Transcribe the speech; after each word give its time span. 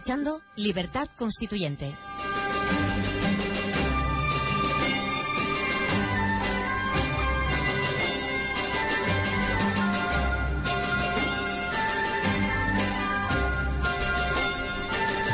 escuchando 0.00 0.40
Libertad 0.56 1.08
Constituyente. 1.14 1.94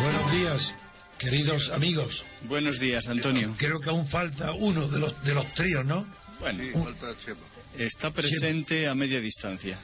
Buenos 0.02 0.32
días, 0.32 0.74
queridos 1.18 1.70
amigos. 1.70 2.24
Buenos 2.48 2.80
días, 2.80 3.06
Antonio. 3.06 3.54
Creo 3.56 3.80
que 3.80 3.90
aún 3.90 4.08
falta 4.08 4.52
uno 4.52 4.88
de 4.88 4.98
los 4.98 5.22
de 5.22 5.32
los 5.32 5.54
tríos, 5.54 5.86
¿no? 5.86 6.04
Bueno, 6.40 6.64
Un- 6.74 6.96
está 7.78 8.10
presente 8.10 8.88
a 8.88 8.96
media 8.96 9.20
distancia. 9.20 9.78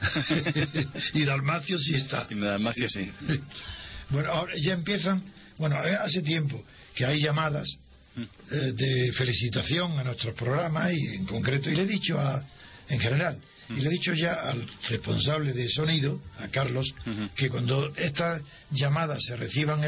y 1.13 1.23
Dalmacio 1.23 1.77
sí 1.79 1.95
está. 1.95 2.27
Y 2.29 2.35
Dalmacio 2.35 2.89
sí. 2.89 3.09
Bueno, 4.09 4.31
ahora 4.31 4.53
ya 4.61 4.73
empiezan. 4.73 5.21
Bueno, 5.57 5.75
eh, 5.85 5.95
hace 5.95 6.21
tiempo 6.21 6.63
que 6.95 7.05
hay 7.05 7.21
llamadas 7.21 7.67
eh, 8.51 8.71
de 8.75 9.11
felicitación 9.13 9.97
a 9.99 10.03
nuestros 10.03 10.35
programas 10.35 10.91
y 10.93 11.15
en 11.15 11.25
concreto, 11.25 11.69
y 11.69 11.75
le 11.75 11.83
he 11.83 11.87
dicho 11.87 12.19
a, 12.19 12.43
en 12.89 12.99
general, 12.99 13.39
y 13.69 13.75
le 13.81 13.87
he 13.87 13.91
dicho 13.91 14.13
ya 14.13 14.33
al 14.33 14.67
responsable 14.89 15.53
de 15.53 15.67
sonido, 15.69 16.21
a 16.37 16.47
Carlos, 16.49 16.93
que 17.35 17.49
cuando 17.49 17.91
estas 17.95 18.41
llamadas 18.71 19.19
se 19.25 19.35
reciban, 19.35 19.81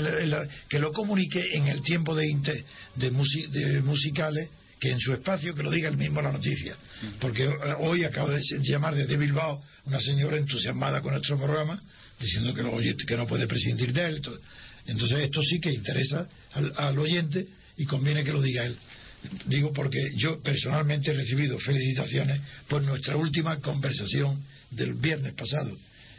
que 0.69 0.79
lo 0.79 0.91
comunique 0.91 1.55
en 1.55 1.67
el 1.67 1.81
tiempo 1.81 2.15
de, 2.15 2.25
inte- 2.25 2.63
de, 2.95 3.11
musi- 3.11 3.47
de 3.49 3.81
musicales, 3.81 4.49
que 4.79 4.91
en 4.91 4.99
su 4.99 5.13
espacio 5.13 5.53
que 5.55 5.63
lo 5.63 5.71
diga 5.71 5.89
él 5.89 5.97
mismo 5.97 6.21
la 6.21 6.31
noticia. 6.31 6.75
Porque 7.19 7.43
eh, 7.45 7.51
hoy 7.79 8.03
acabo 8.05 8.29
de 8.29 8.41
llamar 8.61 8.93
desde 8.95 9.17
Bilbao 9.17 9.61
una 9.85 9.99
señora 9.99 10.37
entusiasmada 10.37 11.01
con 11.01 11.11
nuestro 11.13 11.37
programa, 11.37 11.79
diciendo 12.19 12.53
que, 12.53 12.63
lo 12.63 12.77
que 13.05 13.17
no 13.17 13.27
puede 13.27 13.47
prescindir 13.47 13.93
de 13.93 14.05
él. 14.05 14.21
to- 14.21 14.37
Entonces 14.87 15.19
esto 15.19 15.41
sí 15.43 15.59
que 15.59 15.71
interesa 15.71 16.27
al, 16.53 16.73
al 16.77 16.97
oyente 16.99 17.45
y 17.77 17.85
conviene 17.85 18.23
que 18.23 18.31
lo 18.31 18.41
diga 18.41 18.65
él. 18.65 18.75
Digo 19.47 19.73
porque 19.73 20.11
yo 20.15 20.39
personalmente 20.41 21.11
he 21.11 21.13
recibido 21.15 21.57
felicitaciones 21.59 22.39
por 22.67 22.83
nuestra 22.83 23.15
última 23.17 23.59
conversación 23.59 24.41
del 24.71 24.93
viernes 24.93 25.33
pasado. 25.33 25.75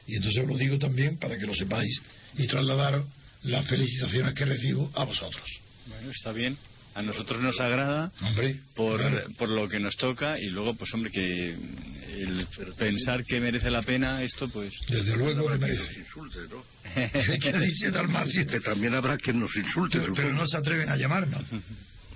Y 0.09 0.17
entonces 0.17 0.43
os 0.43 0.49
lo 0.49 0.57
digo 0.57 0.79
también 0.79 1.17
para 1.19 1.39
que 1.39 1.47
lo 1.47 1.55
sepáis 1.55 2.01
y 2.37 2.47
trasladaros 2.47 3.07
las 3.45 3.65
felicitaciones 3.67 4.35
que 4.35 4.45
recibo 4.45 4.91
a 4.95 5.05
vosotros. 5.05 5.45
Bueno, 5.87 6.11
está 6.11 6.33
bien. 6.33 6.57
A 6.97 7.03
nosotros 7.03 7.43
nos 7.43 7.61
agrada 7.61 8.11
Hombre, 8.23 8.57
por, 8.75 8.99
claro. 8.99 9.27
por 9.37 9.51
lo 9.51 9.69
que 9.69 9.79
nos 9.79 9.95
toca 9.97 10.39
y 10.41 10.47
luego, 10.49 10.75
pues 10.75 10.93
hombre, 10.95 11.11
que 11.11 11.51
el 11.51 12.47
pensar 12.79 13.23
que 13.25 13.39
merece 13.39 13.71
la 13.71 13.83
pena 13.83 14.23
esto, 14.23 14.49
pues... 14.49 14.73
desde 14.89 15.15
luego 15.15 15.47
que 15.51 15.59
merece. 15.59 16.01
insulte, 16.01 16.39
¿no? 16.49 16.65
¿Qué 17.41 17.53
dice 17.59 17.91
Dalmacio? 17.91 18.47
Que 18.49 18.61
también 18.61 18.95
habrá 18.95 19.19
quien 19.19 19.39
nos 19.39 19.55
insulte. 19.55 20.01
Pero, 20.01 20.15
pero 20.15 20.33
no 20.33 20.47
se 20.47 20.57
atreven 20.57 20.89
a 20.89 20.97
llamarnos. 20.97 21.43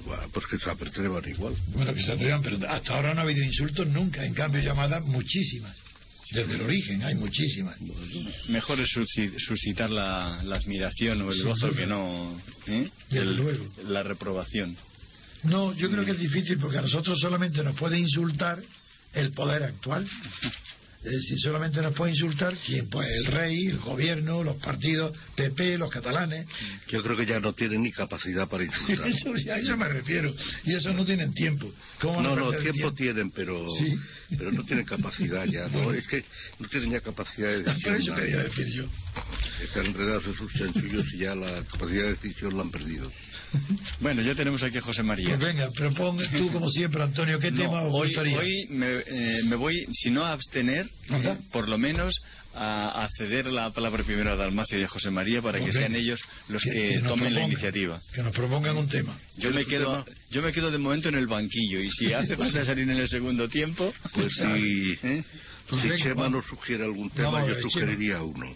Bueno, 0.03 0.23
pues 0.33 0.47
que 0.47 0.59
se 0.59 0.71
atrevan 0.71 1.29
igual. 1.29 1.55
Bueno, 1.75 1.93
que 1.93 2.01
se 2.03 2.13
atrevan, 2.13 2.43
pero 2.43 2.57
hasta 2.71 2.95
ahora 2.95 3.13
no 3.13 3.21
ha 3.21 3.25
habido 3.25 3.45
insultos 3.45 3.87
nunca. 3.87 4.25
En 4.25 4.33
cambio, 4.33 4.63
llamadas 4.63 5.05
muchísimas. 5.05 5.77
Desde 6.33 6.55
el 6.55 6.61
origen 6.63 7.03
hay 7.03 7.15
muchísimas. 7.15 7.77
Mejor 8.49 8.79
es 8.81 8.89
susci- 8.95 9.35
suscitar 9.39 9.91
la, 9.91 10.41
la 10.45 10.57
admiración 10.57 11.23
o 11.23 11.33
el 11.33 11.43
gozo 11.43 11.71
que 11.73 11.87
no... 11.87 12.41
¿eh? 12.67 12.89
Desde 13.09 13.23
El- 13.23 13.37
luego. 13.37 13.67
La 13.85 14.03
reprobación. 14.03 14.77
No, 15.43 15.73
yo 15.75 15.91
creo 15.91 16.05
que 16.05 16.13
es 16.13 16.19
difícil 16.21 16.59
porque 16.59 16.79
a 16.79 16.83
nosotros 16.83 17.19
solamente 17.19 17.63
nos 17.65 17.75
puede 17.77 17.99
insultar 17.99 18.63
el 19.15 19.33
poder 19.33 19.65
actual. 19.65 20.07
Es 21.03 21.13
decir, 21.13 21.39
solamente 21.41 21.81
nos 21.81 21.95
puede 21.95 22.13
insultar 22.13 22.55
quién, 22.67 22.91
pues 22.91 23.09
el 23.09 23.25
rey, 23.33 23.67
el 23.69 23.79
gobierno, 23.79 24.45
los 24.45 24.57
partidos 24.57 25.17
PP, 25.35 25.79
los 25.79 25.91
catalanes. 25.91 26.47
Yo 26.89 27.03
creo 27.03 27.17
que 27.17 27.25
ya 27.25 27.41
no 27.41 27.55
tienen 27.55 27.83
ni 27.83 27.91
capacidad 27.91 28.47
para 28.47 28.65
insultar. 28.65 29.07
Eso, 29.09 29.33
a 29.51 29.59
eso 29.59 29.77
me 29.79 29.89
refiero. 29.89 30.35
Y 30.65 30.75
eso 30.75 30.93
no 30.93 31.05
tienen 31.07 31.33
tiempo. 31.33 31.73
¿Cómo 32.01 32.17
van 32.17 32.27
a 32.27 32.29
No, 32.29 32.53
no, 32.53 32.59
tiempo 32.59 32.93
tienen, 32.93 33.31
pero, 33.31 33.67
Sí. 33.71 33.97
pero 34.37 34.53
no 34.53 34.63
tienen 34.65 34.85
capacidad 34.85 35.47
ya. 35.47 35.69
¿no? 35.69 35.91
Es 35.95 36.07
que 36.07 36.23
no 36.59 36.69
tienen 36.69 36.91
ya 36.91 37.01
capacidad 37.01 37.49
de 37.49 37.63
Pero 37.65 37.77
eso 37.79 37.89
decisión. 37.93 38.17
quería 38.17 38.43
decir 38.43 38.67
yo. 38.75 38.85
Están 39.65 39.87
enredados 39.87 40.27
en 40.27 40.35
sus 40.35 40.53
chanchullos 40.53 41.07
y 41.15 41.19
ya 41.19 41.35
la 41.35 41.63
capacidad 41.65 42.05
de 42.05 42.11
decisión 42.11 42.55
la 42.57 42.63
han 42.63 42.71
perdido. 42.71 43.11
Bueno, 44.01 44.23
ya 44.23 44.35
tenemos 44.35 44.63
aquí 44.63 44.79
a 44.79 44.81
José 44.83 45.03
María. 45.03 45.29
Pues 45.29 45.41
venga, 45.41 45.71
proponga 45.73 46.25
tú 46.31 46.51
como 46.53 46.71
siempre, 46.71 47.03
Antonio, 47.03 47.39
¿qué 47.39 47.51
No, 47.51 47.59
tema 47.59 47.83
os 47.83 47.91
hoy, 47.93 48.09
gustaría? 48.09 48.39
hoy 48.39 48.67
me, 48.71 48.87
eh, 49.07 49.41
me 49.45 49.57
voy, 49.57 49.87
si 49.93 50.11
no 50.11 50.25
a 50.25 50.33
abstener, 50.33 50.89
Por 51.51 51.69
lo 51.69 51.77
menos 51.79 52.15
a, 52.55 53.05
a 53.05 53.09
ceder 53.19 53.47
la 53.47 53.71
palabra 53.73 54.05
primero 54.05 54.31
a 54.33 54.37
Dalmacio 54.37 54.79
y 54.79 54.83
a 54.85 54.89
José 54.89 55.11
María 55.11 55.43
para 55.43 55.59
que 55.59 55.73
sean 55.73 55.95
ellos 55.97 56.21
los 56.49 56.63
Que- 56.63 56.71
que, 56.71 56.89
que 56.91 56.99
nos 56.99 57.09
tomen 57.13 57.35
la 57.35 57.43
iniciativa. 57.43 58.01
Que 58.13 58.23
nos 58.23 58.33
propongan 58.33 58.77
un 58.77 58.89
tema. 58.89 59.19
Yo 59.37 59.51
me 59.51 59.65
quedo, 59.65 60.05
yo 60.31 60.43
me 60.43 60.53
quedo 60.53 60.71
de 60.71 60.79
momento 60.79 61.09
en 61.09 61.17
el 61.17 61.27
banquillo 61.27 61.81
y 61.81 61.91
si 61.91 62.13
hace 62.13 62.37
falta 62.37 62.65
salir 62.65 62.89
en 62.89 62.97
el 62.99 63.09
segundo 63.09 63.49
tiempo, 63.49 63.93
Pues 64.15 64.33
si, 64.37 64.99
¿eh? 65.03 65.25
Pues 65.69 65.83
si 65.83 66.03
Chema 66.03 66.29
nos 66.29 66.45
sugiere 66.47 66.85
algún 66.85 67.11
tema, 67.11 67.41
yo 67.41 67.55
ver, 67.55 67.63
sugeriría 67.63 68.23
uno. 68.23 68.55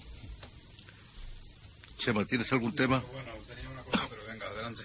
Chema, 1.98 2.24
¿tienes 2.26 2.52
algún 2.52 2.74
tema? 2.74 3.00
Bueno, 3.12 3.30
tenía 3.48 3.70
una 3.70 3.82
cosa, 3.82 4.06
pero 4.10 4.22
venga, 4.26 4.46
adelante. 4.46 4.82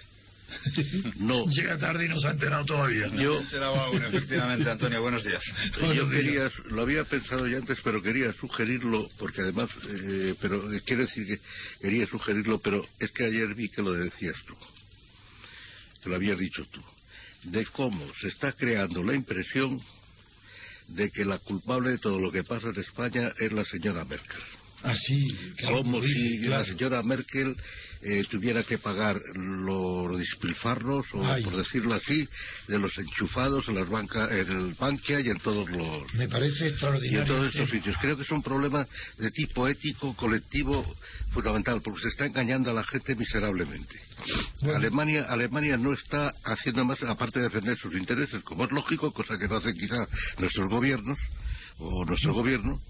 No. 1.16 1.44
Llega 1.46 1.78
tarde 1.78 2.06
y 2.06 2.08
no 2.08 2.18
se 2.18 2.28
ha 2.28 2.30
enterado 2.32 2.64
todavía. 2.64 3.08
Yo, 3.08 3.42
Será 3.50 3.66
aún, 3.68 4.02
efectivamente, 4.04 4.70
Antonio, 4.70 5.00
buenos 5.02 5.24
días. 5.24 5.42
Yo 5.80 5.92
días. 5.92 6.08
quería, 6.10 6.52
lo 6.70 6.82
había 6.82 7.04
pensado 7.04 7.46
ya 7.46 7.58
antes, 7.58 7.78
pero 7.82 8.02
quería 8.02 8.32
sugerirlo, 8.34 9.08
porque 9.18 9.42
además, 9.42 9.70
eh, 9.88 10.34
pero 10.40 10.72
eh, 10.72 10.80
quiere 10.84 11.02
decir 11.02 11.26
que 11.26 11.38
quería 11.80 12.06
sugerirlo, 12.06 12.58
pero 12.60 12.84
es 12.98 13.10
que 13.12 13.24
ayer 13.26 13.54
vi 13.54 13.68
que 13.68 13.82
lo 13.82 13.92
decías 13.92 14.36
tú, 14.46 14.54
que 16.02 16.08
lo 16.08 16.16
habías 16.16 16.38
dicho 16.38 16.64
tú, 16.70 16.82
de 17.44 17.64
cómo 17.66 18.06
se 18.20 18.28
está 18.28 18.52
creando 18.52 19.02
la 19.02 19.14
impresión 19.14 19.80
de 20.88 21.10
que 21.10 21.24
la 21.24 21.38
culpable 21.38 21.90
de 21.90 21.98
todo 21.98 22.18
lo 22.18 22.32
que 22.32 22.42
pasa 22.44 22.68
en 22.68 22.80
España 22.80 23.30
es 23.38 23.52
la 23.52 23.64
señora 23.64 24.04
Merkel. 24.04 24.40
Así, 24.82 25.26
Como 25.66 26.02
si 26.02 26.38
la 26.38 26.64
señora 26.64 27.02
Merkel 27.02 27.54
eh, 28.02 28.24
tuviera 28.30 28.62
que 28.62 28.78
pagar 28.78 29.20
los 29.34 30.16
despilfarros, 30.18 31.06
o 31.12 31.24
Ay. 31.24 31.42
por 31.44 31.56
decirlo 31.56 31.94
así, 31.94 32.26
de 32.66 32.78
los 32.78 32.96
enchufados 32.98 33.68
en 33.68 33.74
las 33.74 33.88
bancas, 33.88 34.30
en 34.30 34.48
el 34.50 34.74
Bankia 34.74 35.20
y 35.20 35.28
en 35.28 35.38
todos 35.40 35.68
los 35.70 36.14
Me 36.14 36.26
parece 36.28 36.64
y 36.64 36.68
en 36.68 36.72
extraordinario. 36.72 37.24
todos 37.26 37.48
estos 37.54 37.70
sitios. 37.70 37.96
Creo 38.00 38.16
que 38.16 38.22
es 38.22 38.30
un 38.30 38.42
problema 38.42 38.86
de 39.18 39.30
tipo 39.30 39.68
ético, 39.68 40.14
colectivo, 40.16 40.84
fundamental, 41.32 41.80
porque 41.82 42.02
se 42.02 42.08
está 42.08 42.26
engañando 42.26 42.70
a 42.70 42.74
la 42.74 42.84
gente 42.84 43.14
miserablemente. 43.14 44.00
Bueno. 44.62 44.78
Alemania, 44.78 45.24
Alemania 45.28 45.76
no 45.76 45.92
está 45.92 46.32
haciendo 46.44 46.84
más, 46.84 47.02
aparte 47.02 47.38
de 47.40 47.46
defender 47.46 47.76
sus 47.78 47.94
intereses, 47.94 48.42
como 48.42 48.64
es 48.64 48.70
lógico, 48.72 49.12
cosa 49.12 49.36
que 49.38 49.46
no 49.48 49.56
hacen 49.56 49.74
quizá 49.74 50.06
nuestros 50.38 50.68
gobiernos, 50.68 51.18
o 51.78 52.04
nuestro 52.04 52.32
gobierno, 52.34 52.80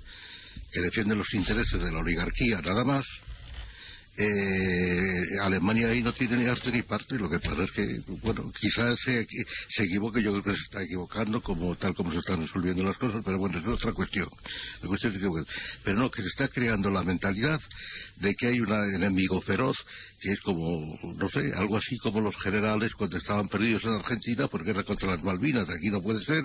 que 0.73 0.81
defiende 0.81 1.15
los 1.17 1.33
intereses 1.35 1.73
de 1.83 1.91
la 1.91 1.99
oligarquía 1.99 2.61
nada 2.61 2.85
más. 2.85 3.05
Eh, 4.23 5.41
Alemania 5.41 5.89
ahí 5.89 6.03
no 6.03 6.13
tiene 6.13 6.37
ni 6.37 6.47
arte 6.47 6.71
ni 6.71 6.83
parte, 6.83 7.17
lo 7.17 7.31
que 7.31 7.39
pasa 7.39 7.65
es 7.65 7.71
que, 7.71 8.01
bueno, 8.23 8.53
quizás 8.53 8.99
se, 9.03 9.27
se 9.71 9.85
equivoque, 9.85 10.23
yo 10.23 10.31
creo 10.33 10.43
que 10.45 10.57
se 10.57 10.65
está 10.65 10.83
equivocando, 10.83 11.41
como 11.41 11.75
tal 11.77 11.95
como 11.95 12.13
se 12.13 12.19
están 12.19 12.43
resolviendo 12.43 12.83
las 12.83 12.99
cosas, 12.99 13.23
pero 13.25 13.39
bueno, 13.39 13.59
es 13.59 13.67
otra 13.67 13.93
cuestión. 13.93 14.29
La 14.83 14.89
cuestión 14.89 15.15
es 15.15 15.23
que, 15.23 15.29
pero 15.83 15.99
no, 15.99 16.11
que 16.11 16.21
se 16.21 16.29
está 16.29 16.49
creando 16.49 16.91
la 16.91 17.03
mentalidad 17.03 17.59
de 18.17 18.35
que 18.35 18.49
hay 18.49 18.61
un 18.61 18.71
enemigo 18.95 19.41
feroz, 19.41 19.79
que 20.21 20.33
es 20.33 20.41
como, 20.41 20.99
no 21.17 21.29
sé, 21.31 21.53
algo 21.57 21.79
así 21.79 21.97
como 21.99 22.21
los 22.21 22.37
generales 22.43 22.93
cuando 22.93 23.17
estaban 23.17 23.49
perdidos 23.49 23.85
en 23.85 23.93
Argentina 23.93 24.49
por 24.49 24.65
guerra 24.67 24.85
contra 24.85 25.13
las 25.13 25.23
Malvinas, 25.23 25.67
aquí 25.71 25.89
no 25.89 26.03
puede 26.03 26.23
ser, 26.27 26.43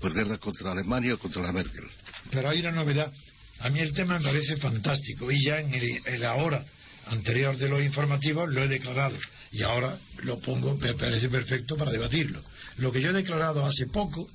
por 0.00 0.14
guerra 0.14 0.38
contra 0.38 0.70
Alemania 0.70 1.14
o 1.14 1.18
contra 1.18 1.42
la 1.42 1.50
Merkel. 1.50 1.86
Pero 2.30 2.50
hay 2.50 2.60
una 2.60 2.70
novedad. 2.70 3.12
A 3.58 3.70
mí 3.70 3.80
el 3.80 3.94
tema 3.94 4.18
me 4.18 4.24
parece 4.24 4.58
fantástico 4.58 5.32
y 5.32 5.42
ya 5.42 5.58
en 5.58 5.74
el, 5.74 6.00
en 6.04 6.20
la 6.20 6.34
hora 6.34 6.64
anterior 7.06 7.56
de 7.56 7.68
los 7.68 7.82
informativos 7.82 8.50
lo 8.50 8.64
he 8.64 8.68
declarado 8.68 9.16
y 9.52 9.62
ahora 9.62 9.98
lo 10.22 10.38
pongo, 10.40 10.76
me 10.76 10.94
parece 10.94 11.28
perfecto 11.28 11.76
para 11.76 11.90
debatirlo. 11.90 12.42
Lo 12.78 12.92
que 12.92 13.00
yo 13.00 13.10
he 13.10 13.14
declarado 13.14 13.64
hace 13.64 13.86
poco 13.86 14.28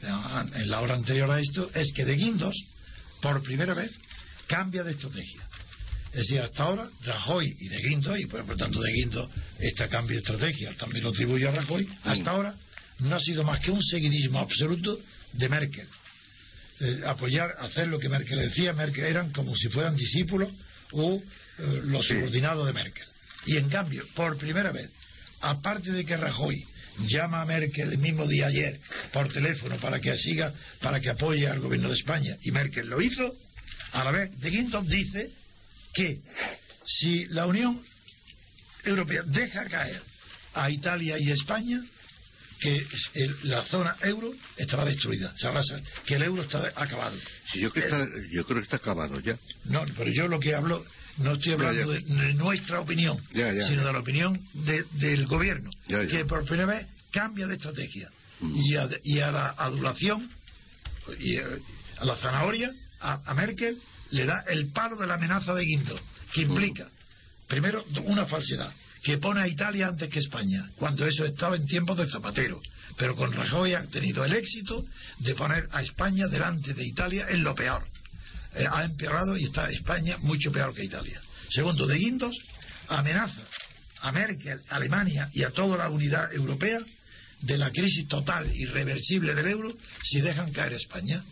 en 0.00 0.70
la 0.70 0.80
hora 0.80 0.94
anterior 0.94 1.30
a 1.30 1.40
esto, 1.40 1.70
es 1.74 1.92
que 1.92 2.04
de 2.04 2.14
Guindos, 2.14 2.54
por 3.20 3.42
primera 3.42 3.74
vez, 3.74 3.90
cambia 4.46 4.84
de 4.84 4.92
estrategia. 4.92 5.42
Es 6.12 6.20
decir, 6.20 6.40
hasta 6.40 6.62
ahora, 6.62 6.88
Rajoy 7.04 7.54
y 7.58 7.68
de 7.68 7.78
Guindos, 7.78 8.18
y 8.18 8.26
por 8.26 8.46
lo 8.46 8.56
tanto 8.56 8.80
de 8.80 8.92
Guindos, 8.92 9.30
este 9.58 9.88
cambio 9.88 10.16
de 10.16 10.22
estrategia 10.22 10.72
también 10.74 11.04
lo 11.04 11.10
atribuye 11.10 11.48
a 11.48 11.50
Rajoy, 11.50 11.88
hasta 12.04 12.30
ahora 12.30 12.54
no 13.00 13.16
ha 13.16 13.20
sido 13.20 13.44
más 13.44 13.60
que 13.60 13.70
un 13.70 13.82
seguidismo 13.82 14.38
absoluto 14.38 14.98
de 15.32 15.48
Merkel. 15.48 15.88
Eh, 16.80 17.02
apoyar, 17.06 17.56
hacer 17.58 17.88
lo 17.88 17.98
que 17.98 18.08
Merkel 18.08 18.38
decía, 18.38 18.72
Merkel 18.72 19.04
eran 19.04 19.32
como 19.32 19.54
si 19.56 19.68
fueran 19.68 19.96
discípulos 19.96 20.48
o 20.92 21.16
eh, 21.16 21.80
los 21.84 22.06
subordinados 22.06 22.66
de 22.66 22.72
Merkel. 22.72 23.06
Y 23.46 23.56
en 23.56 23.68
cambio, 23.68 24.04
por 24.14 24.36
primera 24.38 24.72
vez, 24.72 24.90
aparte 25.40 25.92
de 25.92 26.04
que 26.04 26.16
Rajoy 26.16 26.66
llama 27.06 27.42
a 27.42 27.46
Merkel 27.46 27.92
el 27.92 27.98
mismo 27.98 28.26
día 28.26 28.46
ayer 28.46 28.78
por 29.12 29.32
teléfono 29.32 29.76
para 29.76 30.00
que 30.00 30.16
siga, 30.18 30.52
para 30.80 31.00
que 31.00 31.10
apoye 31.10 31.46
al 31.46 31.60
gobierno 31.60 31.88
de 31.88 31.96
España, 31.96 32.36
y 32.42 32.50
Merkel 32.50 32.88
lo 32.88 33.00
hizo, 33.00 33.36
a 33.92 34.04
la 34.04 34.10
vez 34.10 34.38
de 34.38 34.50
Guindos 34.50 34.86
dice 34.86 35.30
que 35.94 36.20
si 36.84 37.26
la 37.26 37.46
Unión 37.46 37.80
Europea 38.84 39.22
deja 39.26 39.64
caer 39.66 40.02
a 40.54 40.70
Italia 40.70 41.16
y 41.18 41.30
España, 41.30 41.80
que 42.60 42.86
el- 43.14 43.36
la 43.44 43.62
zona 43.64 43.96
euro 44.02 44.32
estará 44.56 44.84
destruida, 44.84 45.32
sabrá 45.36 45.62
que 46.06 46.14
el 46.14 46.22
euro 46.22 46.42
está 46.42 46.72
acabado. 46.74 47.16
Sí, 47.52 47.60
yo, 47.60 47.70
creo 47.70 47.88
que 47.88 47.88
está, 48.04 48.28
yo 48.30 48.44
creo 48.44 48.58
que 48.58 48.64
está 48.64 48.76
acabado 48.76 49.20
ya. 49.20 49.38
No, 49.64 49.84
pero 49.96 50.10
yo 50.10 50.28
lo 50.28 50.38
que 50.40 50.54
hablo, 50.54 50.84
no 51.18 51.34
estoy 51.34 51.52
hablando 51.52 51.92
Ya, 51.94 52.00
De, 52.00 52.14
de 52.26 52.34
nuestra 52.34 52.80
opinión, 52.80 53.16
Ya, 53.32 53.52
sino 53.66 53.84
de 53.86 53.92
la 53.92 53.98
opinión 53.98 54.38
de- 54.54 54.84
del 54.92 55.26
gobierno, 55.26 55.70
que 55.86 56.24
por 56.24 56.44
primera 56.44 56.66
vez 56.66 56.86
cambia 57.12 57.46
de 57.46 57.54
estrategia. 57.54 58.10
Mm. 58.40 58.54
Y, 58.56 58.76
a, 58.76 58.88
y 59.02 59.18
a 59.20 59.30
la 59.32 59.48
adulación, 59.50 60.30
y 61.18 61.36
a 61.38 62.04
la 62.04 62.16
zanahoria, 62.16 62.70
a, 63.00 63.20
a 63.24 63.34
Merkel, 63.34 63.78
le 64.10 64.24
da 64.26 64.44
el 64.48 64.68
palo 64.72 64.96
de 64.96 65.06
la 65.06 65.14
amenaza 65.14 65.54
de 65.54 65.64
Guindo, 65.64 65.98
que 66.32 66.44
Mm. 66.46 66.50
implica, 66.50 66.88
primero, 67.48 67.84
una 68.04 68.26
falsedad, 68.26 68.72
que 69.02 69.18
pone 69.18 69.40
a 69.40 69.48
Italia 69.48 69.88
antes 69.88 70.08
que 70.08 70.18
España, 70.18 70.70
cuando 70.76 71.06
eso 71.06 71.24
estaba 71.24 71.56
en 71.56 71.66
tiempos 71.66 71.96
de 71.98 72.08
Zapatero. 72.08 72.60
Pero 72.96 73.14
con 73.14 73.32
Rajoy 73.32 73.74
ha 73.74 73.84
tenido 73.84 74.24
el 74.24 74.32
éxito 74.32 74.84
de 75.18 75.34
poner 75.34 75.68
a 75.72 75.82
España 75.82 76.26
delante 76.26 76.74
de 76.74 76.84
Italia 76.84 77.26
en 77.28 77.44
lo 77.44 77.54
peor. 77.54 77.84
Eh, 78.54 78.66
ha 78.70 78.84
empeorado 78.84 79.36
y 79.36 79.44
está 79.44 79.70
España 79.70 80.16
mucho 80.18 80.50
peor 80.50 80.74
que 80.74 80.84
Italia. 80.84 81.20
Segundo, 81.50 81.86
de 81.86 81.96
Guindos 81.96 82.36
amenaza 82.88 83.42
a 84.00 84.12
Merkel, 84.12 84.60
a 84.68 84.76
Alemania 84.76 85.30
y 85.32 85.42
a 85.42 85.50
toda 85.50 85.76
la 85.76 85.90
unidad 85.90 86.32
europea 86.32 86.80
de 87.40 87.58
la 87.58 87.70
crisis 87.70 88.08
total 88.08 88.50
irreversible 88.54 89.34
del 89.34 89.46
euro 89.46 89.76
si 90.02 90.20
dejan 90.20 90.52
caer 90.52 90.72
España. 90.72 91.22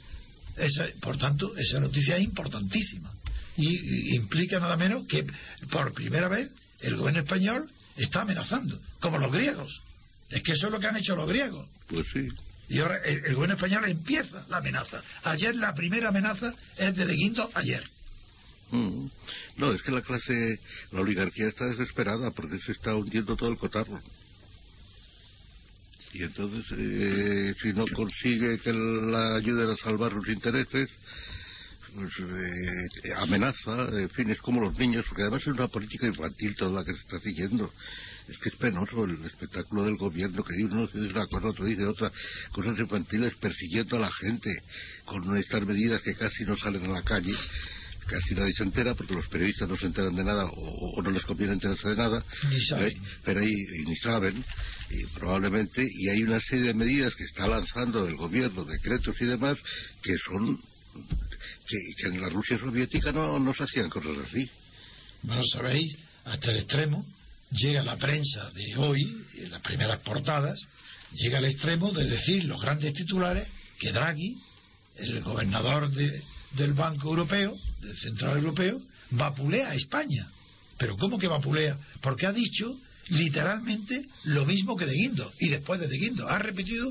Esa, 0.57 0.87
por 1.01 1.19
tanto, 1.19 1.57
esa 1.57 1.81
noticia 1.81 2.17
es 2.17 2.25
importantísima 2.25 3.13
y, 3.57 4.13
y 4.13 4.17
implica 4.17 4.59
nada 4.59 4.77
menos 4.77 5.07
que 5.07 5.27
por 5.71 5.93
primera 5.93 6.29
vez 6.29 6.51
el 6.81 6.96
gobierno 6.96 7.20
español 7.20 7.70
está 7.96 8.23
amenazando, 8.23 8.81
como 9.00 9.19
los 9.19 9.32
griegos. 9.32 9.82
Es 10.28 10.43
que 10.43 10.52
eso 10.52 10.67
es 10.67 10.73
lo 10.73 10.81
que 10.81 10.87
han 10.87 10.96
hecho 10.96 11.17
los 11.17 11.28
griegos. 11.28 11.69
Pues 11.88 12.06
sí. 12.12 12.28
Y 12.69 12.81
ahora 12.81 12.99
el, 13.05 13.25
el 13.25 13.34
gobierno 13.34 13.55
español 13.55 13.84
empieza 13.88 14.44
la 14.49 14.58
amenaza. 14.58 15.02
Ayer 15.23 15.55
la 15.55 15.75
primera 15.75 16.08
amenaza 16.08 16.52
es 16.76 16.96
de 16.96 17.06
De 17.06 17.14
Guindos, 17.14 17.50
ayer. 17.55 17.84
Mm. 18.70 19.06
No, 19.58 19.73
es 19.73 19.82
que 19.82 19.93
la 19.93 20.02
clase, 20.02 20.58
la 20.90 21.00
oligarquía 21.00 21.49
está 21.49 21.67
desesperada 21.67 22.31
porque 22.32 22.58
se 22.58 22.73
está 22.73 22.94
hundiendo 22.94 23.37
todo 23.37 23.50
el 23.50 23.58
cotarro. 23.58 24.00
Y 26.12 26.22
entonces, 26.22 26.64
eh, 26.79 27.55
si 27.61 27.72
no 27.72 27.84
consigue 27.94 28.58
que 28.58 28.72
la 28.72 29.37
ayuden 29.37 29.70
a 29.70 29.76
salvar 29.76 30.12
sus 30.12 30.29
intereses, 30.29 30.88
eh, 32.19 33.12
amenaza, 33.16 33.88
en 33.93 34.10
fin, 34.10 34.31
es 34.31 34.38
como 34.38 34.60
los 34.60 34.78
niños, 34.78 35.04
porque 35.08 35.22
además 35.22 35.43
es 35.43 35.48
una 35.48 35.69
política 35.69 36.06
infantil 36.06 36.54
toda 36.56 36.81
la 36.81 36.84
que 36.84 36.93
se 36.93 37.00
está 37.00 37.20
siguiendo. 37.20 37.72
Es 38.28 38.38
que 38.38 38.48
es 38.48 38.56
penoso 38.56 39.04
el 39.04 39.25
espectáculo 39.25 39.84
del 39.84 39.96
gobierno 39.96 40.43
que 40.43 40.54
uno 40.64 40.87
dice 40.87 40.98
una 40.98 41.26
cosa, 41.26 41.48
otro 41.48 41.64
dice 41.64 41.84
otra, 41.84 42.10
cosas 42.52 42.78
infantiles 42.78 43.37
persiguiendo 43.37 43.96
a 43.96 44.00
la 44.00 44.10
gente 44.12 44.50
con 45.04 45.37
estas 45.37 45.64
medidas 45.66 46.02
que 46.02 46.14
casi 46.14 46.44
no 46.44 46.56
salen 46.56 46.84
a 46.87 46.94
la 46.94 47.02
calle 47.02 47.32
casi 48.06 48.34
nadie 48.34 48.52
se 48.52 48.62
entera 48.62 48.94
porque 48.94 49.14
los 49.14 49.26
periodistas 49.28 49.69
no 49.69 49.76
se 49.76 49.87
enteran 49.87 50.14
de 50.14 50.25
nada 50.25 50.44
o, 50.46 50.93
o 50.96 51.02
no 51.02 51.10
les 51.10 51.25
conviene 51.25 51.54
enterarse 51.54 51.88
de 51.88 51.96
nada 51.96 52.25
Ni 52.48 52.60
saben. 52.60 52.96
¿eh? 52.96 53.00
pero 53.25 53.40
ahí 53.40 53.52
ni 53.84 53.96
saben 53.96 54.44
y 54.90 55.06
probablemente 55.19 55.84
y 55.84 56.08
hay 56.08 56.22
una 56.22 56.40
serie 56.40 56.66
de 56.66 56.75
medidas 56.75 57.14
que 57.16 57.25
está 57.25 57.46
lanzando 57.48 58.06
el 58.06 58.14
gobierno 58.16 58.64
decretos 58.64 59.20
y 59.20 59.25
demás 59.25 59.56
que 60.02 60.14
son 60.25 60.56
que, 61.69 62.06
en 62.08 62.20
la 62.20 62.28
Rusia 62.28 62.58
soviética 62.58 63.12
no, 63.12 63.38
no 63.38 63.52
se 63.54 63.64
hacían 63.64 63.90
cosas 63.90 64.16
así 64.26 64.48
No 65.22 65.37
lo 65.37 65.44
sabéis, 65.44 65.96
hasta 66.25 66.50
el 66.52 66.58
extremo 66.58 67.04
llega 67.50 67.82
la 67.82 67.96
prensa 67.96 68.50
de 68.50 68.76
hoy, 68.76 69.02
en 69.38 69.50
las 69.50 69.60
primeras 69.62 70.00
portadas, 70.00 70.58
llega 71.12 71.38
al 71.38 71.44
extremo 71.44 71.93
de 71.93 72.04
decir 72.04 72.44
los 72.44 72.60
grandes 72.60 72.93
titulares 72.93 73.46
que 73.78 73.93
Draghi, 73.93 74.37
el 74.96 75.20
gobernador 75.22 75.90
de- 75.90 76.22
del 76.52 76.72
Banco 76.72 77.08
Europeo, 77.10 77.56
del 77.81 77.96
Central 77.96 78.38
Europeo, 78.38 78.81
vapulea 79.10 79.70
a 79.70 79.75
España. 79.75 80.26
Pero 80.78 80.96
¿cómo 80.96 81.19
que 81.19 81.28
vapulea? 81.28 81.78
Porque 82.02 82.26
ha 82.26 82.32
dicho 82.32 82.76
literalmente 83.08 84.04
lo 84.25 84.44
mismo 84.44 84.76
que 84.76 84.87
de 84.87 84.94
Guindo 84.94 85.32
y 85.38 85.48
después 85.48 85.78
de, 85.81 85.87
de 85.87 85.96
Guindo. 85.96 86.28
Ha 86.28 86.38
repetido, 86.38 86.90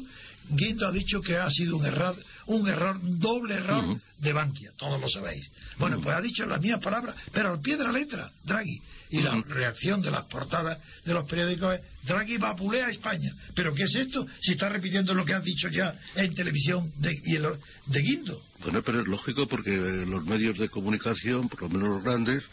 Guindo 0.50 0.88
ha 0.88 0.92
dicho 0.92 1.22
que 1.22 1.36
ha 1.38 1.50
sido 1.50 1.78
un 1.78 1.86
error, 1.86 2.16
un 2.48 2.68
error, 2.68 3.00
doble 3.02 3.56
error 3.56 3.98
de 4.20 4.34
Bankia, 4.34 4.72
todos 4.78 5.00
lo 5.02 5.10
sabéis. 5.10 5.50
Bueno, 5.78 6.00
pues 6.02 6.16
ha 6.16 6.22
dicho 6.22 6.46
las 6.46 6.62
mismas 6.62 6.82
palabras, 6.84 7.16
pero 7.34 7.52
al 7.54 7.60
pie 7.62 7.78
de 7.78 7.84
la 7.84 7.92
letra, 7.92 8.32
Draghi. 8.44 8.82
Y 9.12 9.22
la 9.22 9.40
reacción 9.48 10.02
de 10.02 10.10
las 10.12 10.26
portadas 10.26 10.80
de 11.06 11.14
los 11.14 11.26
periódicos 11.30 11.76
es, 11.76 11.82
Draghi 12.08 12.38
vapulea 12.38 12.88
a 12.88 12.90
España. 12.90 13.32
¿Pero 13.56 13.74
qué 13.74 13.84
es 13.84 13.96
esto? 13.96 14.26
Si 14.42 14.54
está 14.54 14.68
repitiendo 14.70 15.14
lo 15.14 15.24
que 15.24 15.34
ha 15.34 15.40
dicho 15.40 15.70
ya 15.70 15.96
en 16.16 16.34
televisión 16.34 16.92
de, 16.98 17.16
y 17.24 17.36
en 17.36 17.44
lo- 17.44 17.58
de 17.86 18.00
Guindo. 18.02 18.42
bueno 18.62 18.82
pero 18.82 19.02
es 19.02 19.08
lógico 19.08 19.48
porque 19.48 19.72
los 19.78 20.26
medios 20.26 20.58
de 20.58 20.70
comunicación 20.70 21.48
por 21.50 21.62
lo 21.64 21.70
menos 21.70 21.90
los 21.90 22.04
grandes 22.04 22.44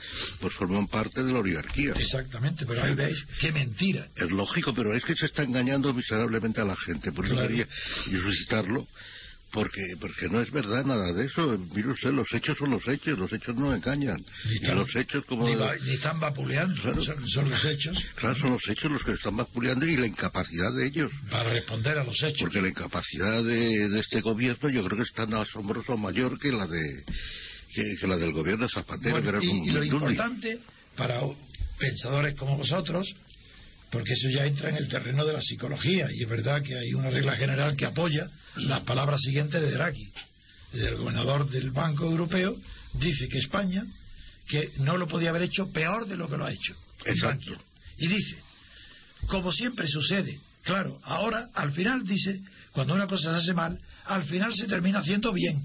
pues 0.41 0.53
forman 0.55 0.87
parte 0.89 1.23
de 1.25 1.33
la 1.33 1.39
oligarquía 1.39 1.93
Exactamente, 1.97 2.67
pero 2.67 2.83
ahí 2.85 2.95
veis 2.95 3.19
qué 3.41 3.51
mentira. 3.51 4.07
Es 4.15 4.31
lógico, 4.31 4.75
pero 4.75 4.95
es 4.95 5.03
que 5.05 5.15
se 5.17 5.27
está 5.27 5.43
engañando 5.43 5.93
miserablemente 5.95 6.61
a 6.61 6.65
la 6.65 6.77
gente. 6.77 7.13
Por 7.13 7.25
eso 7.25 7.35
Claro. 7.35 7.49
quería 7.49 7.67
yo 8.11 8.19
suscitarlo, 8.23 8.87
porque, 9.53 9.83
porque 10.01 10.29
no 10.31 10.41
es 10.41 10.51
verdad 10.51 10.85
nada 10.85 11.13
de 11.13 11.27
eso. 11.27 11.59
Mire 11.75 11.91
usted, 11.91 12.11
los 12.11 12.27
hechos 12.33 12.57
son 12.57 12.71
los 12.71 12.89
hechos, 12.89 13.19
los 13.19 13.31
hechos 13.33 13.55
no 13.55 13.75
engañan. 13.75 14.17
Ni 14.47 14.53
Y 14.53 14.55
están- 14.57 14.77
los 14.79 14.97
hechos, 14.97 15.25
como. 15.27 15.47
Ni, 15.47 15.55
va- 15.55 15.77
ni 15.77 15.95
están 15.95 16.19
vapuleando, 16.21 16.81
Claro. 16.81 17.03
son, 17.05 17.29
son 17.29 17.51
los 17.51 17.65
hechos 17.65 17.99
Claro, 18.15 18.39
son 18.39 18.51
los 18.53 18.69
hechos 18.69 18.91
los 18.91 19.03
que 19.05 19.13
están 19.13 19.37
vapuleando 19.37 19.85
y 19.87 19.97
la 19.97 20.07
incapacidad 20.07 20.73
de 20.73 20.87
ellos. 20.87 21.13
para 21.31 21.51
responder 21.51 21.99
a 21.99 22.05
los 22.05 22.17
hechos. 22.23 22.41
Porque 22.41 22.63
la 22.63 22.69
incapacidad 22.69 23.45
de, 23.45 23.89
de 23.91 24.01
este 24.01 24.21
gobierno 24.23 24.71
yo 24.71 24.83
creo 24.85 24.97
que 24.97 25.03
es 25.05 25.13
tan 25.13 25.35
asombroso 25.35 25.97
mayor 25.99 26.39
que 26.39 26.51
la 26.51 26.67
de 26.67 27.05
que, 27.75 27.83
que 28.01 28.07
la 28.07 28.17
del 28.17 28.33
gobierno 28.33 28.67
Zapatero. 28.69 29.13
Bueno, 29.21 29.23
que 29.33 29.37
era 29.37 29.45
y, 29.45 29.49
como 29.49 29.65
y 29.67 29.71
lo 29.71 29.85
importante 29.85 30.59
para 30.97 31.21
pensadores 31.79 32.35
como 32.39 32.57
vosotros, 32.59 33.07
porque 33.93 34.15
eso 34.15 34.31
ya 34.31 34.47
entra 34.47 34.71
en 34.71 34.77
el 34.77 34.89
terreno 34.89 35.23
de 35.25 35.35
la 35.35 35.43
psicología, 35.43 36.09
y 36.11 36.23
es 36.23 36.29
verdad 36.29 36.63
que 36.63 36.77
hay 36.77 36.95
una 36.95 37.11
regla 37.11 37.37
general 37.37 37.77
que 37.77 37.85
apoya 37.85 38.27
las 38.57 38.81
palabras 38.81 39.21
siguientes 39.21 39.61
de 39.61 39.71
Draghi. 39.71 40.11
El 40.73 40.97
gobernador 40.97 41.49
del 41.51 41.71
Banco 41.71 42.07
Europeo 42.07 42.57
dice 42.95 43.29
que 43.29 43.39
España 43.39 43.85
que 44.49 44.71
no 44.79 44.97
lo 44.97 45.07
podía 45.07 45.29
haber 45.29 45.43
hecho 45.43 45.71
peor 45.71 46.07
de 46.07 46.17
lo 46.17 46.27
que 46.29 46.39
lo 46.39 46.47
ha 46.47 46.53
hecho. 46.53 46.75
Exacto. 47.05 47.55
Y 47.99 48.09
dice, 48.09 48.37
como 49.27 49.53
siempre 49.53 49.87
sucede, 49.87 50.41
claro, 50.65 50.99
ahora 51.05 51.51
al 51.55 51.73
final 51.73 52.03
dice, 52.05 52.41
cuando 52.73 52.95
una 52.95 53.07
cosa 53.07 53.31
se 53.31 53.43
hace 53.43 53.55
mal, 53.55 53.79
al 54.07 54.25
final 54.25 54.55
se 54.55 54.67
termina 54.67 55.01
haciendo 55.01 55.35
bien, 55.35 55.63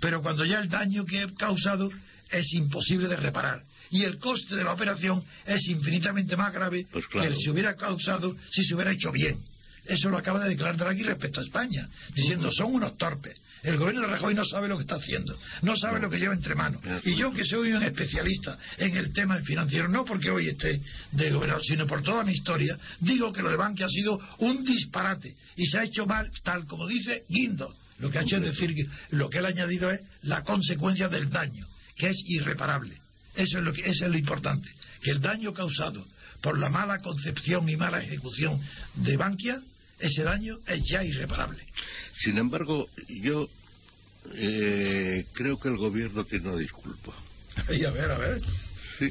pero 0.00 0.22
cuando 0.22 0.44
ya 0.44 0.60
el 0.60 0.68
daño 0.68 1.04
que 1.04 1.22
he 1.22 1.34
causado 1.34 1.90
es 2.38 2.52
imposible 2.54 3.08
de 3.08 3.16
reparar 3.16 3.62
y 3.90 4.02
el 4.02 4.18
coste 4.18 4.56
de 4.56 4.64
la 4.64 4.72
operación 4.72 5.22
es 5.46 5.68
infinitamente 5.68 6.36
más 6.36 6.52
grave 6.52 6.86
Pues 6.90 7.06
claro. 7.06 7.28
que 7.28 7.34
el 7.34 7.40
se 7.40 7.50
hubiera 7.50 7.76
causado 7.76 8.36
si 8.50 8.64
se 8.64 8.74
hubiera 8.74 8.92
hecho 8.92 9.12
bien. 9.12 9.38
Eso 9.86 10.08
lo 10.08 10.16
acaba 10.16 10.42
de 10.42 10.48
declarar 10.48 10.78
Draghi 10.78 11.02
respecto 11.02 11.40
a 11.40 11.44
España, 11.44 11.86
diciendo 12.14 12.50
son 12.50 12.74
unos 12.74 12.96
torpes. 12.96 13.34
El 13.62 13.76
gobierno 13.76 14.02
de 14.02 14.06
Rajoy 14.08 14.34
no 14.34 14.44
sabe 14.44 14.68
lo 14.68 14.76
que 14.76 14.82
está 14.82 14.96
haciendo, 14.96 15.38
no 15.62 15.76
sabe 15.76 16.00
lo 16.00 16.08
que 16.10 16.18
lleva 16.18 16.34
entre 16.34 16.54
manos. 16.54 16.82
Y 17.04 17.14
yo 17.16 17.32
que 17.32 17.44
soy 17.44 17.72
un 17.72 17.82
especialista 17.82 18.58
en 18.78 18.96
el 18.96 19.12
tema 19.12 19.38
financiero, 19.40 19.88
no 19.88 20.04
porque 20.04 20.30
hoy 20.30 20.48
esté 20.48 20.80
de 21.12 21.30
gobernador, 21.30 21.62
sino 21.64 21.86
por 21.86 22.02
toda 22.02 22.24
mi 22.24 22.32
historia, 22.32 22.76
digo 23.00 23.32
que 23.32 23.42
lo 23.42 23.50
de 23.50 23.56
Bankia 23.56 23.86
ha 23.86 23.90
sido 23.90 24.18
un 24.38 24.64
disparate 24.64 25.34
y 25.56 25.66
se 25.66 25.78
ha 25.78 25.84
hecho 25.84 26.06
mal, 26.06 26.30
tal 26.42 26.64
como 26.66 26.86
dice 26.86 27.24
Guindo. 27.28 27.74
Lo 27.98 28.10
que 28.10 28.18
ha 28.18 28.22
hecho 28.22 28.36
es 28.36 28.42
decir 28.42 28.74
que 28.74 28.86
lo 29.10 29.30
que 29.30 29.38
él 29.38 29.46
ha 29.46 29.50
añadido 29.50 29.90
es 29.90 30.00
la 30.22 30.42
consecuencia 30.42 31.08
del 31.08 31.30
daño, 31.30 31.66
que 31.96 32.08
es 32.08 32.16
irreparable. 32.26 33.00
Eso 33.34 33.58
es 33.58 33.64
lo 33.64 33.72
que 33.72 33.82
eso 33.82 34.04
es 34.04 34.10
lo 34.10 34.18
importante, 34.18 34.68
que 35.02 35.10
el 35.10 35.20
daño 35.20 35.52
causado 35.52 36.06
por 36.40 36.58
la 36.58 36.68
mala 36.68 36.98
concepción 36.98 37.68
y 37.68 37.76
mala 37.76 38.02
ejecución 38.02 38.60
de 38.94 39.16
Bankia, 39.16 39.60
ese 39.98 40.22
daño 40.22 40.58
es 40.66 40.82
ya 40.88 41.02
irreparable. 41.02 41.64
Sin 42.22 42.38
embargo, 42.38 42.88
yo 43.08 43.48
eh, 44.34 45.24
creo 45.32 45.58
que 45.58 45.68
el 45.68 45.76
gobierno 45.76 46.24
tiene 46.24 46.48
una 46.48 46.58
disculpa. 46.58 47.12
Y 47.70 47.84
a 47.84 47.90
ver, 47.90 48.10
a 48.10 48.18
ver. 48.18 48.42
Sí. 48.98 49.08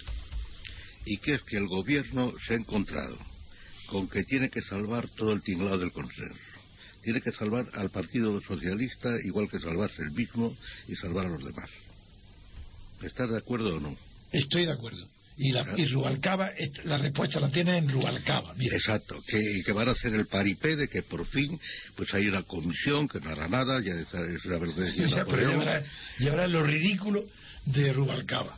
Y 1.05 1.17
que 1.17 1.35
es 1.35 1.41
que 1.43 1.57
el 1.57 1.67
gobierno 1.67 2.33
se 2.45 2.53
ha 2.53 2.57
encontrado 2.57 3.17
con 3.87 4.07
que 4.07 4.23
tiene 4.23 4.49
que 4.49 4.61
salvar 4.61 5.09
todo 5.09 5.33
el 5.33 5.41
tinglado 5.41 5.77
del 5.77 5.91
consenso. 5.91 6.39
Tiene 7.01 7.21
que 7.21 7.31
salvar 7.31 7.65
al 7.73 7.89
Partido 7.89 8.39
Socialista 8.41 9.09
igual 9.25 9.49
que 9.49 9.59
salvarse 9.59 10.01
el 10.01 10.11
mismo 10.11 10.55
y 10.87 10.95
salvar 10.95 11.25
a 11.25 11.29
los 11.29 11.43
demás. 11.43 11.69
¿Estás 13.03 13.29
de 13.29 13.37
acuerdo 13.37 13.75
o 13.75 13.79
no? 13.79 13.95
Estoy 14.31 14.65
de 14.65 14.71
acuerdo. 14.71 15.07
Y, 15.35 15.51
la, 15.51 15.65
y 15.75 15.87
Rubalcaba, 15.87 16.51
la 16.83 16.97
respuesta 16.97 17.39
la 17.39 17.49
tiene 17.49 17.77
en 17.77 17.89
Rubalcaba. 17.89 18.53
Mira, 18.55 18.75
Exacto, 18.75 19.19
que, 19.25 19.63
que 19.65 19.71
van 19.71 19.89
a 19.89 19.93
hacer 19.93 20.13
el 20.13 20.27
paripé 20.27 20.75
de 20.75 20.87
que 20.87 21.01
por 21.01 21.25
fin 21.25 21.59
pues 21.95 22.13
hay 22.13 22.27
una 22.27 22.43
comisión 22.43 23.07
que 23.07 23.19
no 23.19 23.31
hará 23.31 23.47
nada, 23.47 23.81
ya 23.81 23.93
es 23.93 24.07
es 24.13 24.45
la 24.45 24.59
verdad 24.59 24.77
o 24.77 25.09
sea, 25.09 25.25
pero 25.29 25.63
ya 25.63 25.83
ya 26.19 26.47
lo 26.47 26.63
ridículo 26.63 27.23
de 27.65 27.93
Rubalcaba. 27.93 28.55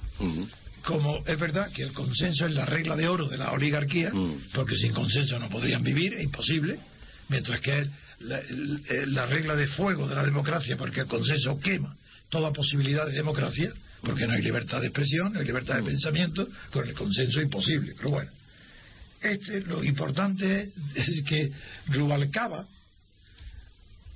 Como 0.83 1.23
es 1.25 1.39
verdad 1.39 1.71
que 1.71 1.83
el 1.83 1.93
consenso 1.93 2.45
es 2.45 2.53
la 2.53 2.65
regla 2.65 2.95
de 2.95 3.07
oro 3.07 3.27
de 3.27 3.37
la 3.37 3.53
oligarquía, 3.53 4.11
porque 4.53 4.75
sin 4.75 4.93
consenso 4.93 5.39
no 5.39 5.49
podrían 5.49 5.81
vivir, 5.81 6.13
es 6.13 6.23
imposible, 6.23 6.77
mientras 7.29 7.61
que 7.61 7.79
es 7.79 7.87
la 8.19 9.25
regla 9.27 9.55
de 9.55 9.67
fuego 9.67 10.07
de 10.09 10.15
la 10.15 10.25
democracia, 10.25 10.75
porque 10.75 11.01
el 11.01 11.07
consenso 11.07 11.57
quema 11.59 11.95
toda 12.29 12.51
posibilidad 12.51 13.05
de 13.05 13.13
democracia, 13.13 13.71
porque 14.05 14.27
no 14.27 14.33
hay 14.33 14.41
libertad 14.41 14.79
de 14.81 14.87
expresión, 14.87 15.33
no 15.33 15.39
hay 15.39 15.45
libertad 15.45 15.75
de 15.77 15.83
pensamiento, 15.83 16.47
con 16.71 16.87
el 16.87 16.93
consenso 16.93 17.41
imposible. 17.41 17.93
Pero 17.97 18.09
bueno, 18.11 18.31
este, 19.21 19.61
lo 19.61 19.83
importante 19.83 20.69
es, 20.95 21.23
que 21.27 21.51
Rubalcaba, 21.87 22.65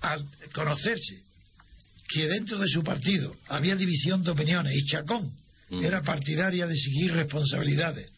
al 0.01 0.25
conocerse 0.53 1.21
que 2.07 2.27
dentro 2.27 2.57
de 2.57 2.67
su 2.67 2.83
partido 2.83 3.35
había 3.47 3.75
división 3.75 4.23
de 4.23 4.31
opiniones 4.31 4.73
y 4.75 4.85
Chacón 4.85 5.31
Mm. 5.71 5.83
era 5.83 6.01
partidaria 6.01 6.65
de 6.65 6.75
seguir 6.75 7.13
responsabilidades 7.13 8.09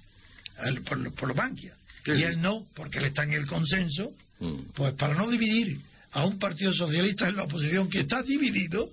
al- 0.58 0.82
por, 0.84 1.14
por 1.16 1.28
los 1.28 1.36
Bankia 1.36 1.76
Sí. 2.06 2.12
y 2.12 2.24
él 2.24 2.42
no, 2.42 2.66
porque 2.76 3.00
él 3.00 3.06
está 3.06 3.24
en 3.24 3.34
el 3.34 3.46
consenso, 3.46 4.14
Mm. 4.40 4.72
pues 4.74 4.94
para 4.94 5.16
no 5.16 5.30
dividir 5.30 5.80
a 6.14 6.26
un 6.26 6.40
partido 6.40 6.72
socialista 6.74 7.28
en 7.28 7.36
la 7.36 7.44
oposición 7.44 7.90
que 7.90 8.00
está 8.02 8.24
dividido, 8.24 8.90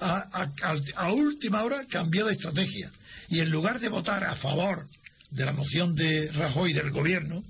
a, 0.00 0.28
a- 0.32 0.52
a- 0.62 1.04
a 1.06 1.12
última 1.12 1.62
hora 1.64 1.84
cambió 1.88 2.26
de 2.26 2.32
estrategia. 2.34 2.90
Y 3.28 3.40
en 3.40 3.50
lugar 3.50 3.80
de 3.80 3.88
votar 3.88 4.24
a 4.24 4.36
favor 4.36 4.86
de 5.30 5.44
la 5.44 5.52
moción 5.52 5.94
de 5.94 6.30
Rajoy 6.32 6.72
del 6.72 6.90
gobierno 6.90 7.42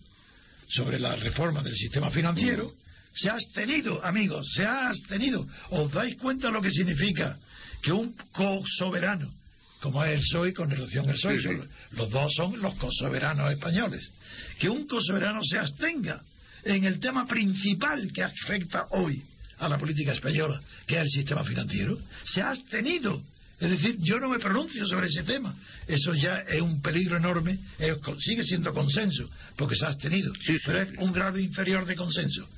sobre 0.68 0.98
la 0.98 1.14
reforma 1.16 1.62
del 1.62 1.74
sistema 1.74 2.10
financiero, 2.10 2.72
se 3.14 3.30
ha 3.30 3.34
abstenido, 3.34 4.04
amigos, 4.04 4.46
se 4.54 4.64
ha 4.64 4.88
abstenido. 4.88 5.46
¿Os 5.70 5.90
dais 5.92 6.16
cuenta 6.16 6.50
lo 6.50 6.60
que 6.60 6.70
significa 6.70 7.36
que 7.82 7.92
un 7.92 8.12
co-soberano, 8.32 9.32
como 9.80 10.04
es 10.04 10.14
el 10.16 10.20
PSOE 10.20 10.52
con 10.52 10.70
relación 10.70 11.08
al 11.08 11.14
PSOE, 11.14 11.36
Sí, 11.36 11.42
sí. 11.42 11.48
son- 11.48 11.68
los 11.92 12.10
dos 12.10 12.32
son 12.34 12.60
los 12.60 12.74
co-soberanos 12.74 13.50
españoles, 13.52 14.10
que 14.58 14.68
un 14.68 14.86
co-soberano 14.86 15.40
se 15.44 15.58
abstenga 15.58 16.20
en 16.64 16.84
el 16.84 16.98
tema 17.00 17.26
principal 17.26 18.10
que 18.12 18.22
afecta 18.24 18.86
hoy 18.90 19.22
a 19.58 19.68
la 19.68 19.78
política 19.78 20.12
española, 20.12 20.60
que 20.86 20.96
es 20.96 21.02
el 21.02 21.10
sistema 21.10 21.44
financiero, 21.44 21.98
se 22.24 22.42
ha 22.42 22.50
abstenido. 22.50 23.22
Es 23.60 23.70
decir, 23.70 23.96
yo 24.00 24.20
no 24.20 24.28
me 24.28 24.38
pronuncio 24.38 24.86
sobre 24.86 25.08
ese 25.08 25.24
tema. 25.24 25.54
Eso 25.86 26.14
ya 26.14 26.38
es 26.40 26.60
un 26.60 26.80
peligro 26.80 27.16
enorme. 27.16 27.58
Es 27.78 27.96
sigue 28.20 28.44
siendo 28.44 28.72
consenso, 28.72 29.28
porque 29.56 29.74
se 29.74 29.84
ha 29.84 29.88
abstenido. 29.88 30.32
Sí, 30.34 30.54
sí, 30.54 30.58
pero 30.64 30.82
es 30.82 30.90
un 30.98 31.12
grado 31.12 31.38
inferior 31.38 31.84
de 31.84 31.96
consenso. 31.96 32.48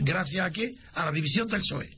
¿Gracias 0.00 0.46
a 0.46 0.50
qué? 0.50 0.74
A 0.94 1.04
la 1.04 1.12
división 1.12 1.48
del 1.48 1.60
PSOE. 1.60 1.90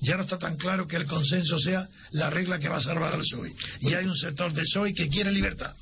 Ya 0.00 0.16
no 0.16 0.22
está 0.22 0.38
tan 0.38 0.56
claro 0.56 0.86
que 0.86 0.96
el 0.96 1.06
consenso 1.06 1.58
sea 1.58 1.86
la 2.12 2.30
regla 2.30 2.58
que 2.58 2.68
va 2.68 2.76
a 2.76 2.80
salvar 2.80 3.12
al 3.12 3.20
PSOE. 3.20 3.52
Y 3.80 3.92
hay 3.92 4.06
un 4.06 4.16
sector 4.16 4.54
del 4.54 4.64
PSOE 4.64 4.94
que 4.94 5.08
quiere 5.08 5.30
libertad. 5.30 5.74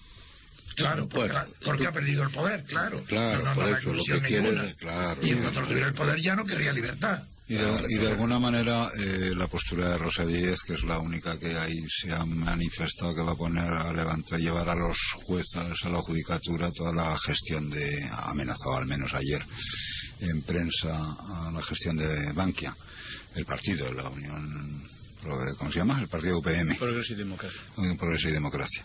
Claro, 0.75 1.09
porque, 1.09 1.33
Bueno, 1.33 1.49
porque 1.65 1.87
ha 1.87 1.93
perdido 1.93 2.23
el 2.25 2.31
poder, 2.31 2.65
claro. 2.65 3.03
Claro, 3.05 3.39
Pero 3.39 3.45
no, 3.49 3.55
por 3.55 3.71
no 3.71 3.77
eso, 3.79 3.93
lo 3.95 4.05
que 4.05 4.27
quiere 4.27 4.75
claro, 4.75 5.21
y 5.23 5.31
en 5.31 5.39
claro. 5.39 5.53
cuanto 5.53 5.71
tuviera 5.71 5.89
el 5.89 5.95
poder 5.95 6.21
ya 6.21 6.35
no 6.35 6.45
querría 6.45 6.73
libertad. 6.73 7.23
Y 7.49 7.55
de, 7.55 8.09
alguna 8.09 8.41
manera 8.41 8.91
eh, 8.99 9.33
la 9.37 9.47
postura 9.47 9.91
de 9.91 9.99
Rosa 9.99 10.27
Díez, 10.27 10.59
que 10.67 10.75
es 10.75 10.83
la 10.83 10.99
única 10.99 11.39
que 11.39 11.57
ahí 11.57 11.81
se 11.89 12.13
ha 12.13 12.25
manifestado 12.25 13.15
que 13.15 13.23
va 13.23 13.33
a 13.33 13.37
poner 13.37 13.73
a 13.73 13.93
levantar, 13.93 14.41
llevar 14.41 14.69
a 14.69 14.75
los 14.75 14.99
jueces 15.27 15.85
a 15.85 15.89
la 15.89 16.01
judicatura 16.01 16.73
toda 16.73 16.93
la 16.93 17.17
gestión 17.19 17.71
de, 17.71 18.05
amenazado 18.11 18.79
al 18.79 18.87
menos 18.87 19.15
ayer 19.15 19.45
en 20.21 20.43
prensa 20.43 20.91
a 20.91 21.51
la 21.53 21.63
gestión 21.63 21.97
de 21.97 22.33
Bankia, 22.33 22.75
el 23.37 23.47
partido, 23.47 23.93
la 23.93 24.09
Unión, 24.09 24.83
¿cómo 25.59 25.71
se 25.73 25.79
llama? 25.79 26.01
El 26.01 26.09
partido 26.09 26.39
UPM. 26.39 26.77
Progreso 26.79 27.13
y 27.13 27.17
democracia. 27.17 27.61
Progreso 27.99 28.29
y 28.29 28.33
Democracia. 28.33 28.85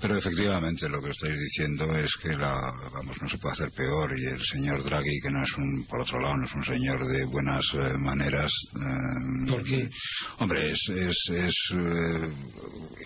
Pero 0.00 0.16
efectivamente 0.16 0.88
lo 0.88 1.02
que 1.02 1.10
estáis 1.10 1.34
diciendo 1.40 1.96
es 1.96 2.14
que 2.22 2.28
la, 2.36 2.54
vamos, 2.92 3.16
no 3.20 3.28
se 3.28 3.38
puede 3.38 3.54
hacer 3.54 3.70
peor 3.72 4.16
y 4.16 4.26
el 4.26 4.40
señor 4.44 4.84
Draghi, 4.84 5.20
que 5.20 5.30
no 5.30 5.42
es 5.42 5.52
un, 5.56 5.84
por 5.88 6.00
otro 6.02 6.20
lado, 6.20 6.36
no 6.36 6.46
es 6.46 6.54
un 6.54 6.64
señor 6.64 7.04
de 7.04 7.24
buenas 7.24 7.64
eh, 7.74 7.98
maneras. 7.98 8.52
eh, 8.76 9.50
¿Por 9.50 9.64
qué? 9.64 9.88
Hombre, 10.38 10.70
es, 10.70 10.80
es, 10.88 11.16
es, 11.30 11.54
eh, 11.74 12.30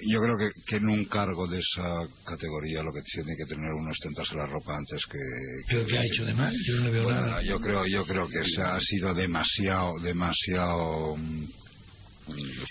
yo 0.06 0.20
creo 0.20 0.36
que, 0.36 0.50
que 0.66 0.76
en 0.76 0.88
un 0.90 1.04
cargo 1.06 1.46
de 1.46 1.60
esa 1.60 2.00
categoría 2.26 2.82
lo 2.82 2.92
que 2.92 3.00
tiene 3.02 3.34
que 3.38 3.46
tener 3.46 3.70
uno 3.72 3.90
es 3.90 3.98
tentarse 3.98 4.34
la 4.34 4.46
ropa 4.46 4.76
antes 4.76 5.06
que... 5.06 5.18
¿Pero 5.68 5.86
qué 5.86 5.98
ha 5.98 6.04
hecho 6.04 6.24
de 6.26 6.34
mal? 6.34 6.54
Yo 6.66 6.74
no 6.80 6.90
veo 6.92 7.04
Bueno, 7.04 7.20
nada. 7.22 7.42
yo 7.42 7.58
creo, 7.58 7.86
yo 7.86 8.04
creo 8.04 8.28
que 8.28 8.44
se 8.44 8.60
ha 8.60 8.78
sido 8.80 9.14
demasiado, 9.14 9.98
demasiado 10.00 11.16
mm, 11.16 11.44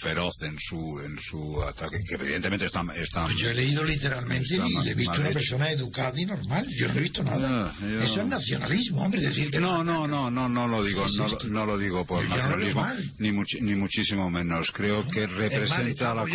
feroz 0.02 0.42
en 0.44 0.58
su, 0.60 1.00
en 1.02 1.18
su 1.30 1.62
ataque, 1.64 1.98
que 2.08 2.16
evidentemente 2.16 2.66
está, 2.66 2.84
está 2.96 3.26
Pues 3.26 3.38
yo 3.38 3.50
he 3.50 3.54
leído 3.54 3.84
literalmente 3.84 4.56
y 4.56 4.84
le 4.84 4.92
he 4.92 4.96
visto 4.96 5.14
una 5.14 5.26
hecho. 5.26 5.34
persona 5.34 5.72
educada 5.72 6.20
y 6.20 6.26
normal. 6.26 6.66
Yo 6.80 6.88
no 6.88 6.94
he 6.96 7.02
visto 7.02 7.24
nada. 7.24 7.74
Ah, 7.76 7.80
yo- 7.82 8.02
Eso 8.02 8.22
es 8.22 8.28
nacionalismo, 8.28 9.02
hombre. 9.04 9.22
Decir 9.22 9.52
que 9.52 9.60
No, 9.60 9.84
no, 9.84 10.08
no, 10.08 10.32
no, 10.32 10.48
no 10.50 10.68
lo 10.68 10.84
digo, 10.84 11.04
¿Qué 11.04 11.10
es 11.10 11.16
no, 11.18 11.28
no 11.50 11.66
lo 11.66 11.78
digo 11.78 12.06
por 12.06 12.24
no 12.24 12.30
nacionalismo, 12.36 12.82
mal. 12.82 13.12
ni, 13.20 13.32
muchi- 13.32 13.62
ni 13.62 13.76
muchísimo 13.76 14.30
menos. 14.30 14.72
Creo 14.72 15.08
que 15.08 15.24
Es 15.24 15.30
mal, 15.30 15.38
representa 15.38 16.14
la... 16.16 16.26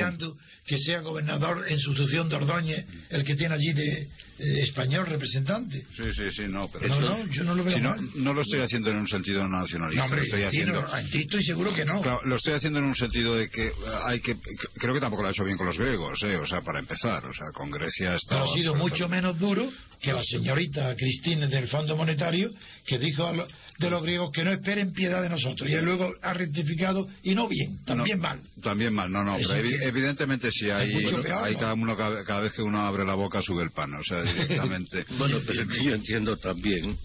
que 0.67 0.79
sea 0.79 1.01
gobernador 1.01 1.65
en 1.69 1.79
sustitución 1.81 2.29
de 2.29 2.37
Ordóñez 2.37 2.85
el 3.11 3.25
que 3.25 3.35
tiene 3.35 3.55
allí 3.55 3.73
de 3.73 4.09
eh, 4.39 4.63
español 4.63 5.07
representante. 5.07 5.85
Sí, 5.97 6.05
sí, 6.15 6.31
sí, 6.31 6.43
no, 6.49 6.69
pero 6.71 6.89
No, 6.89 7.01
no, 7.01 7.27
yo 7.29 7.45
no 7.45 7.55
lo 7.55 7.65
veo 7.65 7.77
si 7.77 7.83
no, 7.83 7.91
mal. 7.91 8.11
no 8.17 8.33
lo 8.35 8.43
estoy 8.43 8.61
haciendo 8.61 8.91
en 8.91 8.97
un 8.99 9.09
sentido 9.09 9.47
nacionalista, 9.49 10.01
No, 10.01 10.05
hombre, 10.05 10.21
lo 10.21 10.25
estoy 10.27 10.43
haciendo... 10.43 10.87
aquí 10.95 11.19
estoy 11.21 11.45
seguro 11.45 11.75
que 11.75 11.85
no. 11.85 12.01
Claro, 12.03 12.21
lo 12.25 12.37
estoy 12.37 12.55
haciendo 12.55 12.79
en 12.79 12.85
un 12.87 12.95
sentido 12.95 13.35
de 13.37 13.49
que 13.49 13.67
eh, 13.69 13.73
hay 14.05 14.21
que, 14.21 14.37
creo 14.79 14.95
que 14.95 15.01
tampoco 15.01 15.23
lo 15.23 15.29
ha 15.29 15.31
hecho 15.33 15.45
bien 15.45 15.57
con 15.57 15.67
los 15.67 15.79
griegos, 15.79 16.23
¿eh? 16.23 16.37
o 16.37 16.47
sea, 16.47 16.61
para 16.61 16.79
empezar, 16.79 17.25
o 17.27 17.33
sea, 17.33 17.47
con 17.55 17.71
Grecia 17.71 18.15
está... 18.17 18.37
Pero 18.41 18.51
ha 18.51 18.55
sido 18.55 18.75
mucho 18.75 19.09
menos 19.09 19.39
duro 19.39 19.71
que 20.01 20.13
la 20.13 20.23
señorita 20.23 20.95
Cristina 20.97 21.47
del 21.47 21.69
Fondo 21.69 21.97
Monetario, 21.97 22.51
que 22.87 22.99
dijo 22.99 23.27
a 23.27 23.33
lo- 23.33 23.49
de 23.79 23.91
los 23.91 24.03
griegos 24.03 24.31
que 24.33 24.43
no 24.45 24.53
esperen 24.53 24.93
piedad 24.93 25.23
de 25.23 25.29
nosotros. 25.29 25.69
Y 25.69 25.75
él 25.75 25.85
luego 25.85 26.13
ha 26.23 26.33
rectificado, 26.35 27.07
y 27.23 27.35
no 27.35 27.47
bien, 27.49 27.79
también 27.85 28.17
No, 28.19 28.23
mal. 28.23 28.41
También 28.63 28.95
mal, 28.95 29.11
no, 29.13 29.23
no, 29.23 29.37
Eso 29.37 29.51
pero 29.51 29.69
evi- 29.69 29.79
evidentemente 29.83 30.51
si 30.51 30.71
hay, 30.71 30.93
mucho 30.95 31.21
peor, 31.23 31.45
hay 31.45 31.55
¿no? 31.55 31.61
cada, 31.61 31.75
uno, 31.75 31.97
cada, 31.97 32.25
cada 32.25 32.41
vez 32.41 32.53
que 32.53 32.63
uno 32.63 32.81
abre 32.81 33.05
la 33.05 33.15
boca 33.15 33.43
sube 33.43 33.63
el 33.63 33.71
pan, 33.71 33.93
o 33.95 34.03
sea, 34.03 34.23
directamente. 34.23 35.05
Bueno, 35.19 35.39
pero 35.47 35.65
yo 35.65 35.95
entiendo 35.95 36.37
también 36.37 36.97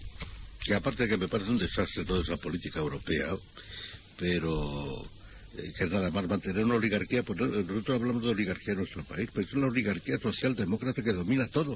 que 0.64 0.74
aparte 0.74 1.02
de 1.04 1.08
que 1.10 1.16
me 1.16 1.28
parece 1.28 1.50
un 1.50 1.58
desastre 1.58 2.04
toda 2.04 2.22
esa 2.22 2.36
política 2.36 2.78
europea, 2.78 3.34
pero 4.16 5.02
eh, 5.58 5.72
que 5.76 5.86
nada 5.86 6.10
más 6.10 6.26
mantener 6.28 6.64
una 6.64 6.76
oligarquía, 6.76 7.22
pues 7.22 7.38
no- 7.38 7.46
nosotros 7.46 8.00
hablamos 8.00 8.22
de 8.22 8.30
oligarquía 8.30 8.72
en 8.72 8.78
nuestro 8.78 9.04
país, 9.04 9.28
pero 9.34 9.46
es 9.46 9.52
una 9.54 9.66
oligarquía 9.66 10.16
socialdemócrata 10.18 11.02
que 11.02 11.12
domina 11.12 11.46
todo, 11.48 11.74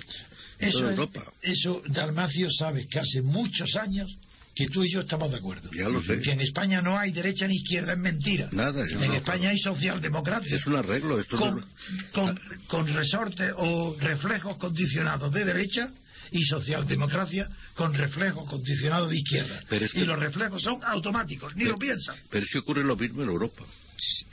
en 0.59 0.69
Eso, 0.69 0.79
toda 0.79 0.93
es- 0.93 0.99
Europa. 0.99 1.33
eso, 1.43 1.83
Dalmacio, 1.89 2.49
sabes 2.51 2.87
que 2.91 2.99
hace 2.99 3.23
muchos 3.23 3.75
años 3.77 4.09
que 4.57 4.67
tú 4.69 4.83
y 4.83 4.91
yo 4.91 5.01
estamos 5.03 5.31
de 5.31 5.37
acuerdo. 5.37 5.71
Ya 5.73 5.87
lo 5.89 6.03
sé. 6.03 6.19
Que 6.21 6.33
en 6.33 6.41
España 6.41 6.81
no 6.81 6.99
hay 6.99 7.13
derecha 7.13 7.47
ni 7.47 7.57
izquierda, 7.57 7.93
es 7.93 7.99
mentira. 7.99 8.49
Nada, 8.53 8.85
en 8.89 8.99
no, 8.99 9.15
España 9.15 9.51
hay 9.51 9.59
socialdemocracia. 9.59 10.57
Es 10.57 10.67
un 10.67 10.77
arreglo, 10.77 11.21
esto 11.21 11.37
con, 11.37 11.57
no- 11.61 11.67
con, 12.13 12.41
con 12.67 12.89
resortes 12.95 13.53
o 13.59 13.95
reflejos 14.01 14.57
condicionados 14.57 15.31
de 15.33 15.45
derecha 15.45 15.91
y 16.33 16.43
socialdemocracia 16.45 17.49
con 17.75 17.93
reflejos 17.95 18.49
condicionados 18.49 19.11
de 19.11 19.19
izquierda. 19.19 19.61
Pero 19.69 19.85
es 19.85 19.93
que- 19.93 20.01
Y 20.01 20.05
los 20.07 20.19
reflejos 20.19 20.63
son 20.63 20.83
automáticos, 20.85 21.55
ni 21.55 21.65
lo 21.65 21.79
piensan. 21.79 22.17
Pero 22.31 22.45
es 22.47 22.51
que 22.51 22.59
ocurre 22.59 22.83
lo 22.83 22.97
mismo 22.97 23.23
en 23.23 23.29
Europa. 23.29 23.63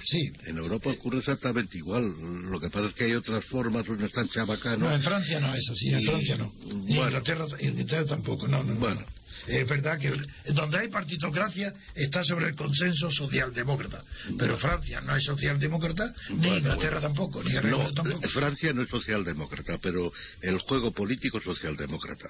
Sí. 0.06 0.32
En 0.46 0.58
Europa 0.58 0.90
ocurre 0.90 1.20
exactamente 1.20 1.78
igual. 1.78 2.04
Lo 2.50 2.60
que 2.62 2.70
pasa 2.70 2.88
es 2.88 2.94
que 2.94 3.04
hay 3.06 3.14
otras 3.14 3.44
formas, 3.46 3.88
uno 3.90 4.06
es 4.06 4.12
tan 4.14 4.28
chabacano. 4.30 4.90
No, 4.90 4.96
en 4.96 5.02
Francia 5.02 5.40
no 5.40 5.54
es 5.54 5.70
así, 5.70 5.90
en 5.90 6.00
Y- 6.02 6.06
Francia 6.06 6.38
no. 6.38 6.52
Bueno. 6.64 7.06
Inglaterra, 7.08 7.46
Inglaterra 7.60 8.06
tampoco, 8.06 8.48
no, 8.48 8.64
no, 8.64 8.74
no. 8.74 9.06
Es 9.48 9.68
verdad 9.68 10.00
que 10.00 10.14
donde 10.54 10.80
hay 10.80 10.88
partitocracia 10.90 11.74
está 11.96 12.24
sobre 12.24 12.48
el 12.48 12.56
consenso 12.56 13.12
socialdemócrata. 13.12 14.04
Pero 14.38 14.58
Francia 14.58 15.02
no 15.02 15.16
es 15.16 15.24
socialdemócrata, 15.24 16.14
ni 16.30 16.48
Inglaterra 16.48 17.00
bueno. 17.00 17.08
tampoco, 17.08 17.44
ni 17.44 17.58
Reino 17.58 17.84
No, 17.84 17.92
tampoco. 17.94 18.30
Francia 18.30 18.74
no 18.74 18.84
es 18.84 18.90
socialdemócrata, 18.90 19.78
pero 19.82 20.12
el 20.42 20.60
juego 20.60 20.92
político 20.92 21.38
es 21.38 21.44
socialdemócrata. 21.44 22.30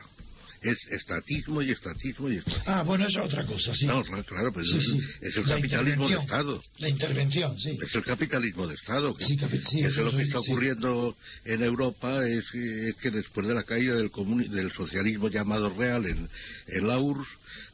Es 0.63 0.77
estatismo 0.91 1.61
y 1.61 1.71
estatismo 1.71 2.29
y 2.31 2.37
estatismo. 2.37 2.63
Ah, 2.65 2.83
bueno, 2.83 3.05
eso 3.05 3.19
es 3.19 3.25
otra 3.25 3.45
cosa, 3.45 3.73
sí. 3.75 3.85
No, 3.85 4.01
claro, 4.03 4.51
pero 4.53 4.65
Sí, 4.65 4.77
es, 4.77 4.85
sí. 4.85 4.99
es 5.21 5.37
el 5.37 5.43
La 5.47 5.55
capitalismo 5.55 6.07
de. 6.09 6.15
Estado. 6.15 6.63
La 6.77 6.89
intervención, 6.89 7.59
sí. 7.59 7.77
Es 7.83 7.93
el 7.95 8.03
capitalismo 8.03 8.67
de 8.67 8.75
Estado. 8.75 9.13
Que, 9.13 9.25
Sí, 9.25 9.35
capi- 9.37 9.59
sí, 9.61 9.81
que 9.81 9.87
eso 9.87 10.03
lo 10.03 10.11
que 10.11 10.17
sí, 10.17 10.23
está 10.23 10.39
sí. 10.41 10.51
ocurriendo 10.51 11.15
en 11.45 11.63
Europa 11.63 12.25
es, 12.27 12.45
que- 12.51 12.89
es 12.89 12.95
que 12.95 13.11
después 13.11 13.45
de 13.47 13.53
la 13.55 13.63
caída 13.63 13.95
del, 13.95 14.09
del 14.49 14.71
socialismo 14.71 15.27
llamado 15.29 15.69
real 15.69 16.05
en, 16.05 16.29
en 16.67 16.87
la 16.87 16.97
URSS, 16.97 17.27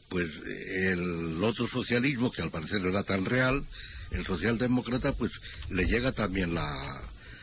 pues 0.08 0.28
el 0.44 1.42
otro 1.44 1.68
socialismo, 1.68 2.32
que 2.32 2.42
al 2.42 2.50
parecer 2.50 2.80
no 2.80 2.88
era 2.90 3.04
tan 3.04 3.24
real, 3.24 3.64
el 4.10 4.26
socialdemócrata, 4.26 5.12
pues 5.12 5.30
le 5.70 5.84
llega 5.84 6.10
también 6.10 6.52
la, 6.52 7.00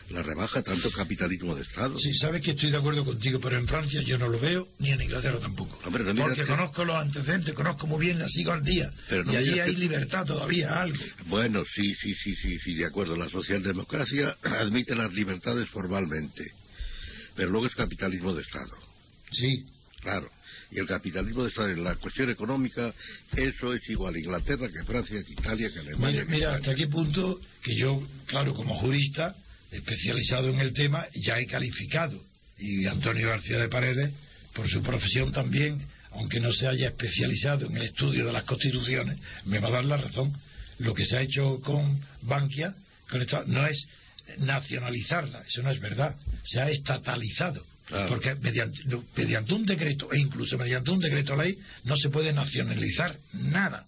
la 0.10 0.24
rebaja, 0.24 0.62
tanto 0.62 0.90
capitalismo 0.92 1.54
de 1.56 1.64
Estado. 1.64 1.98
Sí, 2.00 2.14
sabes 2.14 2.42
que 2.42 2.52
estoy 2.52 2.72
de 2.72 2.78
acuerdo 2.78 3.04
contigo, 3.04 3.40
pero 3.42 3.58
en 3.58 3.68
Francia 3.68 4.02
yo 4.04 4.18
no 4.18 4.28
lo 4.30 4.40
veo, 4.40 4.68
ni 4.80 4.92
en 4.92 5.02
Inglaterra 5.02 5.40
tampoco. 5.40 5.80
Hombre, 5.86 6.04
no 6.04 6.14
miras 6.14 6.28
Porque 6.30 6.42
que- 6.44 6.48
conozco 6.48 6.86
los 6.86 6.96
antecedentes, 6.96 7.54
conozco 7.54 7.88
muy 7.88 8.06
bien, 8.06 8.18
la 8.20 8.28
sigo 8.30 8.52
al 8.54 8.64
día. 8.64 8.90
Pero 9.10 9.26
no 9.26 9.34
y 9.34 9.36
allí 9.36 9.60
hay 9.60 9.74
que- 9.74 9.80
libertad 9.80 10.26
todavía, 10.26 10.82
algo. 10.82 10.98
Bueno, 11.26 11.64
sí, 11.76 11.94
sí, 11.96 12.14
sí, 12.16 12.36
sí, 12.36 12.58
sí, 12.60 12.74
de 12.76 12.86
acuerdo. 12.86 13.16
La 13.16 13.28
socialdemocracia 13.30 14.36
admite 14.44 14.96
las 14.96 15.14
libertades 15.14 15.68
formalmente, 15.70 16.44
pero 17.36 17.50
luego 17.50 17.68
es 17.68 17.76
capitalismo 17.76 18.34
de 18.34 18.42
Estado. 18.42 18.76
Sí, 19.32 19.66
Claro. 20.00 20.30
Y 20.72 20.80
el 20.80 20.86
capitalismo 20.88 21.44
de 21.44 21.50
Estado 21.50 21.70
en 21.70 21.84
la 21.84 21.96
cuestión 21.96 22.30
económica, 22.30 22.94
eso 23.36 23.74
es 23.74 23.90
igual 23.90 24.14
a 24.16 24.20
Inglaterra 24.20 24.68
que 24.70 24.84
Francia, 24.86 25.22
que 25.26 25.34
Italia, 25.34 25.70
que 25.74 25.80
Alemania. 25.80 26.10
Mira, 26.12 26.26
que 26.26 26.32
mira, 26.32 26.48
España. 26.56 26.56
hasta 26.60 26.76
qué 26.76 26.88
punto 26.88 27.40
que 27.64 27.76
yo, 27.76 28.02
claro, 28.28 28.54
como 28.54 28.76
jurista, 28.76 29.36
especializado 29.72 30.50
en 30.50 30.60
el 30.60 30.74
tema, 30.74 31.06
ya 31.14 31.40
he 31.40 31.46
calificado. 31.46 32.22
Y 32.58 32.86
Antonio 32.86 33.30
García 33.30 33.60
de 33.60 33.70
Paredes, 33.70 34.12
por 34.54 34.70
su 34.70 34.82
profesión 34.82 35.32
también, 35.32 35.82
aunque 36.12 36.40
no 36.40 36.52
se 36.52 36.68
haya 36.68 36.88
especializado 36.88 37.68
en 37.68 37.78
el 37.78 37.84
estudio 37.84 38.26
de 38.26 38.34
las 38.34 38.44
constituciones, 38.44 39.18
me 39.46 39.60
va 39.60 39.68
a 39.68 39.72
dar 39.72 39.86
la 39.86 39.98
razón. 39.98 40.34
Lo 40.80 40.94
que 40.94 41.06
se 41.06 41.18
ha 41.18 41.22
hecho 41.22 41.60
con 41.62 42.00
Bankia, 42.22 42.74
con 43.10 43.22
esta, 43.22 43.44
no 43.46 43.66
es 43.68 43.88
nacionalizarla, 44.40 45.44
eso 45.48 45.62
no 45.62 45.72
es 45.72 45.80
verdad, 45.80 46.16
se 46.44 46.60
ha 46.60 46.70
estatalizado. 46.70 47.66
Claro. 47.86 48.10
Porque 48.10 48.36
mediante, 48.36 48.82
mediante 49.16 49.54
un 49.54 49.66
decreto, 49.66 50.12
e 50.12 50.20
incluso 50.20 50.58
mediante 50.58 50.92
un 50.92 51.00
decreto 51.00 51.36
ley, 51.38 51.58
no 51.86 51.96
se 51.96 52.10
puede 52.10 52.34
nacionalizar 52.34 53.18
nada 53.34 53.86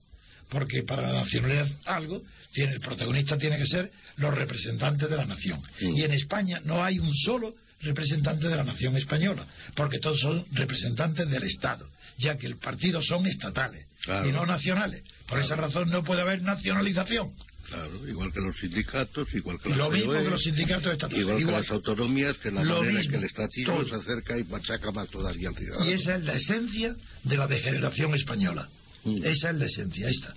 porque 0.49 0.83
para 0.83 1.11
nacionalizar 1.13 1.67
algo 1.85 2.21
tiene 2.53 2.73
el 2.73 2.79
protagonista 2.79 3.37
tiene 3.37 3.57
que 3.57 3.65
ser 3.67 3.91
los 4.17 4.33
representantes 4.33 5.09
de 5.09 5.15
la 5.15 5.25
nación. 5.25 5.61
Mm. 5.81 5.95
y 5.95 6.03
en 6.03 6.11
España 6.13 6.59
no 6.65 6.83
hay 6.83 6.99
un 6.99 7.13
solo 7.15 7.53
representante 7.81 8.47
de 8.49 8.55
la 8.55 8.63
nación 8.63 8.97
española 8.97 9.45
porque 9.75 9.99
todos 9.99 10.19
son 10.19 10.43
representantes 10.51 11.29
del 11.29 11.43
Estado 11.43 11.87
ya 12.17 12.37
que 12.37 12.47
el 12.47 12.57
partido 12.57 13.01
son 13.01 13.25
estatales 13.27 13.85
Claro. 14.03 14.27
y 14.27 14.31
no 14.31 14.45
nacionales. 14.45 15.03
Por 15.27 15.39
esa 15.39 15.55
razón 15.55 15.89
no 15.89 16.03
puede 16.03 16.21
haber 16.21 16.41
nacionalización. 16.41 17.31
Claro, 17.67 18.07
igual 18.07 18.31
que 18.33 18.39
los 18.41 18.57
sindicatos, 18.57 19.27
igual 19.35 19.59
que 19.61 19.69
lo 19.69 19.91
mismo 19.91 20.13
que 20.13 20.23
los 20.29 20.41
sindicatos 20.41 20.91
estatales. 20.93 21.21
Igual, 21.21 21.45
que 21.45 21.51
las 21.51 21.69
autonomías, 21.69 22.37
que 22.37 22.49
la 22.51 22.63
Lo 22.63 22.79
manera 22.79 22.97
mismo, 22.97 23.11
que 23.11 23.17
el 23.17 23.23
estatismo 23.25 23.83
se 23.85 23.95
acerca 23.95 24.37
y 24.37 24.43
machaca 24.45 24.91
más 24.91 25.07
todavía 25.09 25.49
al 25.49 25.55
ciudadano. 25.55 25.85
y 25.89 25.93
esa 25.93 26.15
es 26.15 26.23
la 26.23 26.33
esencia 26.33 26.95
de 27.23 27.37
la 27.37 27.47
degeneración 27.47 28.15
española 28.15 28.67
Mm. 29.03 29.23
esa 29.23 29.49
es 29.51 29.55
la 29.55 29.65
esencia 29.65 30.07
ahí 30.07 30.13
está 30.13 30.35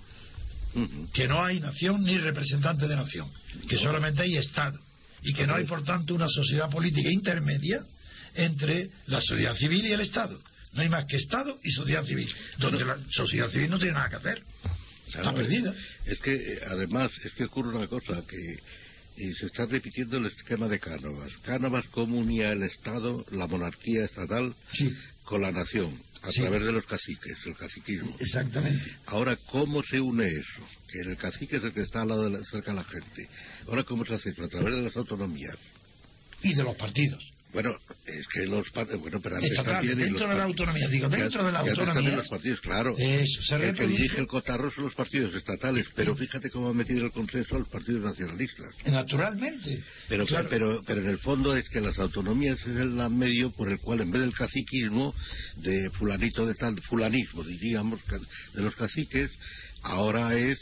que 1.13 1.27
no 1.27 1.43
hay 1.43 1.59
nación 1.59 2.03
ni 2.03 2.17
representante 2.17 2.87
de 2.87 2.95
nación, 2.95 3.29
que 3.67 3.77
solamente 3.77 4.23
hay 4.23 4.37
Estado 4.37 4.79
y 5.21 5.33
que 5.33 5.45
no 5.45 5.55
hay, 5.55 5.65
por 5.65 5.83
tanto, 5.83 6.15
una 6.15 6.27
sociedad 6.27 6.69
política 6.69 7.09
intermedia 7.09 7.85
entre 8.35 8.89
la 9.07 9.21
sociedad 9.21 9.55
civil 9.55 9.85
y 9.85 9.91
el 9.91 10.01
Estado. 10.01 10.39
No 10.73 10.81
hay 10.81 10.89
más 10.89 11.05
que 11.05 11.17
Estado 11.17 11.59
y 11.63 11.71
sociedad 11.71 12.03
civil, 12.03 12.33
donde 12.57 12.83
la 12.83 12.97
sociedad 13.09 13.49
civil 13.49 13.69
no 13.69 13.77
tiene 13.77 13.93
nada 13.93 14.09
que 14.09 14.15
hacer. 14.15 14.43
Está 15.07 15.33
perdida. 15.33 15.73
Es 16.05 16.17
que, 16.19 16.33
eh, 16.33 16.59
además, 16.67 17.11
es 17.23 17.31
que 17.33 17.43
ocurre 17.43 17.77
una 17.77 17.87
cosa, 17.87 18.23
que 18.27 18.53
eh, 19.17 19.33
se 19.39 19.45
está 19.45 19.65
repitiendo 19.65 20.17
el 20.17 20.25
esquema 20.25 20.67
de 20.67 20.79
Cánovas. 20.79 21.31
Cánovas 21.43 21.85
cómo 21.91 22.17
unía 22.17 22.51
el 22.51 22.63
Estado, 22.63 23.23
la 23.31 23.45
monarquía 23.45 24.05
estatal, 24.05 24.55
Sí, 24.73 24.91
con 25.23 25.43
la 25.43 25.51
nación, 25.51 26.01
a 26.23 26.31
Sí. 26.31 26.39
través 26.41 26.63
de 26.63 26.71
los 26.71 26.85
caciques, 26.85 27.37
el 27.45 27.55
caciquismo. 27.55 28.15
exactamente. 28.19 28.83
Ahora, 29.07 29.37
¿cómo 29.51 29.83
se 29.83 29.99
une 29.99 30.25
eso? 30.27 30.67
Que 30.89 31.01
el 31.11 31.17
cacique 31.17 31.57
es 31.57 31.63
el 31.63 31.73
que 31.73 31.81
está 31.81 32.01
al 32.01 32.07
lado 32.07 32.23
de 32.29 32.37
la- 32.39 32.45
cerca 32.45 32.71
de 32.71 32.77
la 32.77 32.83
gente. 32.85 33.27
Ahora, 33.67 33.83
¿cómo 33.83 34.05
se 34.05 34.13
hace 34.15 34.29
eso? 34.29 34.43
A 34.43 34.47
través 34.47 34.73
de 34.73 34.81
las 34.81 34.95
autonomías. 34.97 35.55
Y 36.41 36.53
de 36.55 36.63
los 36.63 36.75
partidos. 36.75 37.31
Bueno, 37.53 37.71
es 38.05 38.27
que 38.33 38.45
los 38.47 38.69
partidos, 38.71 39.01
bueno, 39.01 39.19
pero 39.21 39.35
antes 39.35 39.51
Estatal, 39.51 39.75
también... 39.75 39.97
dentro 39.99 40.27
de 40.27 40.35
la 40.35 40.43
autonomía, 40.43 40.87
digo, 40.87 41.07
dentro 41.07 41.43
de 41.45 41.51
la 41.51 41.59
autonomía. 41.59 42.15
los 42.15 42.27
partidos, 42.27 42.59
claro. 42.61 42.95
Eso, 42.97 43.41
se 43.43 43.55
el 43.69 43.75
que 43.75 43.87
dirige 43.87 44.19
el 44.19 44.27
cotarro 44.27 44.71
son 44.71 44.85
los 44.85 44.95
partidos 44.95 45.33
estatales, 45.35 45.85
pero 45.95 46.15
fíjate 46.15 46.49
cómo 46.49 46.69
ha 46.69 46.73
metido 46.73 47.05
el 47.05 47.11
consenso 47.11 47.55
a 47.55 47.59
los 47.59 47.69
partidos 47.69 48.01
nacionalistas. 48.01 48.67
Naturalmente. 48.85 49.83
Pero, 50.09 50.25
Claro. 50.25 50.47
pero, 50.49 50.81
pero 50.85 51.01
en 51.01 51.09
el 51.09 51.19
fondo 51.19 51.55
es 51.55 51.69
que 51.69 51.79
las 51.79 51.99
autonomías 51.99 52.59
es 52.61 52.75
el 52.75 52.89
medio 53.11 53.51
por 53.51 53.69
el 53.69 53.79
cual 53.79 54.01
en 54.01 54.11
vez 54.11 54.21
del 54.21 54.33
caciquismo 54.33 55.13
de 55.57 55.89
fulanito 55.91 56.45
de 56.45 56.55
tal, 56.55 56.81
fulanismo 56.89 57.43
diríamos, 57.43 57.99
de 58.53 58.61
los 58.61 58.75
caciques, 58.75 59.29
ahora 59.83 60.35
es 60.37 60.57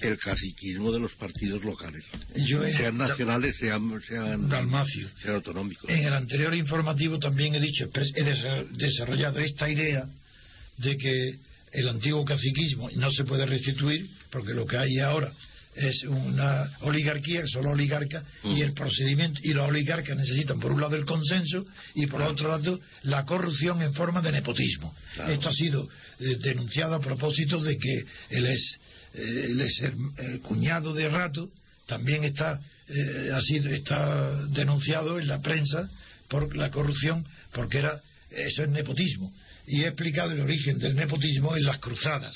el 0.00 0.18
caciquismo 0.18 0.92
de 0.92 1.00
los 1.00 1.12
partidos 1.14 1.62
locales. 1.64 2.04
Yo 2.46 2.64
he- 2.64 2.72
sean 2.76 2.96
nacionales, 2.96 3.56
sean, 3.58 4.00
sean, 4.08 4.48
Dalmacio. 4.48 5.08
sean 5.20 5.34
autonómicos. 5.36 5.90
En 5.90 6.04
el 6.06 6.12
anterior 6.14 6.54
informativo 6.54 7.18
también 7.18 7.54
he 7.54 7.60
dicho, 7.60 7.84
he 7.84 8.22
desa- 8.24 8.64
desarrollado 8.70 9.40
esta 9.40 9.68
idea 9.68 10.04
de 10.78 10.96
que 10.96 11.34
el 11.72 11.88
antiguo 11.88 12.24
caciquismo 12.24 12.88
no 12.96 13.10
se 13.10 13.24
puede 13.24 13.44
restituir 13.46 14.08
porque 14.30 14.54
lo 14.54 14.66
que 14.66 14.76
hay 14.76 14.98
ahora 15.00 15.32
es 15.74 16.02
una 16.04 16.70
oligarquía, 16.80 17.42
solo 17.46 17.70
oligarca, 17.70 18.22
Mm. 18.42 18.56
y 18.56 18.60
el 18.62 18.72
procedimiento, 18.74 19.40
y 19.42 19.54
los 19.54 19.68
oligarcas 19.68 20.16
necesitan 20.16 20.60
por 20.60 20.72
un 20.72 20.80
lado 20.80 20.96
el 20.96 21.04
consenso 21.06 21.64
y 21.94 22.06
por 22.06 22.20
otro 22.22 22.48
lado 22.50 22.78
la 23.04 23.24
corrupción 23.24 23.80
en 23.82 23.94
forma 23.94 24.20
de 24.20 24.32
nepotismo. 24.32 24.94
Claro. 25.14 25.32
Esto 25.32 25.48
ha 25.48 25.52
sido 25.52 25.88
eh, 26.20 26.36
denunciado 26.42 26.94
a 26.94 27.00
propósito 27.00 27.62
de 27.62 27.78
que 27.78 28.04
él 28.30 28.46
es, 28.46 28.78
eh, 29.14 29.46
él 29.50 29.60
es 29.60 29.80
el, 29.80 29.94
el 30.26 30.40
cuñado 30.40 30.92
de 30.92 31.08
Rato, 31.08 31.48
también 31.86 32.24
está, 32.24 32.60
eh, 32.88 33.30
ha 33.32 33.40
sido, 33.40 33.70
está 33.70 34.46
denunciado 34.48 35.18
en 35.18 35.26
la 35.26 35.40
prensa 35.40 35.88
por 36.28 36.54
la 36.56 36.70
corrupción, 36.70 37.26
porque 37.52 37.78
era 37.78 38.00
eso 38.30 38.62
es 38.62 38.68
nepotismo. 38.70 39.32
Y 39.66 39.82
he 39.82 39.86
explicado 39.88 40.32
el 40.32 40.40
origen 40.40 40.78
del 40.78 40.94
nepotismo 40.96 41.56
en 41.56 41.64
las 41.64 41.78
cruzadas, 41.78 42.34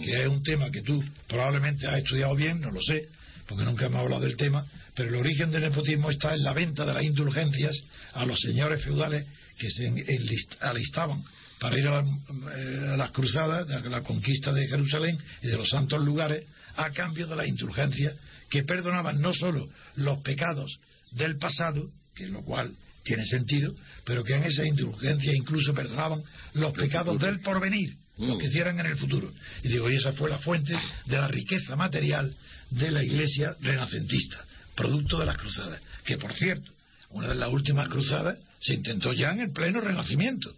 que 0.00 0.22
es 0.22 0.28
un 0.28 0.42
tema 0.42 0.70
que 0.70 0.82
tú 0.82 1.02
probablemente 1.28 1.86
has 1.86 1.98
estudiado 1.98 2.34
bien, 2.34 2.60
no 2.60 2.70
lo 2.70 2.80
sé, 2.80 3.08
porque 3.46 3.64
nunca 3.64 3.86
hemos 3.86 4.00
hablado 4.00 4.22
del 4.22 4.36
tema, 4.36 4.64
pero 4.94 5.08
el 5.10 5.16
origen 5.16 5.50
del 5.50 5.62
nepotismo 5.62 6.10
está 6.10 6.34
en 6.34 6.42
la 6.42 6.52
venta 6.52 6.84
de 6.86 6.94
las 6.94 7.02
indulgencias 7.04 7.72
a 8.12 8.24
los 8.24 8.38
señores 8.40 8.82
feudales 8.82 9.26
que 9.58 9.68
se 9.70 9.88
enlist- 9.90 10.56
alistaban 10.60 11.22
para 11.60 11.78
ir 11.78 11.86
a, 11.86 12.02
la- 12.02 12.08
eh, 12.56 12.88
a 12.92 12.96
las 12.96 13.10
cruzadas, 13.12 13.68
a 13.70 13.80
la 13.80 14.02
conquista 14.02 14.52
de 14.52 14.66
Jerusalén 14.68 15.18
y 15.42 15.48
de 15.48 15.56
los 15.56 15.68
santos 15.68 16.02
lugares, 16.04 16.44
a 16.76 16.90
cambio 16.90 17.26
de 17.26 17.36
las 17.36 17.46
indulgencias 17.46 18.14
que 18.50 18.64
perdonaban 18.64 19.20
no 19.20 19.32
solo 19.34 19.68
los 19.96 20.18
pecados 20.18 20.78
del 21.12 21.36
pasado, 21.38 21.90
que 22.14 22.26
lo 22.28 22.42
cual 22.42 22.72
tiene 23.04 23.24
sentido, 23.26 23.74
pero 24.04 24.24
que 24.24 24.34
en 24.34 24.44
esa 24.44 24.64
indulgencia 24.66 25.32
incluso 25.34 25.74
perdonaban 25.74 26.22
los 26.54 26.72
pecados. 26.72 27.18
del 27.20 27.40
porvenir, 27.40 27.96
los 28.18 28.38
que 28.38 28.46
hicieran 28.46 28.78
en 28.80 28.86
el 28.86 28.96
futuro. 28.96 29.32
Y 29.62 29.68
digo, 29.68 29.90
y 29.90 29.96
esa 29.96 30.12
fue 30.12 30.30
la 30.30 30.38
fuente 30.38 30.74
de 31.06 31.16
la 31.18 31.28
riqueza 31.28 31.74
material 31.76 32.34
de 32.70 32.90
la 32.90 33.02
iglesia 33.02 33.56
renacentista, 33.60 34.44
producto 34.74 35.18
de 35.18 35.26
las 35.26 35.36
cruzadas, 35.36 35.80
que 36.04 36.16
por 36.18 36.32
cierto, 36.34 36.70
una 37.10 37.28
de 37.28 37.34
las 37.34 37.52
últimas 37.52 37.88
cruzadas 37.88 38.38
se 38.60 38.74
intentó 38.74 39.12
ya 39.12 39.32
en 39.32 39.40
el 39.40 39.50
pleno 39.52 39.80
renacimiento 39.80 40.54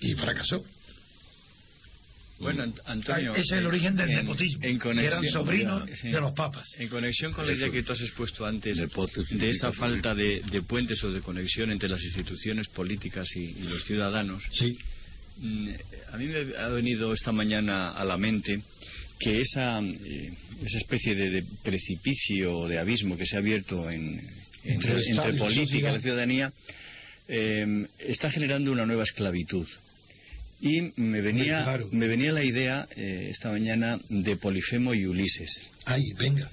y 0.00 0.14
fracasó. 0.14 0.64
Bueno, 2.40 2.62
Ant- 2.64 2.80
Antonio. 2.86 3.32
Ese 3.34 3.40
es 3.42 3.52
el 3.52 3.58
en- 3.60 3.66
origen 3.66 3.96
del 3.96 4.10
en- 4.10 4.16
nepotismo, 4.16 4.60
en 4.62 4.78
que 4.78 4.90
eran 4.90 5.24
sobrinos 5.28 5.82
Sí. 6.00 6.08
de 6.10 6.20
los 6.20 6.32
papas. 6.34 6.68
En 6.78 6.88
conexión 6.88 7.32
con 7.32 7.44
la 7.46 7.52
idea 7.52 7.68
que 7.68 7.82
tú 7.82 7.92
has 7.92 8.00
expuesto 8.00 8.46
antes 8.46 8.78
de 8.78 9.50
esa 9.50 9.72
falta 9.72 10.14
de, 10.14 10.40
de 10.48 10.62
puentes 10.62 11.02
o 11.02 11.10
de 11.10 11.20
conexión 11.20 11.72
entre 11.72 11.88
las 11.88 12.00
instituciones 12.00 12.68
políticas 12.68 13.26
y, 13.34 13.40
y 13.40 13.62
los 13.64 13.82
ciudadanos, 13.84 14.44
Sí, 14.52 14.70
mm, 14.72 14.97
a 16.12 16.16
mí 16.16 16.26
me 16.26 16.56
ha 16.56 16.68
venido 16.68 17.12
esta 17.12 17.32
mañana 17.32 17.90
a 17.92 18.04
la 18.04 18.16
mente 18.16 18.60
que 19.18 19.40
esa, 19.40 19.80
eh, 19.80 20.32
esa 20.62 20.78
especie 20.78 21.14
de, 21.14 21.30
de 21.30 21.44
precipicio 21.62 22.56
o 22.56 22.68
de 22.68 22.78
abismo 22.78 23.16
que 23.16 23.26
se 23.26 23.36
ha 23.36 23.40
abierto 23.40 23.90
en, 23.90 24.20
Entre 24.64 25.38
política 25.38 25.90
y 25.90 25.92
la 25.92 26.00
ciudadanía 26.00 26.52
eh, 27.28 27.86
está 27.98 28.30
generando 28.30 28.72
una 28.72 28.86
nueva 28.86 29.02
esclavitud. 29.02 29.66
Y 30.60 30.92
me 30.96 31.20
venía, 31.20 31.62
claro. 31.62 31.88
me 31.92 32.08
venía 32.08 32.32
la 32.32 32.42
idea 32.42 32.88
eh, 32.96 33.28
esta 33.30 33.50
mañana 33.50 34.00
de 34.08 34.36
Polifemo 34.36 34.92
y 34.92 35.06
Ulises. 35.06 35.62
ahí, 35.84 36.12
venga. 36.18 36.50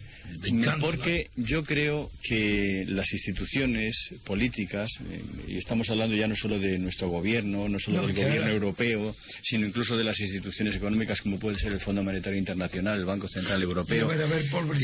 Porque 0.80 1.30
yo 1.36 1.64
creo 1.64 2.12
que 2.24 2.86
las 2.88 3.12
instituciones 3.14 3.96
políticas, 4.26 4.90
eh, 5.10 5.22
y 5.48 5.58
estamos 5.58 5.90
hablando 5.90 6.16
ya 6.16 6.28
no 6.28 6.36
solo 6.36 6.60
de 6.60 6.78
nuestro 6.78 7.10
gobierno, 7.10 7.68
no 7.70 7.80
solo 7.80 8.02
No, 8.02 8.08
del 8.08 8.16
gobierno 8.16 8.44
era- 8.46 8.54
europeo, 8.54 9.16
sino 9.44 9.66
incluso 9.66 9.98
de 9.98 10.04
las 10.04 10.20
instituciones 10.20 10.76
económicas 10.76 11.22
como 11.22 11.40
puede 11.40 11.58
ser 11.60 11.72
el 11.74 11.80
Fondo 11.80 12.04
Monetario 12.04 12.38
Internacional, 12.40 13.00
el 13.00 13.06
Banco 13.06 13.28
Central 13.28 13.62
Europeo 13.62 14.10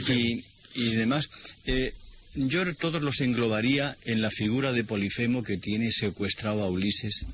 y 0.08 0.44
y, 0.74 0.96
demás, 0.96 1.30
eh, 1.66 1.94
yo 2.34 2.74
todos 2.76 3.02
los 3.02 3.20
englobaría 3.20 3.98
en 4.06 4.22
la 4.22 4.30
figura 4.30 4.72
de 4.72 4.86
Polifemo 4.86 5.44
que 5.44 5.58
tiene 5.58 5.92
secuestrado 5.92 6.64
a 6.64 6.70
Ulises 6.70 7.26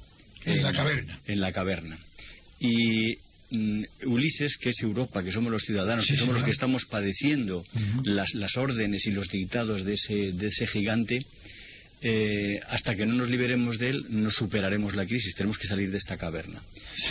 En 0.45 0.63
la 0.63 0.71
caverna. 0.73 1.19
En 1.27 1.39
la 1.39 1.51
caverna. 1.51 1.99
Y 2.59 3.17
mm, 3.51 3.83
Ulises, 4.05 4.57
que 4.57 4.69
es 4.69 4.81
Europa, 4.81 5.23
que 5.23 5.31
somos 5.31 5.51
los 5.51 5.63
ciudadanos, 5.63 6.05
Sí, 6.05 6.13
que 6.13 6.19
somos 6.19 6.35
los 6.35 6.43
que 6.43 6.51
estamos 6.51 6.85
padeciendo 6.85 7.63
las 8.03 8.57
órdenes 8.57 9.05
y 9.05 9.11
los 9.11 9.27
dictados 9.29 9.83
de 9.83 9.93
ese, 9.93 10.31
de 10.33 10.47
ese 10.47 10.67
gigante, 10.67 11.25
eh, 12.01 12.59
hasta 12.69 12.95
que 12.95 13.05
no 13.05 13.15
nos 13.15 13.29
liberemos 13.29 13.79
de 13.79 13.89
él, 13.89 14.05
no 14.09 14.29
superaremos 14.29 14.95
la 14.95 15.05
crisis. 15.05 15.33
Tenemos 15.35 15.57
que 15.57 15.67
salir 15.67 15.89
de 15.89 15.97
esta 15.97 16.17
caverna. 16.17 16.61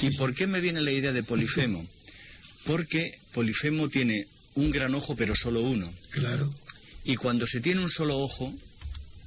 ¿Y 0.02 0.16
por 0.16 0.34
qué 0.34 0.46
me 0.46 0.60
viene 0.60 0.80
la 0.80 0.92
idea 0.92 1.12
de 1.12 1.22
Polifemo? 1.24 1.86
Porque 2.66 3.12
Polifemo 3.32 3.88
tiene 3.88 4.26
un 4.54 4.70
gran 4.70 4.94
ojo, 4.94 5.16
pero 5.16 5.34
solo 5.34 5.62
uno. 5.62 5.92
Claro, 6.10 6.54
Y 7.04 7.16
cuando 7.16 7.46
se 7.46 7.60
tiene 7.60 7.80
un 7.80 7.90
solo 7.90 8.18
ojo, 8.18 8.54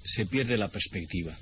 se 0.03 0.25
pierde 0.25 0.57
la 0.57 0.69
perspectiva. 0.69 1.37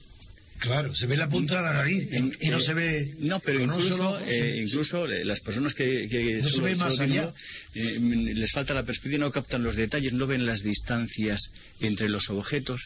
Claro. 0.60 0.94
Se 0.96 1.06
ve 1.08 1.18
la 1.18 1.30
punta 1.30 1.58
de 1.58 1.62
la 1.64 1.74
nariz 1.74 2.08
y, 2.12 2.48
y 2.48 2.50
no 2.50 2.58
Eh, 2.60 2.64
se 2.64 2.74
ve. 2.74 3.16
No, 3.20 3.40
pero 3.40 3.64
un 3.64 3.70
incluso, 3.74 4.20
eh, 4.26 4.64
incluso 4.66 5.06
eh, 5.06 5.24
las 5.26 5.40
personas 5.42 5.74
que, 5.74 6.08
que 6.10 6.40
No 6.42 6.50
se 6.50 6.62
ve 6.62 6.76
más 6.76 7.00
allá. 7.00 7.34
eh, 7.76 8.00
les 8.00 8.52
falta 8.52 8.74
la 8.74 8.84
perspectiva, 8.84 9.20
no 9.26 9.32
captan 9.32 9.64
los 9.64 9.76
detalles, 9.76 10.14
no 10.14 10.28
ven 10.28 10.46
las 10.46 10.62
distancias 10.64 11.40
entre 11.80 12.10
los 12.10 12.30
objetos. 12.30 12.82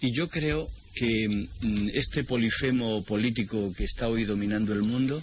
Y 0.00 0.12
yo 0.12 0.28
creo 0.28 0.68
que 0.94 1.28
mm, 1.28 1.88
este 1.94 2.24
polifemo 2.24 3.04
político 3.04 3.72
que 3.76 3.84
está 3.84 4.08
hoy 4.08 4.24
dominando 4.24 4.72
el 4.72 4.82
mundo 4.82 5.22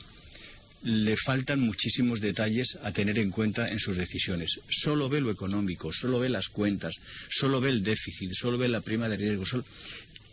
le 0.83 1.15
faltan 1.15 1.59
muchísimos 1.59 2.19
detalles 2.21 2.75
a 2.81 2.91
tener 2.91 3.19
en 3.19 3.29
cuenta 3.29 3.69
en 3.69 3.77
sus 3.77 3.97
decisiones. 3.97 4.49
Solo 4.69 5.07
ve 5.09 5.21
lo 5.21 5.29
económico, 5.29 5.93
solo 5.93 6.19
ve 6.19 6.27
las 6.29 6.47
cuentas, 6.47 6.95
solo 7.29 7.61
ve 7.61 7.69
el 7.69 7.83
déficit, 7.83 8.31
solo 8.33 8.57
ve 8.57 8.67
la 8.67 8.81
prima 8.81 9.07
de 9.07 9.17
riesgo. 9.17 9.45
solo- 9.45 9.65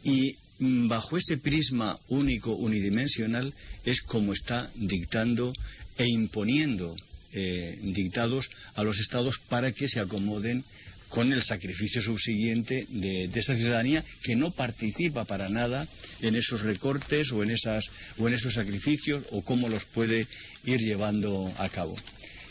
Y 0.04 0.36
bajo 0.58 1.16
ese 1.16 1.38
prisma 1.38 1.98
único, 2.08 2.54
unidimensional, 2.54 3.52
es 3.84 4.00
como 4.02 4.32
está 4.32 4.70
dictando 4.74 5.52
e 5.96 6.06
imponiendo 6.08 6.96
eh, 7.32 7.78
dictados 7.82 8.48
a 8.74 8.82
los 8.82 8.98
estados 8.98 9.38
para 9.48 9.72
que 9.72 9.88
se 9.88 10.00
acomoden 10.00 10.64
con 11.08 11.32
el 11.32 11.42
sacrificio 11.42 12.02
subsiguiente 12.02 12.86
de, 12.88 13.28
de 13.28 13.40
esa 13.40 13.56
ciudadanía 13.56 14.04
que 14.22 14.36
no 14.36 14.50
participa 14.50 15.24
para 15.24 15.48
nada 15.48 15.88
en 16.20 16.36
esos 16.36 16.62
recortes 16.62 17.32
o 17.32 17.42
en 17.42 17.50
esas 17.50 17.84
o 18.18 18.28
en 18.28 18.34
esos 18.34 18.54
sacrificios 18.54 19.24
o 19.30 19.42
cómo 19.42 19.68
los 19.68 19.84
puede 19.86 20.26
ir 20.64 20.80
llevando 20.80 21.52
a 21.56 21.68
cabo. 21.70 21.96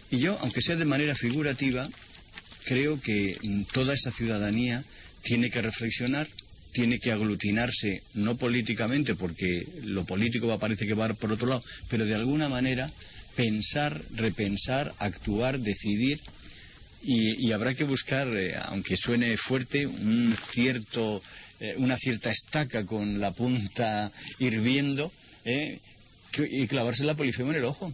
Y 0.09 0.19
yo, 0.19 0.37
aunque 0.39 0.61
sea 0.61 0.75
de 0.75 0.85
manera 0.85 1.15
figurativa, 1.15 1.89
creo 2.65 2.99
que 3.01 3.37
mm, 3.41 3.63
toda 3.73 3.93
esa 3.93 4.11
ciudadanía 4.11 4.83
tiene 5.23 5.49
que 5.49 5.61
reflexionar, 5.61 6.27
tiene 6.71 6.99
que 6.99 7.11
aglutinarse, 7.11 8.03
no 8.15 8.37
políticamente, 8.37 9.15
porque 9.15 9.65
lo 9.83 10.05
político 10.05 10.47
va, 10.47 10.59
parece 10.59 10.85
que 10.85 10.93
va 10.93 11.13
por 11.13 11.31
otro 11.31 11.47
lado, 11.47 11.63
pero 11.89 12.05
de 12.05 12.15
alguna 12.15 12.49
manera 12.49 12.91
pensar, 13.35 14.01
repensar, 14.15 14.93
actuar, 14.99 15.59
decidir 15.59 16.19
y, 17.01 17.51
habrá 17.51 17.73
que 17.73 17.83
buscar, 17.83 18.27
eh, 18.35 18.55
aunque 18.63 18.97
suene 18.97 19.37
fuerte, 19.37 19.85
un 19.85 20.35
cierto, 20.51 21.21
eh, 21.59 21.75
una 21.77 21.95
cierta 21.97 22.31
estaca 22.31 22.85
con 22.85 23.19
la 23.19 23.31
punta 23.31 24.11
hirviendo 24.39 25.11
eh, 25.45 25.79
y 26.37 26.67
clavarse 26.67 27.03
la 27.03 27.15
polifemo 27.15 27.51
en 27.51 27.57
el 27.57 27.65
ojo. 27.65 27.93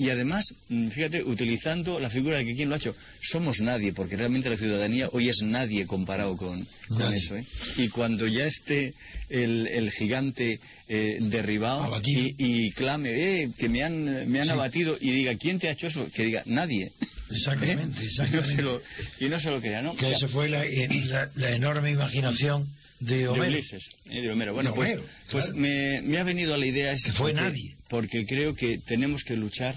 Y 0.00 0.10
además, 0.10 0.46
mm, 0.68 0.88
fíjate, 0.90 1.24
utilizando 1.24 1.98
la 1.98 2.08
figura 2.08 2.38
de 2.38 2.44
que 2.44 2.54
quién 2.54 2.68
lo 2.68 2.76
ha 2.76 2.78
hecho, 2.78 2.94
somos 3.20 3.58
nadie, 3.60 3.92
porque 3.92 4.16
realmente 4.16 4.48
la 4.48 4.56
ciudadanía 4.56 5.08
hoy 5.12 5.28
es 5.28 5.42
nadie 5.42 5.86
comparado 5.86 6.36
con, 6.36 6.64
con 6.88 7.12
eso. 7.12 7.36
¿eh? 7.36 7.44
Y 7.78 7.88
cuando 7.88 8.26
ya 8.28 8.46
esté 8.46 8.94
el, 9.28 9.66
el 9.66 9.90
gigante 9.90 10.60
eh, 10.88 11.18
derribado 11.20 12.00
y, 12.04 12.34
y 12.38 12.70
clame, 12.72 13.10
eh, 13.42 13.50
que 13.58 13.68
me 13.68 13.82
han, 13.82 14.30
me 14.30 14.38
han 14.40 14.46
Sí. 14.46 14.52
abatido, 14.52 14.96
y 15.00 15.10
diga, 15.10 15.34
¿quién 15.36 15.58
te 15.58 15.68
ha 15.68 15.72
hecho 15.72 15.88
eso? 15.88 16.08
Que 16.14 16.24
diga, 16.26 16.42
nadie. 16.46 16.92
Exactamente, 17.30 18.02
exactamente. 18.04 18.52
Y 18.54 18.54
no 18.54 18.56
se 18.56 18.62
lo, 18.62 18.82
y 19.20 19.28
no 19.28 19.40
se 19.40 19.50
lo 19.50 19.60
crea, 19.60 19.82
¿no? 19.82 19.96
Que 19.96 20.06
O 20.06 20.08
sea, 20.10 20.16
esa 20.18 20.28
fue 20.28 20.48
la, 20.48 20.64
la- 20.64 21.30
la 21.34 21.50
enorme 21.50 21.90
imaginación 21.90 22.68
de 23.00 23.16
de 23.18 23.28
Homero. 23.28 23.52
Ulises, 23.52 23.82
eh, 24.10 24.22
de 24.22 24.30
Homero. 24.30 24.54
Bueno, 24.54 24.70
De 24.70 24.76
pues, 24.76 24.92
Homero, 24.92 25.08
pues 25.30 25.44
claro. 25.46 25.58
me, 25.60 26.02
me 26.02 26.18
ha 26.18 26.22
venido 26.24 26.54
a 26.54 26.58
la 26.58 26.66
idea 26.66 26.92
esa 26.92 27.06
Que 27.10 27.12
fue 27.18 27.32
porque- 27.32 27.42
nadie. 27.48 27.74
Porque 27.88 28.24
creo 28.26 28.54
que 28.54 28.78
tenemos 28.86 29.22
que 29.24 29.34
luchar 29.36 29.76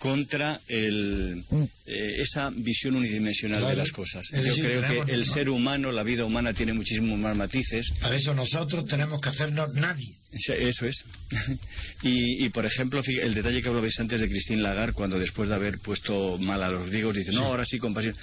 contra 0.00 0.60
el, 0.66 1.44
eh, 1.86 2.16
esa 2.22 2.48
visión 2.50 2.96
unidimensional 2.96 3.58
Claro. 3.60 3.76
de 3.76 3.82
las 3.82 3.92
cosas. 3.92 4.26
Yo 4.32 4.42
decir, 4.42 4.64
creo 4.64 5.04
que 5.04 5.12
el 5.12 5.26
ser 5.26 5.50
humano, 5.50 5.92
la 5.92 6.02
vida 6.02 6.24
humana 6.24 6.54
tiene 6.54 6.72
muchísimos 6.72 7.18
más 7.18 7.36
matices. 7.36 7.92
Para 8.00 8.16
eso 8.16 8.34
nosotros 8.34 8.86
tenemos 8.86 9.20
que 9.20 9.28
hacernos 9.28 9.74
nadie. 9.74 10.16
Eso- 10.32 10.86
es. 10.86 11.04
y, 12.02 12.44
y, 12.46 12.48
por 12.48 12.64
ejemplo, 12.64 13.02
el 13.06 13.34
detalle 13.34 13.60
que 13.60 13.68
hablabais 13.68 13.98
antes 14.00 14.20
de 14.20 14.28
Christine 14.28 14.62
Lagarde, 14.62 14.94
cuando 14.94 15.18
después 15.18 15.48
de 15.50 15.54
haber 15.54 15.78
puesto 15.80 16.38
mal 16.38 16.62
a 16.62 16.70
los 16.70 16.88
griegos, 16.88 17.16
dice, 17.16 17.32
no, 17.32 17.44
ahora 17.44 17.64
sí, 17.66 17.78
compasión. 17.78 18.16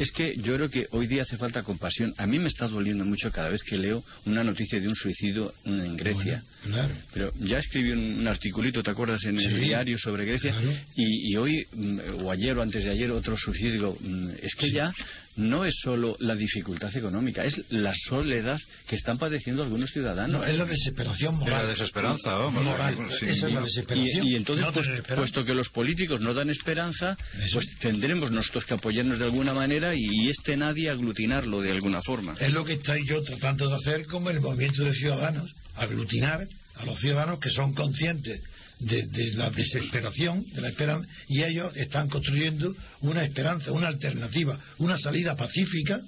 Es 0.00 0.12
que 0.12 0.34
yo 0.38 0.54
creo 0.56 0.70
que 0.70 0.86
hoy 0.92 1.06
día 1.06 1.24
hace 1.24 1.36
falta 1.36 1.62
compasión. 1.62 2.14
A 2.16 2.26
mí 2.26 2.38
me 2.38 2.48
está 2.48 2.66
doliendo 2.66 3.04
mucho 3.04 3.30
cada 3.30 3.50
vez 3.50 3.62
que 3.62 3.76
leo 3.76 4.02
una 4.24 4.42
noticia 4.42 4.80
de 4.80 4.88
un 4.88 4.94
suicidio 4.94 5.52
en 5.66 5.94
Grecia. 5.94 6.42
Bueno, 6.62 6.74
claro. 6.74 6.94
Pero 7.12 7.32
ya 7.38 7.58
escribí 7.58 7.90
un, 7.90 8.20
un 8.20 8.26
articulito, 8.26 8.82
¿te 8.82 8.90
acuerdas? 8.90 9.22
En 9.24 9.38
el 9.38 9.60
diario 9.60 9.98
sobre 9.98 10.24
Grecia. 10.24 10.52
Claro. 10.52 10.72
Y, 10.96 11.32
y 11.32 11.36
hoy, 11.36 11.66
mm, 11.74 11.98
o 12.24 12.30
ayer 12.30 12.56
o 12.56 12.62
antes 12.62 12.82
de 12.82 12.92
ayer, 12.92 13.12
otro 13.12 13.36
suicidio. 13.36 13.94
Mm, 14.00 14.30
es 14.40 14.54
que 14.54 14.70
ya 14.70 14.90
no 15.36 15.64
es 15.64 15.74
solo 15.82 16.16
la 16.20 16.34
dificultad 16.34 16.94
económica, 16.96 17.44
es 17.44 17.60
la 17.70 17.92
soledad 18.08 18.58
que 18.88 18.96
están 18.96 19.16
padeciendo 19.18 19.62
algunos 19.62 19.90
ciudadanos. 19.90 20.40
No, 20.40 20.46
es 20.46 20.58
la 20.58 20.64
desesperación 20.64 21.34
Es 21.34 21.40
moral. 21.40 21.62
la 21.62 21.68
desesperanza, 21.70 22.32
vamos. 22.34 22.62
Moral. 22.64 22.96
Sí. 23.18 23.26
Esa 23.26 23.46
es 23.46 23.52
la 23.54 23.60
Y, 23.60 23.64
desesperación. 23.64 24.26
y 24.26 24.36
entonces, 24.36 24.66
No 24.66 24.72
pues, 24.72 24.88
puesto 25.16 25.44
que 25.44 25.54
los 25.54 25.68
políticos 25.70 26.20
no 26.20 26.34
dan 26.34 26.50
esperanza, 26.50 27.16
Eso. 27.38 27.54
pues 27.54 27.78
tendremos 27.78 28.30
nosotros 28.30 28.64
que 28.64 28.74
apoyarnos 28.74 29.18
de 29.18 29.24
alguna 29.24 29.54
manera 29.54 29.94
y, 29.94 30.04
y 30.04 30.28
este 30.28 30.56
nadie 30.56 30.90
aglutinarlo 30.90 31.60
de 31.62 31.70
alguna 31.72 32.02
forma. 32.02 32.34
Es 32.38 32.52
lo 32.52 32.64
que 32.64 32.74
estoy 32.74 33.06
yo 33.06 33.22
tratando 33.22 33.68
de 33.68 33.76
hacer 33.76 34.06
con 34.06 34.26
el 34.28 34.40
movimiento 34.40 34.82
de 34.84 34.92
ciudadanos, 34.92 35.54
aglutinar 35.76 36.46
a 36.74 36.84
los 36.84 36.98
ciudadanos 36.98 37.38
que 37.38 37.50
son 37.50 37.72
conscientes 37.74 38.40
de, 38.80 39.32
la 39.34 39.50
desesperación, 39.50 40.44
de 40.52 40.60
la 40.60 40.68
esperanza, 40.68 41.08
y 41.28 41.42
ellos 41.42 41.74
están 41.76 42.08
construyendo 42.08 42.74
una 43.00 43.24
esperanza, 43.24 43.72
una 43.72 43.88
alternativa, 43.88 44.58
una 44.78 44.96
salida 44.96 45.36
pacífica, 45.36 46.00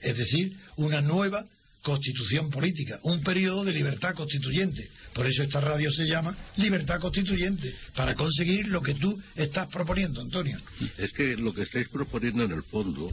es 0.00 0.16
decir, 0.16 0.52
una 0.76 1.00
nueva 1.00 1.44
constitución 1.82 2.50
política, 2.50 3.00
un 3.04 3.22
periodo 3.22 3.64
de 3.64 3.72
libertad 3.72 4.14
constituyente. 4.14 4.88
Por 5.14 5.26
eso 5.26 5.42
esta 5.42 5.60
radio 5.60 5.90
se 5.90 6.06
llama 6.06 6.36
Libertad 6.56 7.00
Constituyente, 7.00 7.74
para 7.94 8.14
conseguir 8.14 8.68
lo 8.68 8.82
que 8.82 8.94
tú 8.94 9.20
estás 9.34 9.66
proponiendo, 9.68 10.20
Antonio. 10.20 10.58
Es 10.98 11.10
que 11.12 11.36
lo 11.36 11.52
que 11.54 11.62
estáis 11.62 11.88
proponiendo 11.88 12.44
en 12.44 12.52
el 12.52 12.62
fondo 12.64 13.10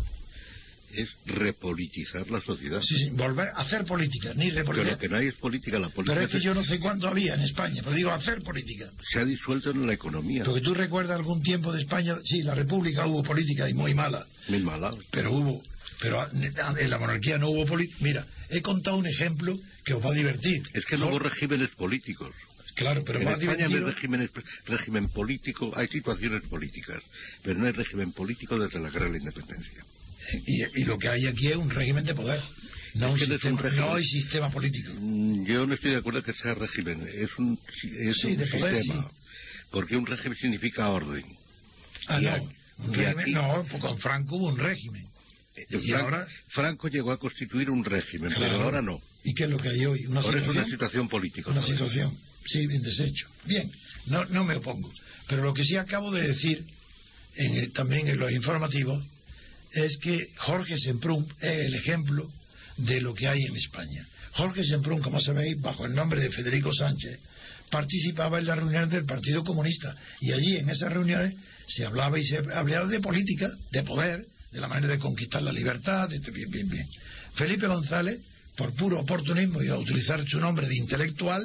es 0.94 1.10
repolitizar 1.26 2.30
la 2.30 2.42
sociedad. 2.42 2.82
Sí, 2.82 2.96
sí, 2.98 3.10
volver 3.12 3.50
a 3.50 3.62
hacer 3.62 3.86
política, 3.86 4.34
ni 4.36 4.50
Pero 4.50 4.60
repolítica. 4.60 4.92
lo 4.94 5.00
que 5.00 5.10
no 5.10 5.18
hay 5.18 5.28
es 5.28 5.36
política. 5.36 5.80
La 5.80 5.90
política 5.90 6.16
Pero 6.16 6.26
es 6.28 6.32
que 6.32 6.42
yo 6.42 6.54
no 6.54 6.64
sé 6.64 6.80
cuándo 6.80 7.08
había 7.08 7.36
en 7.36 7.42
España, 7.42 7.82
pero 7.84 7.96
digo 7.96 8.12
hacer 8.12 8.42
política. 8.42 8.90
se 9.12 9.20
ha 9.20 9.26
disuelto 9.26 9.72
en 9.72 9.86
la 9.86 9.94
economía. 9.94 10.44
Porque 10.44 10.62
tú 10.62 10.74
recuerdas 10.74 11.18
algún 11.18 11.42
tiempo 11.42 11.72
de 11.74 11.82
España, 11.82 12.16
sí, 12.24 12.42
la 12.44 12.56
República 12.56 13.06
hubo 13.06 13.24
política 13.24 13.70
y 13.70 13.74
muy 13.74 13.94
mala, 13.94 14.26
Muy 14.48 14.62
mala. 14.62 14.92
pero 15.12 15.34
hubo, 15.34 15.64
pero 16.02 16.28
en 16.32 16.90
la 16.90 16.98
monarquía 16.98 17.38
no 17.38 17.50
hubo 17.50 17.66
política. 17.66 17.98
Mira, 18.02 18.28
he 18.50 18.62
contado 18.62 18.98
un 18.98 19.08
ejemplo 19.08 19.58
que 19.84 19.94
os 19.94 20.04
va 20.04 20.10
a 20.10 20.14
divertir. 20.14 20.62
Es 20.74 20.86
que 20.86 20.98
no 20.98 21.08
hubo 21.08 21.20
regímenes 21.20 21.70
políticos. 21.70 22.34
Claro, 22.76 23.04
pero 23.04 23.18
en 23.20 23.26
más 23.26 23.42
España 23.42 23.68
no 23.68 23.76
hay 23.76 23.84
regímenes, 23.92 24.30
régimen 24.68 25.10
político, 25.10 25.72
hay 25.76 25.88
situaciones 25.88 26.44
políticas, 26.48 27.02
pero 27.42 27.58
no 27.60 27.66
hay 27.66 27.72
régimen 27.72 28.12
político 28.12 28.60
desde 28.60 28.80
la 28.80 28.92
guerra 28.92 29.06
de 29.06 29.12
la 29.14 29.18
independencia. 29.18 29.84
Y, 30.46 30.82
y 30.82 30.84
lo 30.86 30.98
que 30.98 31.08
hay 31.10 31.26
aquí 31.28 31.48
es 31.48 31.56
un 31.56 31.70
régimen 31.70 32.04
de 32.06 32.14
poder. 32.16 32.42
No, 32.96 33.16
Es 33.16 33.22
un 33.22 33.32
es 33.34 33.42
sistema, 33.42 33.70
no 33.76 33.94
hay 33.96 34.04
sistema 34.04 34.50
político. 34.52 34.92
Mm, 35.00 35.46
Yo 35.46 35.66
no 35.68 35.74
estoy 35.76 35.92
de 35.92 35.98
acuerdo 35.98 36.24
que 36.24 36.34
sea 36.34 36.54
régimen, 36.56 37.08
es 37.14 37.30
un, 37.38 37.58
es 38.00 38.18
Sí, 38.18 38.28
un 38.28 38.38
de 38.38 38.48
poder, 38.48 38.76
sistema. 38.78 39.10
sí. 39.12 39.18
Porque 39.72 39.96
un 39.96 40.06
régimen 40.06 40.38
significa 40.38 40.90
orden. 40.90 41.24
Ah, 42.08 42.20
Y 42.20 42.24
no. 42.26 42.32
aquí- 42.32 42.48
Un 42.80 42.94
régimen, 42.94 43.20
aquí- 43.20 43.32
no, 43.34 43.66
con 43.80 44.00
Franco 44.00 44.36
hubo 44.38 44.48
un 44.50 44.58
régimen. 44.58 45.06
Eh, 45.56 45.66
Y 45.70 45.90
Fran- 45.90 46.02
ahora- 46.02 46.28
Franco 46.50 46.88
llegó 46.88 47.12
a 47.12 47.18
constituir 47.20 47.70
un 47.70 47.84
régimen, 47.84 48.30
Claro. 48.32 48.54
pero 48.54 48.64
ahora 48.64 48.82
no. 48.82 49.00
¿Y 49.24 49.34
qué 49.34 49.44
es 49.46 49.50
lo 49.50 49.58
que 49.58 49.70
hay 49.70 49.86
hoy? 49.86 50.06
¿Una 50.06 50.20
Ahora 50.22 50.38
es 50.38 50.44
situación? 50.44 50.64
una 50.66 50.72
situación 50.72 51.10
política. 51.10 51.52
Una 51.52 51.60
vez. 51.62 51.70
situación, 51.70 52.18
sí, 52.46 52.66
bien 52.68 52.82
deshecho. 52.82 53.28
Bien, 53.46 53.72
no, 54.08 54.26
no 54.26 54.44
me 54.44 54.56
opongo. 54.56 54.92
Pero 55.28 55.44
lo 55.44 55.54
que 55.54 55.64
sí 55.64 55.76
acabo 55.76 56.12
de 56.12 56.28
decir, 56.28 56.64
en 57.36 57.56
el- 57.56 57.72
también 57.74 58.08
en 58.08 58.18
los 58.20 58.32
informativos, 58.32 59.04
es 59.72 59.98
que 59.98 60.30
Jorge 60.38 60.78
Semprún 60.78 61.28
es 61.40 61.66
el 61.66 61.76
ejemplo 61.76 62.30
de 62.78 63.02
lo 63.02 63.14
que 63.14 63.28
hay 63.28 63.44
en 63.44 63.56
España. 63.56 64.08
Jorge 64.34 64.64
Semprún, 64.64 65.02
como 65.02 65.20
sabéis, 65.20 65.60
bajo 65.62 65.86
el 65.86 65.96
nombre 65.96 66.22
de 66.22 66.30
Federico 66.30 66.74
Sánchez, 66.74 67.20
participaba 67.70 68.40
en 68.40 68.46
las 68.46 68.58
reuniones 68.58 68.90
del 68.90 69.06
Partido 69.06 69.44
Comunista 69.44 69.96
y 70.22 70.32
allí 70.32 70.58
en 70.58 70.70
esas 70.70 70.92
reuniones 70.92 71.34
se 71.68 71.86
hablaba 71.86 72.20
y 72.20 72.24
se 72.24 72.38
hablaba 72.38 72.88
de 72.88 73.00
política, 73.00 73.50
de 73.72 73.84
poder, 73.84 74.26
de 74.52 74.62
la 74.62 74.68
manera 74.68 74.94
de 74.94 75.00
conquistar 75.00 75.42
la 75.42 75.52
libertad, 75.52 76.08
de 76.08 76.20
bien, 76.32 76.50
bien, 76.50 76.70
bien. 76.70 76.88
Felipe 77.36 77.68
González, 77.68 78.20
por 78.56 78.74
puro 78.74 79.00
oportunismo 79.00 79.62
y 79.62 79.68
a 79.68 79.78
utilizar 79.78 80.24
su 80.28 80.40
nombre 80.40 80.68
de 80.68 80.76
intelectual, 80.76 81.44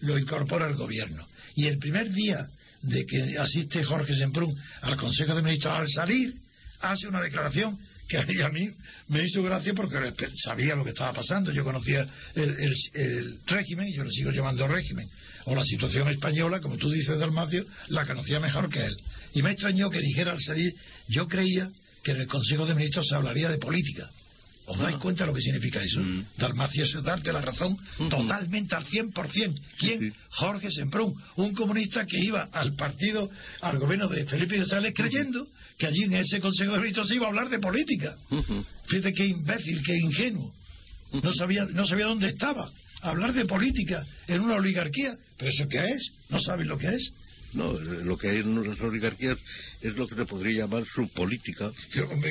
lo 0.00 0.18
incorpora 0.18 0.66
al 0.66 0.76
gobierno. 0.76 1.26
Y 1.54 1.66
el 1.66 1.78
primer 1.78 2.12
día 2.12 2.46
de 2.82 3.04
que 3.06 3.38
asiste 3.38 3.82
Jorge 3.82 4.14
Semprún 4.14 4.54
al 4.82 4.96
Consejo 4.96 5.34
de 5.34 5.42
Ministros, 5.42 5.74
al 5.74 5.88
salir, 5.88 6.34
hace 6.80 7.08
una 7.08 7.20
declaración 7.20 7.78
que 8.08 8.18
a 8.18 8.48
mí 8.50 8.68
me 9.08 9.24
hizo 9.24 9.42
gracia 9.42 9.74
porque 9.74 9.98
sabía 10.36 10.76
lo 10.76 10.84
que 10.84 10.90
estaba 10.90 11.12
pasando. 11.12 11.52
Yo 11.52 11.64
conocía 11.64 12.06
el, 12.34 12.50
el, 12.50 12.74
el 12.94 13.38
régimen, 13.46 13.92
yo 13.92 14.04
le 14.04 14.10
sigo 14.10 14.30
llamando 14.30 14.66
régimen, 14.68 15.08
o 15.44 15.54
la 15.54 15.64
situación 15.64 16.08
española, 16.08 16.60
como 16.60 16.76
tú 16.76 16.90
dices, 16.90 17.18
Dalmacio, 17.18 17.64
la 17.88 18.06
conocía 18.06 18.38
mejor 18.40 18.70
que 18.70 18.84
él. 18.84 18.96
Y 19.34 19.42
me 19.42 19.50
extrañó 19.50 19.90
que 19.90 20.00
dijera 20.00 20.32
al 20.32 20.40
salir, 20.40 20.72
yo 21.08 21.26
creía 21.26 21.68
que 22.02 22.12
en 22.12 22.20
el 22.20 22.26
Consejo 22.28 22.66
de 22.66 22.74
Ministros 22.74 23.06
se 23.08 23.16
hablaría 23.16 23.50
de 23.50 23.58
política. 23.58 24.08
¿Os 24.66 24.78
dais 24.78 24.96
cuenta 24.96 25.22
de 25.22 25.28
lo 25.28 25.34
que 25.34 25.42
significa 25.42 25.80
eso? 25.80 26.00
Mm. 26.00 26.24
Dalmacio 26.38 26.84
es 26.84 27.02
darte 27.02 27.32
la 27.32 27.40
razón 27.40 27.76
totalmente 28.10 28.74
al 28.74 28.84
100%. 28.84 29.12
¿Quién? 29.78 30.00
Sí, 30.00 30.10
sí. 30.10 30.16
Jorge 30.30 30.70
Semprún, 30.72 31.14
un 31.36 31.54
comunista 31.54 32.04
que 32.04 32.18
iba 32.18 32.48
al 32.52 32.74
partido, 32.74 33.30
al 33.60 33.78
gobierno 33.78 34.08
de 34.08 34.24
Felipe 34.24 34.58
González 34.58 34.92
creyendo 34.94 35.46
que 35.78 35.86
allí 35.86 36.04
en 36.04 36.14
ese 36.14 36.40
Consejo 36.40 36.72
de 36.72 36.78
Ministros 36.78 37.08
se 37.08 37.16
iba 37.16 37.26
a 37.26 37.28
hablar 37.28 37.48
de 37.48 37.58
política. 37.58 38.16
Fíjate 38.88 39.12
qué 39.12 39.26
imbécil, 39.26 39.82
qué 39.84 39.96
ingenuo. 39.96 40.52
No 41.22 41.32
sabía, 41.32 41.64
no 41.66 41.86
sabía 41.86 42.06
dónde 42.06 42.28
estaba. 42.28 42.70
Hablar 43.02 43.32
de 43.32 43.44
política 43.44 44.04
en 44.26 44.40
una 44.40 44.54
oligarquía. 44.54 45.14
¿Pero 45.36 45.50
eso 45.50 45.68
qué 45.68 45.84
es? 45.84 46.12
¿No 46.30 46.40
saben 46.40 46.68
lo 46.68 46.78
que 46.78 46.88
es? 46.88 47.12
No, 47.56 47.72
lo 47.72 48.16
que 48.18 48.28
hay 48.28 48.36
en 48.38 48.68
las 48.68 48.80
oligarquías 48.80 49.38
es 49.80 49.96
lo 49.96 50.06
que 50.06 50.14
se 50.14 50.24
podría 50.26 50.60
llamar 50.62 50.84
su 50.94 51.08
política. 51.14 51.70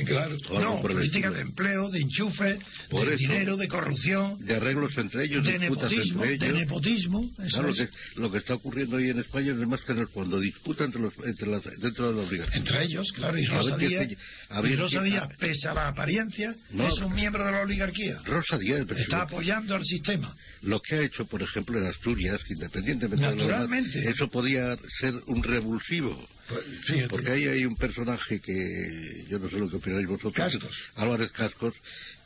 Claro. 0.06 0.36
No, 0.52 0.80
política 0.80 1.30
de 1.30 1.40
empleo, 1.42 1.90
de 1.90 2.00
enchufe, 2.00 2.58
Por 2.90 3.08
de 3.08 3.14
eso. 3.14 3.18
dinero, 3.28 3.56
de 3.56 3.68
corrupción, 3.68 4.38
De 4.44 4.54
arreglos 4.56 4.96
entre 4.96 5.24
ellos, 5.24 5.44
de 5.44 5.58
disputas 5.58 5.90
nepotismo, 5.90 6.24
entre 6.24 6.48
de 6.52 6.54
nepotismo. 6.60 7.30
eso 7.40 7.48
Claro, 7.58 7.68
lo, 7.68 7.74
que, 7.74 7.88
lo 8.16 8.32
que 8.32 8.38
está 8.38 8.54
ocurriendo 8.54 8.96
hoy 8.96 9.10
en 9.10 9.18
España 9.18 9.52
es 9.52 9.58
más 9.66 9.80
que 9.82 9.92
en 9.92 9.98
el 9.98 10.08
fondo 10.08 10.38
disputa 10.38 10.84
entre 10.84 11.02
los, 11.02 11.12
entre 11.24 11.48
las, 11.48 11.62
dentro 11.80 12.12
de 12.12 12.22
la 12.22 12.28
oligarquía. 12.28 12.58
Entre 12.58 12.84
ellos, 12.84 13.12
claro, 13.12 13.38
y 13.38 13.46
Rosa 13.46 13.76
Díaz, 13.76 14.08
Rosa 14.78 15.02
Díaz, 15.02 15.28
pese 15.38 15.68
a 15.68 15.74
la 15.74 15.88
apariencia, 15.88 16.54
No. 16.70 16.88
es 16.88 17.00
un 17.00 17.14
miembro 17.14 17.44
de 17.44 17.52
la 17.52 17.62
oligarquía. 17.62 18.20
Rosa 18.24 18.58
Díaz, 18.58 18.84
pero 18.86 19.00
Está 19.00 19.22
apoyando 19.22 19.74
al 19.74 19.84
sistema. 19.84 20.34
lo 20.62 20.80
que 20.80 20.94
ha 20.94 21.02
hecho, 21.02 21.26
por 21.26 21.42
ejemplo, 21.42 21.78
en 21.80 21.86
Asturias, 21.88 22.40
que 22.46 22.54
independientemente 22.54 23.24
de 23.24 23.30
lo 23.34 23.36
demás, 23.36 23.46
Naturalmente. 23.60 24.08
eso 24.10 24.28
podía 24.28 24.76
ser 25.00 25.14
un 25.26 25.42
revulsivo. 25.42 26.16
Pues, 26.48 26.60
fíjate. 26.86 27.08
Porque 27.08 27.30
ahí 27.30 27.44
hay 27.46 27.64
un 27.64 27.76
personaje 27.76 28.40
que 28.40 29.24
yo 29.28 29.38
no 29.38 29.48
sé 29.50 29.58
lo 29.58 29.68
que 29.68 29.76
opináis 29.76 30.06
vosotros, 30.06 30.34
Cascos. 30.34 30.74
Álvarez 30.94 31.30
Cascos, 31.32 31.74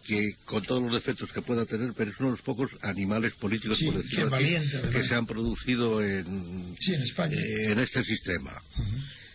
que 0.05 0.20
con 0.44 0.62
todos 0.64 0.83
los 0.83 0.92
defectos 0.92 1.31
que 1.33 1.42
pueda 1.42 1.64
tener, 1.66 1.90
pero 1.96 2.11
es 2.11 2.16
uno 2.18 2.29
de 2.31 2.37
los 2.37 2.42
pocos 2.42 2.70
animales 2.83 3.33
políticos 3.40 3.79
Sí, 3.79 3.87
por 3.87 3.94
que 3.96 4.03
decirlo 4.03 4.37
así, 4.37 5.09
se 5.09 5.14
han 5.14 5.26
producido 5.26 6.03
en, 6.05 6.74
Sí, 6.79 6.94
en 6.94 7.03
España. 7.03 7.37
eh, 7.37 7.72
en 7.72 7.79
este 7.81 8.03
sistema. 8.05 8.53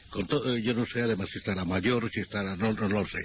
Con 0.10 0.28
to- 0.28 0.58
yo 0.58 0.74
no 0.74 0.86
sé 0.86 1.02
además 1.02 1.28
si 1.32 1.40
estará 1.40 1.66
mayor, 1.66 2.10
si 2.12 2.22
estará, 2.22 2.56
no, 2.56 2.72
no 2.74 2.88
lo 2.88 3.06
sé. 3.06 3.20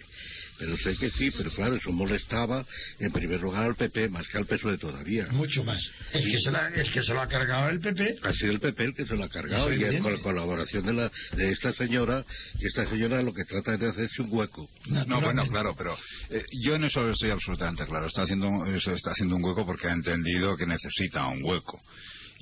Pero 0.60 0.76
sé 0.76 0.94
que 0.96 1.08
sí, 1.08 1.30
pero 1.30 1.50
claro, 1.50 1.74
eso 1.74 1.90
molestaba 1.90 2.66
en 2.98 3.10
primer 3.12 3.40
lugar 3.40 3.62
al 3.62 3.76
PP 3.76 4.10
más 4.10 4.28
que 4.28 4.36
al 4.36 4.44
PSOE 4.44 4.76
todavía. 4.76 5.26
Mucho 5.30 5.64
más. 5.64 5.80
El 6.12 6.30
que, 6.30 6.38
se 6.38 6.50
la, 6.50 6.68
el 6.68 6.92
que 6.92 7.02
se 7.02 7.14
lo 7.14 7.22
ha 7.22 7.26
cargado 7.26 7.70
el 7.70 7.80
PP, 7.80 8.18
Ha 8.22 8.32
sido 8.34 8.52
el 8.52 8.60
PP 8.60 8.84
el 8.84 8.94
que 8.94 9.06
se 9.06 9.16
lo 9.16 9.24
ha 9.24 9.28
cargado 9.30 9.70
Eso 9.70 9.86
es 9.86 9.94
y 9.94 10.02
con 10.02 10.12
la 10.12 10.20
colaboración 10.20 10.84
de, 10.84 10.92
la, 10.92 11.10
de 11.32 11.50
esta 11.50 11.72
señora, 11.72 12.22
y 12.58 12.66
esta 12.66 12.86
señora 12.90 13.22
lo 13.22 13.32
que 13.32 13.44
trata 13.44 13.72
es 13.72 13.80
de 13.80 13.88
hacerse 13.88 14.20
un 14.20 14.28
hueco. 14.30 14.68
No, 15.06 15.20
bueno, 15.22 15.46
claro, 15.48 15.74
pero 15.78 15.96
eh, 16.28 16.44
yo 16.62 16.74
en 16.74 16.84
eso 16.84 17.08
estoy 17.08 17.30
absolutamente 17.30 17.86
claro. 17.86 18.08
Está 18.08 18.24
haciendo, 18.24 18.66
eso 18.66 18.92
está 18.92 19.12
haciendo 19.12 19.36
un 19.36 19.44
hueco 19.44 19.64
porque 19.64 19.88
ha 19.88 19.92
entendido 19.92 20.58
que 20.58 20.66
necesita 20.66 21.26
un 21.26 21.42
hueco. 21.42 21.80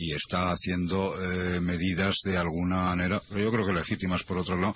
Y 0.00 0.12
está 0.12 0.52
haciendo 0.52 1.16
eh, 1.20 1.60
medidas 1.60 2.14
de 2.24 2.36
alguna 2.36 2.84
manera, 2.84 3.20
pero 3.28 3.40
yo 3.40 3.50
creo 3.50 3.66
que 3.66 3.72
legítimas 3.72 4.22
por 4.22 4.38
otro 4.38 4.56
lado, 4.56 4.74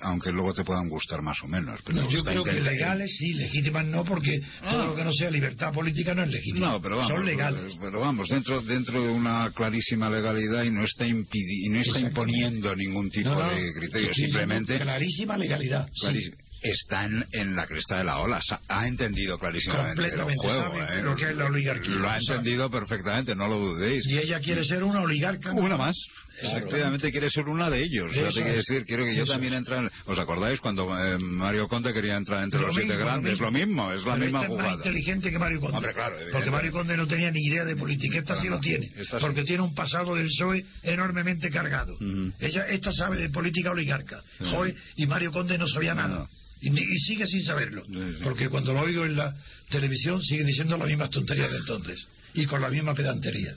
aunque 0.00 0.32
luego 0.32 0.52
te 0.52 0.64
puedan 0.64 0.88
gustar 0.88 1.22
más 1.22 1.38
o 1.44 1.46
menos. 1.46 1.80
Pero 1.84 2.02
No, 2.02 2.10
yo 2.10 2.24
creo 2.24 2.42
que 2.42 2.60
legales 2.60 3.16
sí, 3.16 3.34
legítimas 3.34 3.86
no, 3.86 4.04
porque 4.04 4.40
todo 4.68 4.86
lo 4.88 4.96
que 4.96 5.04
no 5.04 5.12
sea 5.12 5.30
libertad 5.30 5.72
política 5.72 6.12
no 6.14 6.24
es 6.24 6.30
legítimo. 6.30 6.66
No, 6.66 6.80
pero 6.80 6.96
vamos, 6.96 7.12
Son 7.12 7.24
legales. 7.24 7.72
eh, 7.72 7.78
Pero 7.80 8.00
vamos, 8.00 8.28
dentro 8.28 8.60
dentro 8.62 9.00
de 9.00 9.10
una 9.10 9.50
clarísima 9.54 10.10
legalidad 10.10 10.64
y 10.64 10.70
no 10.72 10.82
está 10.82 11.06
impidi- 11.06 11.66
y 11.66 11.68
no 11.68 11.80
está 11.80 12.00
imponiendo 12.00 12.74
ningún 12.74 13.10
tipo 13.10 13.30
No, 13.30 13.40
no, 13.40 13.50
de 13.54 13.72
criterio, 13.78 14.12
simplemente 14.12 14.78
Clarísima 14.80 15.36
legalidad. 15.38 15.88
sí. 15.92 16.30
Clarísimo, 16.62 16.70
está 16.70 17.04
en, 17.32 17.56
la 17.56 17.66
cresta 17.66 17.98
de 17.98 18.04
la 18.04 18.18
ola, 18.18 18.40
ha 18.68 18.86
entendido 18.86 19.38
clarísimamente 19.38 20.04
el 20.06 20.36
juego, 20.36 20.74
¿eh? 20.74 21.02
lo 21.02 21.16
que 21.16 21.30
es 21.30 21.36
la 21.36 21.46
oligarquía, 21.46 21.94
Lo 21.94 22.08
ha 22.08 22.18
entendido 22.18 22.70
perfectamente, 22.70 23.34
no 23.34 23.48
lo 23.48 23.58
dudéis. 23.58 24.06
Y 24.06 24.18
ella 24.18 24.40
quiere 24.40 24.64
ser 24.64 24.82
una 24.82 25.00
oligarca. 25.02 25.52
Una 25.52 25.76
más. 25.76 25.96
Exactamente. 26.40 26.68
Efectivamente 26.68 27.10
quiere 27.10 27.30
ser 27.30 27.44
una 27.48 27.68
de 27.68 27.82
ellos. 27.82 28.10
O 28.10 28.14
sea, 28.14 28.22
Eso 28.28 28.38
te 28.38 28.42
quiere 28.44 28.58
es. 28.60 28.66
decir, 28.66 28.84
quiero 28.86 29.04
que 29.04 29.14
yo 29.16 29.24
también 29.26 29.52
es. 29.54 29.58
entre 29.58 29.76
en- 29.76 29.90
¿Os 30.06 30.18
acordáis 30.18 30.60
cuando 30.60 30.86
eh, 30.96 31.18
Mario 31.18 31.66
Conde 31.68 31.92
quería 31.92 32.16
entrar 32.16 32.44
entre 32.44 32.60
Lo 32.60 32.68
los 32.68 32.76
siete 32.76 32.96
grandes? 32.96 33.40
Lo 33.40 33.50
mismo, 33.50 33.90
es 33.92 34.04
la 34.04 34.14
Pero 34.14 34.24
misma 34.24 34.40
esta 34.42 34.52
es 34.52 34.56
más 34.58 34.66
jugada. 34.66 34.76
inteligente 34.76 35.30
que 35.30 35.38
Mario 35.38 35.60
Conde. 35.60 35.76
Hombre, 35.76 35.92
claro, 35.94 36.14
evidentemente. 36.14 36.32
Porque 36.38 36.50
Mario 36.50 36.72
Conde 36.72 36.96
no 36.96 37.06
tenía 37.08 37.30
ni 37.30 37.40
idea 37.44 37.64
de 37.64 37.76
política. 37.76 38.18
Esta 38.18 38.40
sí 38.40 38.48
lo 38.48 38.60
tiene. 38.60 38.86
Sí. 38.86 39.02
Porque 39.20 39.42
tiene 39.44 39.62
un 39.62 39.74
pasado 39.74 40.14
del 40.14 40.26
PSOE 40.28 40.64
enormemente 40.84 41.50
cargado. 41.50 41.96
Ella, 42.38 42.62
esta 42.68 42.92
sabe 42.92 43.16
de 43.18 43.30
política 43.30 43.70
oligarca. 43.72 44.22
Joe 44.50 44.74
y 44.96 45.06
Mario 45.06 45.32
Conde 45.32 45.58
no 45.58 45.66
sabía 45.66 45.94
nada. 45.94 46.28
Y, 46.60 46.70
y 46.76 46.98
sigue 47.00 47.26
sin 47.26 47.44
saberlo. 47.44 47.84
Sí, 47.84 47.92
sí. 47.94 48.20
Porque 48.22 48.48
cuando 48.48 48.72
lo 48.72 48.80
oigo 48.80 49.04
en 49.04 49.16
la 49.16 49.32
televisión 49.70 50.20
sigue 50.22 50.44
diciendo 50.44 50.76
las 50.76 50.88
mismas 50.88 51.10
tonterías 51.10 51.50
de 51.50 51.58
entonces. 51.58 52.06
Y 52.34 52.46
con 52.46 52.60
la 52.60 52.68
misma 52.68 52.94
pedantería. 52.94 53.54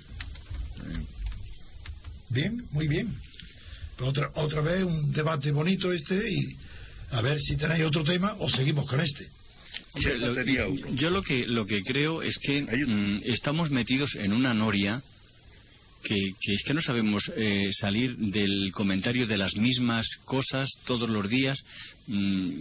Bien, 2.33 2.63
muy 2.71 2.87
bien. 2.87 3.13
Pues 3.97 4.09
Otra, 4.09 4.31
otra 4.35 4.61
vez 4.61 4.83
un 4.83 5.11
debate 5.11 5.51
bonito 5.51 5.91
este 5.91 6.15
y 6.31 6.55
a 7.11 7.21
ver 7.21 7.39
si 7.39 7.55
tenéis 7.57 7.83
otro 7.85 8.03
tema 8.03 8.35
o 8.39 8.49
seguimos 8.49 8.87
con 8.87 8.99
este. 9.01 9.27
Lo- 9.95 10.91
yo 10.95 11.09
lo 11.09 11.21
que 11.23 11.45
lo 11.47 11.65
que 11.65 11.81
creo 11.81 12.21
es 12.21 12.37
que 12.37 12.61
mm, 12.61 13.21
estamos 13.25 13.69
metidos 13.69 14.15
en 14.15 14.33
una 14.33 14.53
noria 14.53 15.01
que, 16.03 16.15
que 16.41 16.53
es 16.53 16.63
que 16.63 16.73
no 16.73 16.81
sabemos 16.81 17.29
eh, 17.35 17.69
salir 17.79 18.15
del 18.17 18.71
comentario 18.71 19.27
de 19.27 19.37
las 19.37 19.55
mismas 19.55 20.07
cosas 20.25 20.69
todos 20.85 21.09
los 21.09 21.29
días. 21.29 21.59
Mm, 22.07 22.51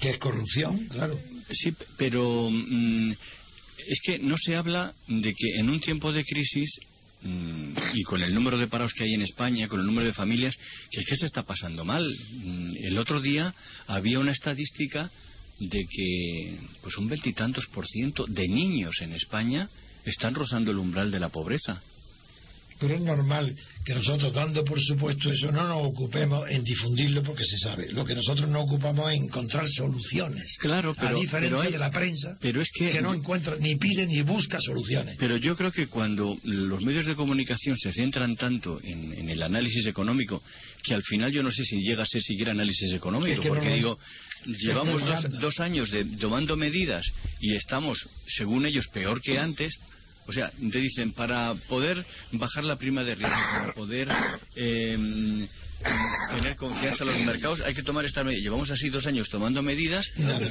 Que 0.00 0.10
es 0.10 0.18
corrupción, 0.18 0.86
claro. 0.86 1.20
sí, 1.50 1.74
pero 1.98 2.48
mm, 2.50 3.10
es 3.88 4.00
que 4.02 4.18
no 4.20 4.36
se 4.38 4.56
habla 4.56 4.94
de 5.08 5.34
que 5.34 5.58
en 5.60 5.68
un 5.68 5.80
tiempo 5.80 6.12
de 6.12 6.24
crisis 6.24 6.70
y 7.22 8.02
con 8.04 8.22
el 8.22 8.34
número 8.34 8.58
de 8.58 8.68
parados 8.68 8.92
que 8.92 9.04
hay 9.04 9.14
en 9.14 9.22
España, 9.22 9.68
con 9.68 9.80
el 9.80 9.86
número 9.86 10.06
de 10.06 10.12
familias, 10.12 10.54
que 10.90 11.00
es 11.00 11.06
que 11.06 11.16
se 11.16 11.26
está 11.26 11.42
pasando 11.42 11.84
mal. 11.84 12.06
Mm, 12.32 12.74
El 12.84 12.98
otro 12.98 13.20
día 13.20 13.54
había 13.86 14.18
una 14.18 14.32
estadística 14.32 15.10
de 15.58 15.86
que 15.90 16.58
pues 16.82 16.96
un 16.98 17.08
veintitantos 17.08 17.66
por 17.66 17.86
ciento 17.86 18.26
de 18.26 18.46
niños 18.46 18.94
en 19.00 19.12
España 19.14 19.68
están 20.04 20.34
rozando 20.34 20.70
el 20.70 20.78
umbral 20.78 21.10
de 21.10 21.20
la 21.20 21.30
pobreza. 21.30 21.82
Pero 22.78 22.94
es 22.94 23.00
normal 23.00 23.54
que 23.84 23.94
nosotros, 23.94 24.32
dando 24.32 24.64
por 24.64 24.80
supuesto 24.82 25.30
eso, 25.32 25.50
no 25.52 25.66
nos 25.68 25.84
ocupemos 25.86 26.48
en 26.50 26.62
difundirlo 26.64 27.22
porque 27.22 27.44
se 27.44 27.58
sabe. 27.58 27.90
Lo 27.92 28.04
que 28.04 28.14
nosotros 28.14 28.48
nos 28.50 28.64
ocupamos 28.64 29.10
es 29.12 29.18
encontrar 29.20 29.66
soluciones. 29.68 30.56
Claro, 30.58 30.94
pero- 30.94 31.16
a 31.16 31.20
diferencia 31.20 31.40
pero 31.56 31.60
hay- 31.62 31.72
de 31.72 31.78
la 31.78 31.90
prensa, 31.90 32.36
pero 32.40 32.60
es 32.60 32.70
que- 32.72 33.00
no 33.00 33.14
encuentra, 33.14 33.56
ni 33.56 33.76
pide 33.76 34.06
ni 34.06 34.22
busca 34.22 34.58
soluciones. 34.60 35.16
Pero 35.18 35.36
yo 35.36 35.56
creo 35.56 35.70
que 35.72 35.86
cuando 35.86 36.36
los 36.44 36.82
medios 36.82 37.06
de 37.06 37.14
comunicación 37.14 37.76
se 37.76 37.92
centran 37.92 38.36
tanto 38.36 38.80
en, 38.82 39.12
en 39.12 39.28
el 39.30 39.42
análisis 39.42 39.86
económico, 39.86 40.42
que 40.82 40.94
al 40.94 41.02
final 41.02 41.30
yo 41.32 41.42
no 41.42 41.50
sé 41.50 41.64
si 41.64 41.80
llega 41.82 42.02
a 42.02 42.06
ser 42.06 42.22
siquiera 42.22 42.52
análisis 42.52 42.92
económico, 42.92 43.34
Es 43.34 43.40
que 43.40 43.48
no 43.48 43.54
porque 43.54 43.68
es. 43.70 43.74
digo, 43.76 43.98
llevamos 44.46 45.04
dos, 45.04 45.40
dos 45.40 45.60
años 45.60 45.90
de, 45.90 46.04
tomando 46.04 46.56
medidas 46.56 47.04
y 47.40 47.54
estamos, 47.54 48.06
según 48.26 48.66
ellos, 48.66 48.86
peor 48.92 49.20
que 49.22 49.38
antes, 49.38 49.74
O 50.28 50.32
sea, 50.32 50.50
te 50.50 50.78
dicen, 50.80 51.12
para 51.12 51.54
poder 51.68 52.04
bajar 52.32 52.64
la 52.64 52.76
prima 52.76 53.04
de 53.04 53.14
riesgo, 53.14 53.36
para 53.52 53.72
poder 53.74 54.08
eh, 54.56 55.46
tener 56.34 56.56
confianza 56.56 57.04
en 57.04 57.10
los 57.10 57.20
mercados, 57.20 57.60
hay 57.60 57.74
que 57.74 57.82
tomar 57.82 58.04
esta 58.04 58.24
medida. 58.24 58.40
Llevamos 58.42 58.70
así 58.70 58.88
dos 58.88 59.06
años 59.06 59.28
tomando 59.30 59.62
medidas 59.62 60.04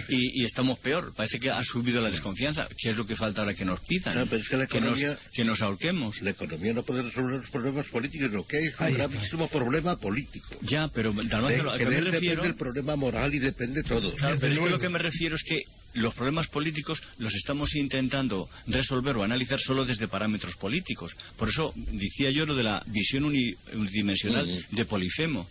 y, 0.07 0.41
y 0.41 0.45
estamos 0.45 0.79
peor. 0.79 1.13
Parece 1.15 1.39
que 1.39 1.49
ha 1.49 1.63
subido 1.63 2.01
la 2.01 2.09
desconfianza. 2.11 2.67
¿Qué 2.77 2.91
es 2.91 2.97
lo 2.97 3.05
que 3.05 3.15
falta 3.15 3.41
ahora 3.41 3.53
que 3.53 3.65
nos 3.65 3.79
pidan? 3.81 4.15
No, 4.15 4.25
pero 4.27 4.37
es 4.41 4.47
que 4.47 4.57
la 4.57 4.63
economía- 4.65 5.07
nos, 5.09 5.17
que 5.33 5.43
nos 5.43 5.61
ahorquemos. 5.61 6.21
La 6.21 6.29
economía 6.31 6.73
no 6.73 6.83
puede 6.83 7.01
resolver 7.03 7.41
los 7.41 7.49
problemas 7.49 7.85
políticos, 7.87 8.31
lo 8.31 8.45
que 8.47 8.57
hay 8.57 8.65
es 8.67 8.79
un 8.79 8.93
gravísimo 8.93 9.47
problema 9.49 9.97
político. 9.97 10.55
Ya, 10.61 10.87
pero 10.87 11.11
Dalmacio, 11.11 11.63
De, 11.63 11.69
a 11.69 11.73
que 11.73 11.79
que 11.79 11.89
me 11.89 11.97
él 11.97 12.03
depende 12.05 12.11
refiero... 12.11 12.43
el 12.45 12.55
problema 12.55 12.95
moral 12.95 13.33
y 13.33 13.39
depende 13.39 13.83
todo. 13.83 14.13
Claro, 14.15 14.37
pero 14.39 14.53
es 14.53 14.59
que 14.59 14.69
lo 14.69 14.79
que 14.79 14.89
me 14.89 14.99
refiero 14.99 15.35
es 15.35 15.43
que 15.43 15.61
los 15.95 16.13
problemas 16.13 16.47
políticos 16.47 17.01
los 17.17 17.33
estamos 17.33 17.75
intentando 17.75 18.47
resolver 18.67 19.17
o 19.17 19.23
analizar 19.23 19.59
solo 19.59 19.83
desde 19.85 20.07
parámetros 20.07 20.55
políticos. 20.55 21.15
Por 21.37 21.49
eso 21.49 21.73
decía 21.75 22.29
yo 22.31 22.45
lo 22.45 22.55
de 22.55 22.63
la 22.63 22.83
visión 22.87 23.23
uni- 23.25 23.55
unidimensional 23.73 24.65
de 24.71 24.85
Polifemo. 24.85 25.47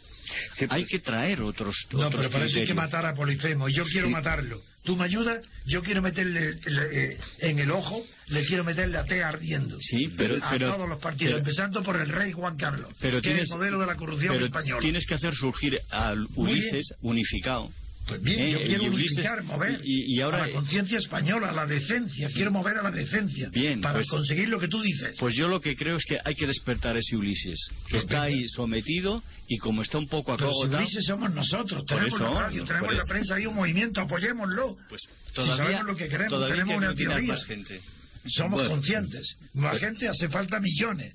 Que- 0.57 0.67
Hay 0.71 0.87
que 0.87 1.01
traer 1.01 1.43
otros, 1.43 1.77
No, 1.93 2.07
otros 2.07 2.23
pero 2.23 2.31
para 2.31 2.47
eso 2.47 2.59
hay 2.59 2.65
que 2.67 2.73
matar 2.75 3.05
a 3.05 3.15
Polifemo. 3.15 3.69
Y 3.69 3.75
yo 3.75 3.85
quiero 3.85 4.09
matarlo. 4.09 4.63
¿Tú 4.83 4.97
me 4.97 5.05
ayudas? 5.05 5.43
Yo 5.67 5.83
quiero 5.83 6.01
meterle 6.03 6.55
le- 6.67 7.13
eh, 7.13 7.19
en 7.41 7.59
el 7.59 7.71
ojo, 7.71 8.07
le 8.29 8.45
quiero 8.47 8.65
meter 8.65 8.89
la 8.89 9.05
tea 9.05 9.29
ardiendo. 9.29 9.79
Sí, 9.81 10.09
pero, 10.17 10.43
a 10.43 10.51
pero, 10.51 10.73
todos 10.75 10.89
los 10.89 10.99
partidos, 10.99 11.33
pero- 11.35 11.39
empezando 11.39 11.83
por 11.83 11.97
el 12.01 12.09
rey 12.09 12.33
Juan 12.33 12.57
Carlos, 12.57 12.91
pero 13.01 13.19
que 13.19 13.29
tienes, 13.29 13.45
es 13.45 13.51
el 13.51 13.57
modelo 13.59 13.79
de 13.81 13.87
la 13.87 13.97
corrupción 13.97 14.33
pero 14.35 14.47
española. 14.47 14.81
tienes 14.81 15.07
que 15.07 15.15
hacer 15.15 15.35
surgir 15.35 15.79
al 15.91 16.27
Ulises 16.37 16.95
unificado. 17.03 17.71
Pues 18.07 18.21
bien, 18.23 18.39
Eh, 18.41 18.51
yo 18.53 18.59
quiero 18.61 18.83
y 18.85 18.87
Ulises- 18.89 19.13
unificar, 19.17 19.43
mover 19.45 19.81
y- 19.83 20.15
y 20.17 20.21
ahora- 20.21 20.45
a 20.45 20.47
la 20.49 20.53
conciencia 20.53 20.99
española, 20.99 21.49
a 21.49 21.53
la 21.53 21.67
decencia. 21.67 22.29
Quiero 22.35 22.51
mover 22.51 22.77
a 22.77 22.83
la 22.83 22.91
decencia 22.91 23.49
Bien, 23.51 23.81
para 23.81 23.95
pues- 23.95 24.09
conseguir 24.09 24.49
lo 24.51 24.61
que 24.61 24.69
tú 24.69 24.83
dices. 24.83 25.17
Pues 25.19 25.35
yo 25.35 25.49
lo 25.49 25.61
que 25.61 25.75
creo 25.75 25.97
es 25.97 26.05
que 26.05 26.19
hay 26.23 26.35
que 26.35 26.47
despertar 26.47 26.97
a 26.97 26.99
ese 26.99 27.17
Ulises, 27.17 27.59
que 27.87 27.93
Pues 27.93 28.03
está 28.05 28.23
ahí 28.25 28.47
sometido 28.49 29.23
y 29.49 29.57
como 29.57 29.81
está 29.83 29.97
un 29.99 30.09
poco 30.09 30.37
Pero 30.37 30.51
si 30.51 30.55
acogotado, 30.55 30.83
Ulises 30.83 31.05
somos 31.07 31.33
nosotros, 31.35 31.87
tenemos 31.87 32.15
eso, 32.15 32.35
la 32.35 32.41
radio, 32.43 32.65
tenemos 32.65 32.95
la 32.95 33.05
prensa, 33.09 33.35
hay 33.37 33.47
un 33.47 33.55
movimiento, 33.55 34.01
apoyémoslo. 34.03 34.77
pues 34.89 35.01
si 35.35 35.47
sabemos 35.57 35.87
lo 35.87 35.97
que 35.97 36.09
queremos, 36.09 36.47
tenemos 36.47 36.75
que 36.75 36.79
una 36.87 36.95
teoría. 36.95 37.33
más 37.33 37.45
gente. 37.47 37.81
Somos 38.27 38.53
Bueno. 38.55 38.71
conscientes. 38.71 39.37
La 39.55 39.77
gente 39.79 40.09
hace 40.09 40.29
falta 40.29 40.61
millones, 40.61 41.15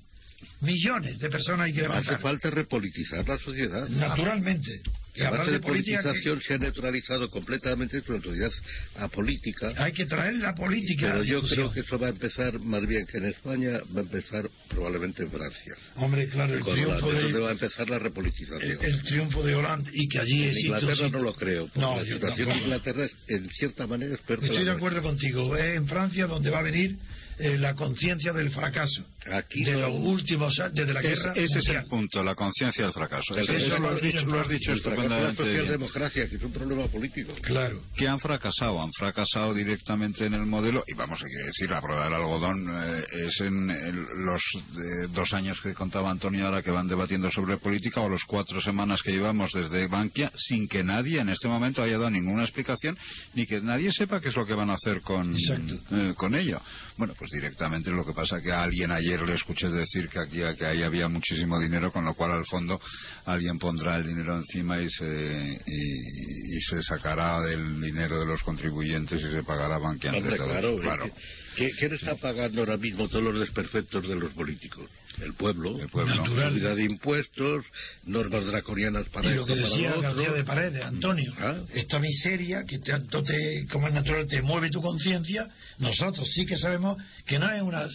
millones 0.60 1.18
de 1.18 1.28
personas 1.30 1.66
hay 1.66 1.72
que 1.72 1.80
Hace 1.80 1.88
levantar. 1.88 2.20
falta 2.20 2.50
repolitizar 2.50 3.26
la 3.28 3.38
sociedad. 3.38 3.88
Naturalmente. 3.88 4.80
La 5.24 5.28
hablar 5.28 5.40
base 5.40 5.52
de 5.52 5.58
de 5.58 5.66
politización 5.66 6.40
se 6.40 6.54
ha 6.54 6.58
neutralizado 6.58 7.28
completamente 7.30 8.00
su 8.00 8.12
autoridad 8.12 8.50
apolítica. 8.96 9.72
hay 9.76 9.92
que 9.92 10.06
traer 10.06 10.34
la 10.36 10.54
política. 10.54 11.12
Pero 11.12 11.24
yo 11.24 11.40
creo 11.42 11.72
que 11.72 11.80
eso 11.80 11.98
va 11.98 12.08
a 12.08 12.10
empezar 12.10 12.58
más 12.60 12.86
bien 12.86 13.06
que 13.06 13.18
en 13.18 13.26
España, 13.26 13.80
va 13.94 14.00
a 14.00 14.04
empezar 14.04 14.48
probablemente 14.68 15.22
en 15.22 15.30
Francia. 15.30 15.74
Hombre, 15.96 16.28
claro, 16.28 16.54
el 16.54 16.60
Con 16.60 16.74
triunfo 16.74 17.12
es 17.12 17.22
donde 17.22 17.32
de, 17.32 17.38
va 17.40 17.48
a 17.48 17.52
empezar 17.52 17.88
la 17.88 17.96
el, 17.96 18.02
repolitización. 18.02 18.78
el 18.84 19.02
triunfo 19.02 19.42
de 19.42 19.54
Holanda 19.54 19.90
y 19.92 20.08
que 20.08 20.18
allí 20.18 20.44
En 20.44 20.58
Inglaterra 20.58 20.94
sitio- 20.94 21.10
no 21.10 21.20
lo 21.20 21.32
creo, 21.34 21.66
porque 21.66 21.80
No, 21.80 21.96
la 21.96 22.04
situación 22.04 22.50
en 22.50 22.58
Inglaterra 22.58 23.04
es, 23.04 23.12
en 23.28 23.48
cierta 23.50 23.86
manera 23.86 24.14
es 24.14 24.20
peor 24.20 24.40
que 24.40 24.46
Estoy 24.46 24.64
la 24.64 24.70
de 24.72 24.76
acuerdo 24.76 25.02
contigo. 25.02 25.56
Es 25.56 25.76
en 25.76 25.86
Francia 25.88 26.26
donde 26.26 26.50
va 26.50 26.58
a 26.60 26.62
venir 26.62 26.96
eh, 27.40 27.58
la 27.58 27.74
conciencia 27.74 28.32
del 28.32 28.50
fracaso. 28.50 29.04
Aquí 29.32 29.64
de 29.64 29.72
no- 29.72 29.80
los 29.88 29.92
últimos, 30.00 30.56
desde 30.72 30.92
la 30.94 31.00
Es- 31.00 31.18
guerra. 31.22 31.32
ese 31.36 31.58
es 31.58 31.68
el 31.68 31.84
punto, 31.86 32.22
la 32.22 32.34
conciencia 32.34 32.84
del 32.84 32.92
fracaso. 32.92 33.36
Eso, 33.36 33.78
lo 33.78 33.90
has 33.90 34.00
dicho, 34.00 34.24
lo 34.26 34.40
has 34.40 34.48
dicho 34.48 34.70
la 34.70 34.76
estupendamente 34.76 35.42
bien. 35.42 35.56
socialdemocracia, 35.56 36.28
que 36.28 36.36
es 36.36 36.42
un 36.42 36.52
problema 36.52 36.86
político. 36.86 37.32
Claro. 37.42 37.82
que 37.96 38.08
han 38.08 38.18
fracasado, 38.18 38.80
han 38.82 38.90
fracasado 38.92 39.52
directamente 39.54 40.24
en 40.26 40.34
el 40.34 40.46
modelo 40.46 40.84
y 40.86 40.94
vamos 40.94 41.20
a 41.22 41.24
decir 41.46 41.68
la 41.70 41.80
prueba 41.82 42.04
del 42.04 42.14
algodón 42.14 42.66
eh, 42.70 43.04
es 43.26 43.40
en, 43.40 43.70
el- 43.70 44.06
los 44.24 44.42
eh, 44.54 45.08
dos 45.12 45.32
años 45.34 45.60
que 45.60 45.74
contaba 45.74 46.10
Antonio 46.10 46.46
ahora 46.46 46.62
que 46.62 46.70
van 46.70 46.88
debatiendo 46.88 47.30
sobre 47.30 47.56
política 47.58 48.00
o 48.00 48.08
los 48.08 48.24
cuatro 48.24 48.60
semanas 48.60 49.02
que 49.02 49.10
llevamos 49.12 49.52
desde 49.52 49.86
Bankia 49.86 50.32
sin 50.36 50.68
que 50.68 50.82
nadie 50.82 51.20
en 51.20 51.28
este 51.28 51.48
momento 51.48 51.82
haya 51.82 51.98
dado 51.98 52.10
ninguna 52.10 52.42
explicación 52.44 52.96
ni 53.34 53.46
que 53.46 53.60
nadie 53.60 53.92
sepa 53.92 54.20
qué 54.20 54.28
es 54.28 54.36
lo 54.36 54.46
que 54.46 54.54
van 54.54 54.70
a 54.70 54.74
hacer 54.74 55.00
con, 55.02 55.34
eh, 55.36 56.14
con 56.16 56.34
ello. 56.34 56.60
Bueno, 57.00 57.14
pues 57.18 57.30
directamente 57.30 57.90
lo 57.90 58.04
que 58.04 58.12
pasa 58.12 58.42
que 58.42 58.52
a 58.52 58.62
alguien 58.62 58.90
ayer 58.92 59.22
le 59.22 59.32
escuché 59.32 59.68
decir 59.70 60.10
que 60.10 60.18
aquí 60.18 60.40
que 60.58 60.66
ahí 60.66 60.82
había 60.82 61.08
muchísimo 61.08 61.58
dinero, 61.58 61.90
con 61.90 62.04
lo 62.04 62.12
cual 62.12 62.32
al 62.32 62.44
fondo 62.44 62.78
alguien 63.24 63.58
pondrá 63.58 63.96
el 63.96 64.06
dinero 64.06 64.36
encima 64.36 64.78
y 64.82 64.90
se 64.90 65.62
y, 65.66 66.56
y 66.56 66.60
se 66.60 66.82
sacará 66.82 67.40
del 67.40 67.80
dinero 67.80 68.20
de 68.20 68.26
los 68.26 68.42
contribuyentes 68.42 69.18
y 69.18 69.32
se 69.32 69.42
pagará 69.42 69.78
Hombre, 69.78 70.36
todos. 70.36 70.48
claro. 70.50 70.76
Claro. 70.78 71.04
es 71.06 71.12
que- 71.14 71.20
¿qué- 71.56 71.70
¿Quién 71.78 71.94
está 71.94 72.14
pagando 72.16 72.60
ahora 72.60 72.76
mismo 72.76 73.08
todos 73.08 73.24
los 73.24 73.40
desperfectos 73.40 74.06
de 74.06 74.16
los 74.16 74.32
políticos? 74.34 74.90
El 75.18 75.34
pueblo. 75.34 75.78
El 75.78 75.88
pueblo. 75.88 76.14
Natural. 76.14 76.52
Subida 76.52 76.74
de 76.74 76.84
impuestos, 76.84 77.64
normas 78.04 78.46
draconianas 78.46 79.08
para 79.08 79.30
Y 79.30 79.34
lo 79.34 79.42
esto, 79.42 79.54
que 79.54 79.60
decía. 79.60 79.94
García 80.00 80.32
de 80.32 80.44
Paredes, 80.44 80.82
Antonio, 80.84 81.32
Ah. 81.38 81.56
esta 81.74 81.98
miseria 81.98 82.64
que 82.64 82.78
tanto 82.78 83.22
te, 83.22 83.66
como 83.70 83.88
es 83.88 83.92
natural 83.94 84.26
te 84.26 84.40
mueve 84.42 84.70
tu 84.70 84.80
conciencia, 84.80 85.48
nosotros 85.78 86.28
sí 86.32 86.46
que 86.46 86.56
sabemos 86.56 86.96
que 87.26 87.38
no 87.38 87.50
es 87.50 87.60
una, 87.62 87.86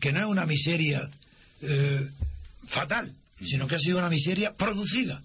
que 0.00 0.12
no 0.12 0.20
es 0.20 0.26
una 0.26 0.46
miseria 0.46 1.08
eh, 1.62 2.08
fatal, 2.68 3.12
sino 3.42 3.66
que 3.66 3.74
ha 3.76 3.80
sido 3.80 3.98
una 3.98 4.08
miseria 4.10 4.52
producida. 4.56 5.22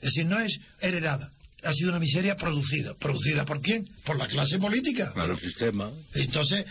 Es 0.00 0.14
decir, 0.14 0.26
no 0.26 0.40
es 0.40 0.56
heredada, 0.80 1.30
ha 1.62 1.72
sido 1.72 1.90
una 1.90 1.98
miseria 1.98 2.36
producida. 2.36 2.94
¿Producida 2.94 3.44
por 3.44 3.60
quién? 3.60 3.86
Por 4.04 4.18
la 4.18 4.26
clase 4.26 4.58
política. 4.58 5.12
Para 5.14 5.32
el 5.32 5.40
sistema. 5.40 5.90
Entonces, 6.14 6.64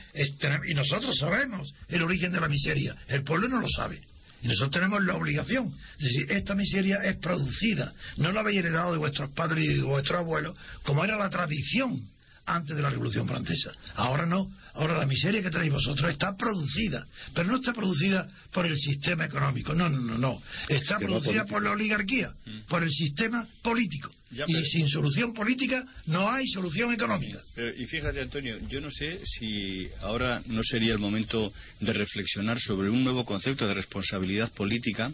y 0.68 0.74
nosotros 0.74 1.18
sabemos 1.18 1.74
el 1.88 2.04
origen 2.04 2.32
de 2.32 2.40
la 2.40 2.48
miseria, 2.48 2.96
el 3.08 3.24
pueblo 3.24 3.48
no 3.48 3.60
lo 3.60 3.68
sabe. 3.70 4.02
Y 4.42 4.48
nosotros 4.48 4.72
tenemos 4.72 5.04
la 5.04 5.16
obligación. 5.16 5.74
Es 5.98 6.06
decir, 6.06 6.32
esta 6.32 6.56
miseria 6.56 6.98
es 7.04 7.18
producida. 7.18 7.94
No 8.18 8.32
la 8.32 8.40
habéis 8.40 8.60
heredado 8.60 8.94
de 8.94 8.98
vuestros 8.98 9.32
padres 9.32 9.66
y 9.66 9.74
de 9.76 9.82
vuestros 9.82 10.20
abuelos, 10.20 10.56
como 10.84 11.04
era 11.04 11.18
la 11.18 11.30
tradición 11.30 12.10
antes 12.50 12.76
de 12.76 12.82
la 12.82 12.90
Revolución 12.90 13.28
Francesa. 13.28 13.72
Ahora 13.96 14.26
no. 14.26 14.52
Ahora 14.74 14.98
la 14.98 15.06
miseria 15.06 15.42
que 15.42 15.50
tenéis 15.50 15.72
vosotros 15.72 16.12
está 16.12 16.36
producida. 16.36 17.06
Pero 17.34 17.50
no 17.50 17.58
está 17.58 17.74
producida 17.74 18.28
por 18.52 18.66
el 18.66 18.78
sistema 18.78 19.26
económico. 19.26 19.74
No, 19.74 19.90
no, 19.90 20.00
no. 20.00 20.18
no. 20.18 20.42
Está 20.68 20.98
producida 21.00 21.46
por 21.46 21.64
la 21.64 21.72
oligarquía, 21.72 22.34
por 22.68 22.84
el 22.84 22.92
sistema 22.92 23.48
político. 23.62 24.12
Ya, 24.32 24.46
y 24.48 24.64
sin 24.66 24.88
solución 24.90 25.34
política 25.34 25.84
no 26.06 26.30
hay 26.30 26.48
solución 26.48 26.94
económica. 26.94 27.40
Pero, 27.56 27.76
y 27.76 27.86
fíjate, 27.86 28.22
Antonio, 28.22 28.58
yo 28.68 28.80
no 28.80 28.92
sé 28.92 29.20
si 29.26 29.88
ahora 30.02 30.42
no 30.46 30.62
sería 30.64 30.94
el 30.94 31.00
momento 31.00 31.52
de 31.80 31.94
reflexionar 31.94 32.60
sobre 32.60 32.92
un 32.92 33.04
nuevo 33.04 33.26
concepto 33.26 33.68
de 33.68 33.74
responsabilidad 33.74 34.52
política, 34.54 35.12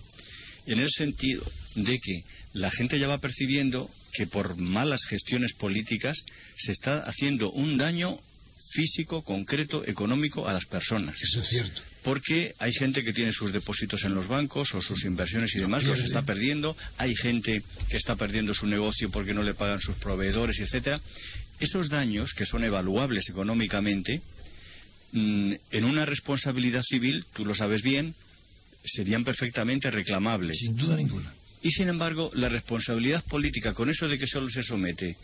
en 0.66 0.80
el 0.80 0.90
sentido 0.90 1.44
de 1.76 2.00
que 2.00 2.24
la 2.54 2.72
gente 2.72 3.00
ya 3.00 3.08
va 3.08 3.18
percibiendo 3.18 3.90
que 4.14 4.28
por 4.28 4.56
malas 4.56 5.04
gestiones 5.06 5.54
políticas 5.54 6.18
se 6.56 6.72
está 6.72 7.00
haciendo 7.00 7.52
un 7.52 7.78
daño 7.78 8.18
físico, 8.72 9.24
concreto, 9.24 9.86
económico 9.88 10.48
a 10.48 10.54
las 10.54 10.66
personas. 10.66 11.16
Eso 11.22 11.40
es 11.40 11.48
cierto. 11.48 11.82
Porque 12.04 12.54
hay 12.60 12.74
gente 12.74 13.04
que 13.04 13.14
tiene 13.14 13.32
sus 13.32 13.52
depósitos 13.52 14.04
en 14.04 14.14
los 14.14 14.28
bancos 14.28 14.74
o 14.76 14.82
sus 14.82 15.06
inversiones 15.06 15.56
y 15.56 15.60
demás, 15.60 15.84
los 15.84 16.00
está 16.00 16.22
perdiendo. 16.22 16.76
Hay 16.98 17.16
gente 17.16 17.64
que 17.90 17.98
está 17.98 18.16
perdiendo 18.16 18.54
su 18.54 18.68
negocio 18.68 19.10
porque 19.10 19.34
no 19.34 19.44
le 19.44 19.54
pagan 19.54 19.80
sus 19.80 19.96
proveedores, 19.96 20.60
etcétera. 20.60 21.00
Esos 21.60 21.90
daños, 21.90 22.34
que 22.34 22.46
son 22.46 22.64
evaluables 22.64 23.30
económicamente, 23.30 24.22
mm, 25.14 25.54
en 25.72 25.84
una 25.86 26.06
responsabilidad 26.06 26.84
civil, 26.84 27.26
tú 27.34 27.46
lo 27.46 27.56
sabes 27.56 27.82
bien, 27.82 28.14
serían 28.86 29.24
perfectamente 29.24 29.90
reclamables. 29.92 30.58
Sin 30.58 30.76
duda 30.76 30.96
ninguna. 30.96 31.34
Y 31.62 31.72
sin 31.72 31.90
embargo, 31.90 32.30
la 32.36 32.48
responsabilidad 32.50 33.24
política, 33.26 33.74
con 33.74 33.90
eso 33.90 34.08
de 34.08 34.18
que 34.20 34.28
solo 34.28 34.50
se 34.50 34.62
somete 34.64 35.16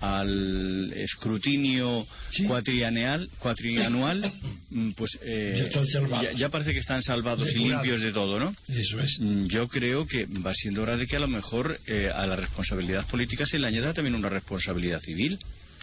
al 0.00 0.92
escrutinio 0.94 2.06
Sí. 2.30 2.44
cuatrianual, 2.44 3.28
cuatrianual 3.40 4.32
mm, 4.70 4.90
pues 4.92 5.18
eh, 5.22 5.54
Ya 5.56 5.64
están 5.64 5.84
salvados. 5.86 6.22
ya- 6.24 6.32
ya 6.38 6.48
parece 6.50 6.72
que 6.72 6.78
están 6.78 7.02
salvados 7.02 7.50
y 7.52 7.58
limpios 7.58 8.00
de 8.00 8.12
todo, 8.12 8.38
¿no? 8.38 8.54
Eso 8.68 9.00
es. 9.00 9.18
Mm, 9.18 9.46
Yo 9.46 9.66
creo 9.66 10.06
que 10.06 10.26
va 10.26 10.54
siendo 10.54 10.82
hora 10.82 10.96
de 10.96 11.06
que 11.06 11.16
a 11.16 11.20
lo 11.20 11.26
mejor 11.28 11.80
eh, 11.86 12.10
a 12.14 12.26
la 12.28 12.36
responsabilidad 12.36 13.06
política 13.08 13.44
se 13.46 13.58
le 13.58 13.66
añada 13.66 13.92
también 13.92 14.14
una 14.14 14.28
responsabilidad 14.28 15.00
civil. 15.00 15.38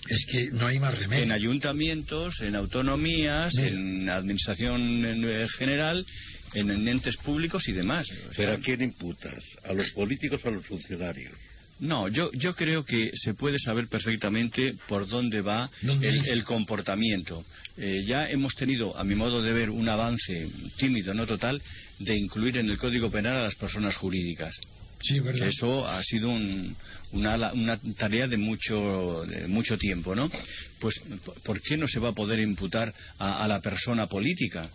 Es 0.08 0.26
que 0.32 0.52
no 0.52 0.68
hay 0.68 0.78
más 0.80 0.98
remedio. 0.98 1.24
En 1.24 1.32
ayuntamientos, 1.32 2.40
en 2.42 2.56
autonomías, 2.56 3.54
en 3.58 4.08
administración 4.08 5.04
eh, 5.26 5.48
general, 5.58 6.06
en, 6.54 6.70
en 6.72 6.88
entes 6.88 7.18
públicos 7.18 7.68
y 7.68 7.72
demás. 7.74 8.06
O 8.10 8.16
sea, 8.16 8.30
¿Pero 8.36 8.52
a 8.54 8.58
quién 8.60 8.82
imputas? 8.82 9.44
¿A 9.64 9.74
los 9.74 9.92
políticos 9.92 10.42
o 10.44 10.48
a 10.50 10.52
los 10.52 10.66
funcionarios? 10.66 11.34
No, 11.80 12.08
yo, 12.08 12.32
yo 12.34 12.56
creo 12.56 12.86
que 12.86 13.12
se 13.16 13.34
puede 13.34 13.60
saber 13.60 13.88
perfectamente 13.90 14.76
por 14.88 15.08
dónde 15.10 15.42
va 15.42 15.70
¿Dónde 15.82 16.08
el, 16.08 16.46
comportamiento. 16.46 17.44
Eh, 17.78 18.04
ya 18.06 18.30
hemos 18.30 18.56
tenido, 18.56 18.98
a 18.98 19.04
mi 19.04 19.14
modo 19.16 19.42
de 19.44 19.52
ver, 19.52 19.70
un 19.70 19.90
avance 19.90 20.48
tímido, 20.78 21.14
no 21.14 21.28
total, 21.28 21.62
de 22.00 22.16
incluir 22.18 22.56
en 22.58 22.70
el 22.70 22.78
Código 22.78 23.12
Penal 23.12 23.36
a 23.36 23.44
las 23.44 23.56
personas 23.56 23.96
jurídicas. 23.98 24.56
Sí, 25.02 25.20
verdad. 25.20 25.50
Eso 25.50 25.86
ha 25.86 26.02
sido 26.02 26.30
un- 26.30 26.74
una, 27.12 27.52
una 27.52 27.78
tarea 27.98 28.28
de 28.30 28.38
mucho, 28.38 29.26
de 29.28 29.46
mucho 29.48 29.78
tiempo, 29.78 30.16
¿no? 30.16 30.32
Pues, 30.80 30.96
¿por 31.44 31.62
qué 31.62 31.76
no 31.76 31.88
se 31.90 32.00
va 32.00 32.10
a 32.10 32.14
poder 32.14 32.40
imputar 32.40 32.94
a, 33.20 33.44
a 33.44 33.48
la 33.50 33.60
persona 33.60 34.08
política? 34.08 34.70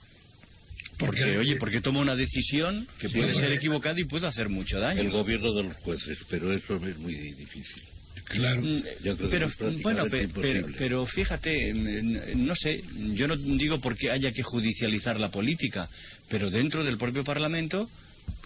Porque, 1.00 1.22
Porque, 1.22 1.38
oye, 1.38 1.56
porque 1.56 1.80
toma 1.80 2.00
una 2.00 2.14
decisión 2.14 2.86
que 3.00 3.08
Sí, 3.08 3.14
puede 3.14 3.34
ser 3.34 3.50
equivocada 3.52 3.98
y 3.98 4.04
puede 4.04 4.26
hacer 4.26 4.48
mucho 4.48 4.78
daño. 4.78 5.00
El 5.00 5.10
gobierno 5.10 5.52
de 5.54 5.62
los 5.64 5.76
jueces, 5.78 6.18
pero 6.28 6.52
eso 6.52 6.76
es 6.76 6.98
muy 6.98 7.14
difícil. 7.14 7.82
Claro. 8.26 8.62
Mm, 8.62 8.82
Yo 9.02 9.16
creo 9.16 9.16
que 9.16 9.28
pero 9.28 9.46
es 9.46 9.56
prácticamente 9.56 9.82
bueno 9.82 10.04
pe- 10.10 10.22
imposible. 10.22 10.62
pero, 10.62 10.74
pero 10.78 11.06
fíjate 11.06 11.72
no 12.36 12.54
sé 12.54 12.80
yo 13.14 13.26
no 13.26 13.34
digo 13.36 13.80
porque 13.80 14.10
haya 14.12 14.30
que 14.30 14.42
judicializar 14.44 15.18
la 15.18 15.30
política 15.30 15.88
pero 16.28 16.48
dentro 16.50 16.84
del 16.84 16.96
propio 16.96 17.24
parlamento 17.24 17.88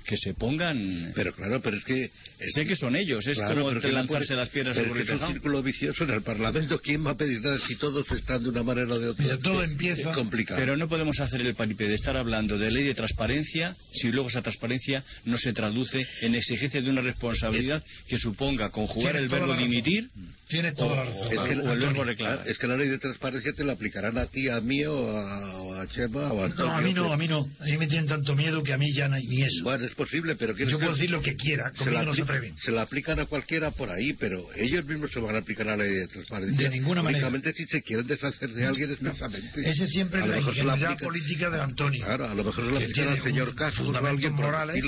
que 0.06 0.16
se 0.16 0.34
pongan 0.34 1.12
Pero 1.14 1.32
claro, 1.34 1.60
pero 1.62 1.76
es 1.76 1.84
que... 1.84 2.10
sé 2.54 2.66
que 2.66 2.76
son 2.76 2.94
ellos 2.96 3.26
es 3.26 3.36
Claro, 3.38 3.62
como 3.62 3.68
pero 3.80 3.88
no 3.88 3.94
lanzarse 3.94 4.26
puede- 4.28 4.40
las 4.40 4.48
piedras 4.50 4.76
pero 4.76 4.88
sobre 4.88 5.02
es 5.02 5.08
el 5.08 5.12
que 5.18 5.22
es 5.24 5.28
un 5.28 5.34
círculo 5.34 5.62
vicioso 5.62 6.04
en 6.04 6.10
el 6.10 6.22
Parlamento. 6.22 6.78
¿Quién 6.80 7.06
va 7.06 7.12
a 7.12 7.16
pedir 7.16 7.40
nada 7.40 7.58
si 7.58 7.76
todos 7.76 8.10
están 8.12 8.42
de 8.42 8.48
una 8.50 8.62
manera 8.62 8.92
o 8.94 8.98
de 8.98 9.08
otra? 9.08 9.24
Mira, 9.24 9.38
todo 9.42 9.62
empieza- 9.62 10.10
Es 10.10 10.16
complicado. 10.16 10.60
pero 10.60 10.76
no 10.76 10.88
podemos 10.88 11.18
hacer 11.20 11.40
el 11.40 11.54
paripé 11.54 11.88
de 11.88 11.94
estar 11.94 12.16
hablando 12.16 12.58
de 12.58 12.70
ley 12.70 12.84
de 12.84 12.94
transparencia 12.94 13.76
si 13.92 14.10
luego 14.12 14.28
esa 14.28 14.42
transparencia 14.42 15.02
no 15.24 15.36
se 15.38 15.52
traduce 15.52 16.06
en 16.20 16.34
exigencia 16.34 16.80
de 16.82 16.90
una 16.90 17.00
responsabilidad 17.02 17.82
que 18.06 18.18
suponga 18.18 18.70
conjugar 18.70 19.16
el 19.16 19.28
verbo 19.28 19.54
dimitir 19.54 20.08
Tienes 20.46 20.74
toda 20.74 20.96
la 20.96 21.04
razón. 21.04 21.26
o- 21.26 21.30
Es 21.44 21.48
que, 21.48 21.60
o 21.60 21.72
el 21.72 21.80
verbo 21.80 22.04
reclamar. 22.04 22.42
es 22.46 22.58
que 22.58 22.66
la 22.66 22.76
ley 22.76 22.88
de 22.88 22.98
transparencia 22.98 23.52
te 23.54 23.64
la 23.64 23.72
aplicarán 23.72 24.18
a 24.18 24.26
ti, 24.26 24.48
a 24.50 24.60
mí 24.60 24.84
o 24.84 25.16
a, 25.16 25.56
o 25.62 25.74
a 25.74 25.86
Chema 25.88 26.30
o 26.32 26.42
a 26.42 26.46
Antonio. 26.46 26.66
No, 26.70 26.76
a 26.76 26.80
mí 26.82 26.92
no, 26.92 27.02
pero- 27.04 27.14
a 27.14 27.16
mí 27.16 27.28
no. 27.28 27.48
A 27.60 27.64
mí 27.64 27.76
me 27.78 27.86
tienen 27.86 28.06
tanto 28.06 28.34
miedo 28.36 28.62
que 28.62 28.72
a 28.74 28.76
mí 28.78 28.92
ya 28.92 29.08
ni 29.08 29.42
eso. 29.42 29.64
Bueno, 29.64 29.86
es 29.94 29.96
posible, 29.96 30.34
pero... 30.36 30.54
¿quieres 30.54 30.72
Yo 30.72 30.78
puedo 30.78 30.92
decir 30.92 31.10
lo 31.10 31.22
que 31.22 31.36
quiera, 31.36 31.70
conmigo 31.72 32.02
no 32.02 32.14
se 32.14 32.22
atreven. 32.22 32.56
se 32.58 32.72
la 32.72 32.82
aplican 32.82 33.20
a 33.20 33.26
cualquiera 33.26 33.70
por 33.70 33.90
ahí, 33.90 34.12
pero 34.14 34.48
ellos 34.56 34.84
mismos 34.84 35.10
se 35.12 35.20
van 35.20 35.36
a 35.36 35.38
aplicar 35.38 35.68
a 35.68 35.76
la 35.76 35.84
ley 35.84 35.94
de 35.94 36.08
transparencia. 36.08 36.68
De 36.68 36.74
ninguna 36.74 37.02
manera. 37.02 37.30
Si 37.54 37.66
se 37.66 37.82
quieren 37.82 38.06
deshacer 38.06 38.50
de 38.50 38.66
alguien 38.66 38.90
expresamente. 38.90 39.68
Ese 39.68 39.86
siempre 39.86 40.20
es 40.20 40.26
la 40.26 40.38
ingenuidad 40.40 40.98
política 40.98 41.50
de 41.50 41.60
Antonio. 41.60 42.04
Claro, 42.04 42.28
a 42.28 42.34
lo 42.34 42.44
mejor 42.44 42.66
se 42.66 42.72
la 42.72 42.80
aplican 42.80 43.08
al 43.08 43.22
señor 43.22 43.48
un 43.50 43.54
Caso 43.54 43.88
o 43.88 43.94
a 43.94 44.10
alguien 44.10 44.32
morales, 44.34 44.84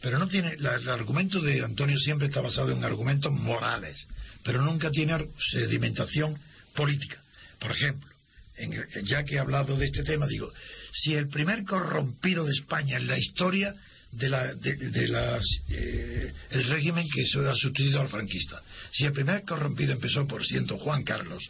pero 0.00 0.18
no 0.18 0.28
tiene 0.28 0.56
la- 0.58 0.76
el 0.76 0.88
argumento 0.88 1.40
de 1.40 1.62
Antonio 1.64 1.98
siempre 1.98 2.28
está 2.28 2.40
basado 2.40 2.70
en 2.72 2.84
argumentos 2.84 3.32
morales 3.32 4.06
pero 4.44 4.62
nunca 4.62 4.90
tiene 4.90 5.26
sedimentación 5.50 6.38
política 6.74 7.20
por 7.58 7.72
ejemplo 7.72 8.08
en 8.56 8.72
ya 9.04 9.24
que 9.24 9.34
he 9.34 9.38
hablado 9.40 9.76
de 9.76 9.86
este 9.86 10.04
tema 10.04 10.26
digo 10.28 10.52
si 10.92 11.14
el 11.14 11.26
primer 11.28 11.64
corrompido 11.64 12.44
de 12.44 12.52
España 12.52 12.96
en 12.96 13.08
la 13.08 13.18
historia 13.18 13.74
de 14.12 14.28
la 14.28 14.54
de, 14.54 15.08
las, 15.08 15.42
eh, 15.68 16.32
el 16.50 16.64
régimen 16.64 17.06
que 17.14 17.26
se 17.26 17.38
ha 17.40 17.54
sustituido 17.54 18.00
al 18.00 18.08
franquista 18.08 18.62
si 18.90 19.04
el 19.04 19.12
primer 19.12 19.44
corrompido 19.44 19.92
empezó 19.92 20.26
por 20.26 20.44
siendo 20.44 20.78
Juan 20.78 21.04
Carlos 21.04 21.42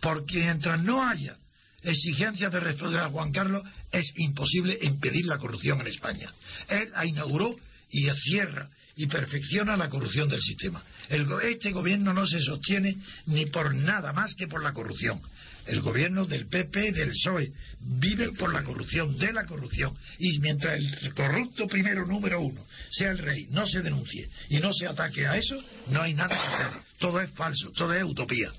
porque 0.00 0.38
mientras 0.38 0.82
no 0.82 1.06
haya 1.08 1.36
exigencias 1.82 2.52
de 2.52 2.60
responder 2.60 3.00
a 3.00 3.08
Juan 3.08 3.32
Carlos, 3.32 3.62
es 3.90 4.12
imposible 4.16 4.78
impedir 4.82 5.26
la 5.26 5.38
corrupción 5.38 5.80
en 5.80 5.86
España. 5.86 6.32
Él 6.68 6.90
inauguró 7.04 7.56
y 7.90 8.08
cierra 8.10 8.68
y 8.96 9.06
perfecciona 9.06 9.76
la 9.76 9.88
corrupción 9.88 10.28
del 10.28 10.40
sistema. 10.40 10.82
Este 11.08 11.72
gobierno 11.72 12.12
no 12.12 12.26
se 12.26 12.40
sostiene 12.40 12.96
ni 13.26 13.46
por 13.46 13.74
nada 13.74 14.12
más 14.12 14.34
que 14.34 14.46
por 14.46 14.62
la 14.62 14.72
corrupción. 14.72 15.20
El 15.66 15.80
gobierno 15.82 16.26
del 16.26 16.46
PP, 16.46 16.92
del 16.92 17.10
PSOE, 17.10 17.52
vive 17.80 18.32
por 18.32 18.52
la 18.52 18.62
corrupción, 18.64 19.16
de 19.18 19.32
la 19.32 19.44
corrupción. 19.46 19.96
Y 20.18 20.38
mientras 20.40 20.78
el 21.02 21.14
corrupto 21.14 21.66
primero 21.68 22.06
número 22.06 22.40
uno 22.40 22.64
sea 22.90 23.10
el 23.10 23.18
rey, 23.18 23.46
no 23.50 23.66
se 23.66 23.80
denuncie 23.82 24.28
y 24.48 24.58
no 24.58 24.72
se 24.72 24.86
ataque 24.86 25.26
a 25.26 25.36
eso, 25.36 25.62
no 25.88 26.02
hay 26.02 26.14
nada 26.14 26.28
que 26.36 26.42
hacer. 26.64 26.80
Todo 26.98 27.20
es 27.20 27.30
falso, 27.32 27.70
todo 27.72 27.94
es 27.94 28.02
utopía. 28.04 28.50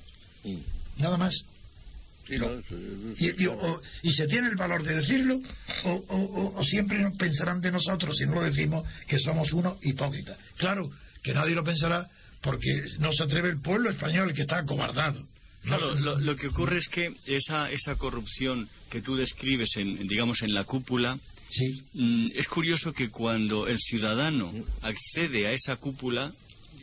Nada 0.97 1.17
más. 1.17 1.33
Y, 3.17 3.43
y- 3.43 3.47
o- 3.47 3.81
y 4.03 4.13
se 4.13 4.27
tiene 4.27 4.47
el 4.47 4.55
valor 4.55 4.83
de 4.83 4.95
decirlo 4.95 5.37
o, 5.85 5.91
o- 5.91 6.53
o- 6.59 6.63
siempre 6.63 6.99
nos 6.99 7.17
pensarán 7.17 7.59
de 7.59 7.71
nosotros 7.71 8.15
si 8.17 8.25
no 8.25 8.35
lo 8.35 8.43
decimos 8.43 8.87
que 9.07 9.19
somos 9.19 9.51
unos 9.51 9.77
hipócritas 9.83 10.37
claro 10.55 10.89
que 11.23 11.33
nadie 11.33 11.55
lo 11.55 11.63
pensará 11.63 12.07
porque 12.41 12.69
no 12.99 13.11
se 13.11 13.23
atreve 13.23 13.49
el 13.49 13.59
pueblo 13.59 13.89
español 13.89 14.33
que 14.33 14.43
está 14.43 14.59
acobardado 14.59 15.27
Claro, 15.63 15.95
lo 15.95 16.35
que 16.35 16.47
ocurre 16.47 16.79
es 16.79 16.87
que 16.87 17.13
esa, 17.25 17.71
esa 17.71 17.95
corrupción 17.95 18.67
que 18.89 19.01
tú 19.01 19.15
describes, 19.15 19.75
en, 19.77 20.07
digamos, 20.07 20.41
en 20.41 20.53
la 20.53 20.63
cúpula, 20.63 21.19
sí. 21.49 21.83
mm, 21.93 22.27
es 22.35 22.47
curioso 22.47 22.93
que 22.93 23.09
cuando 23.09 23.67
el 23.67 23.77
ciudadano 23.79 24.51
accede 24.81 25.47
a 25.47 25.53
esa 25.53 25.75
cúpula, 25.75 26.33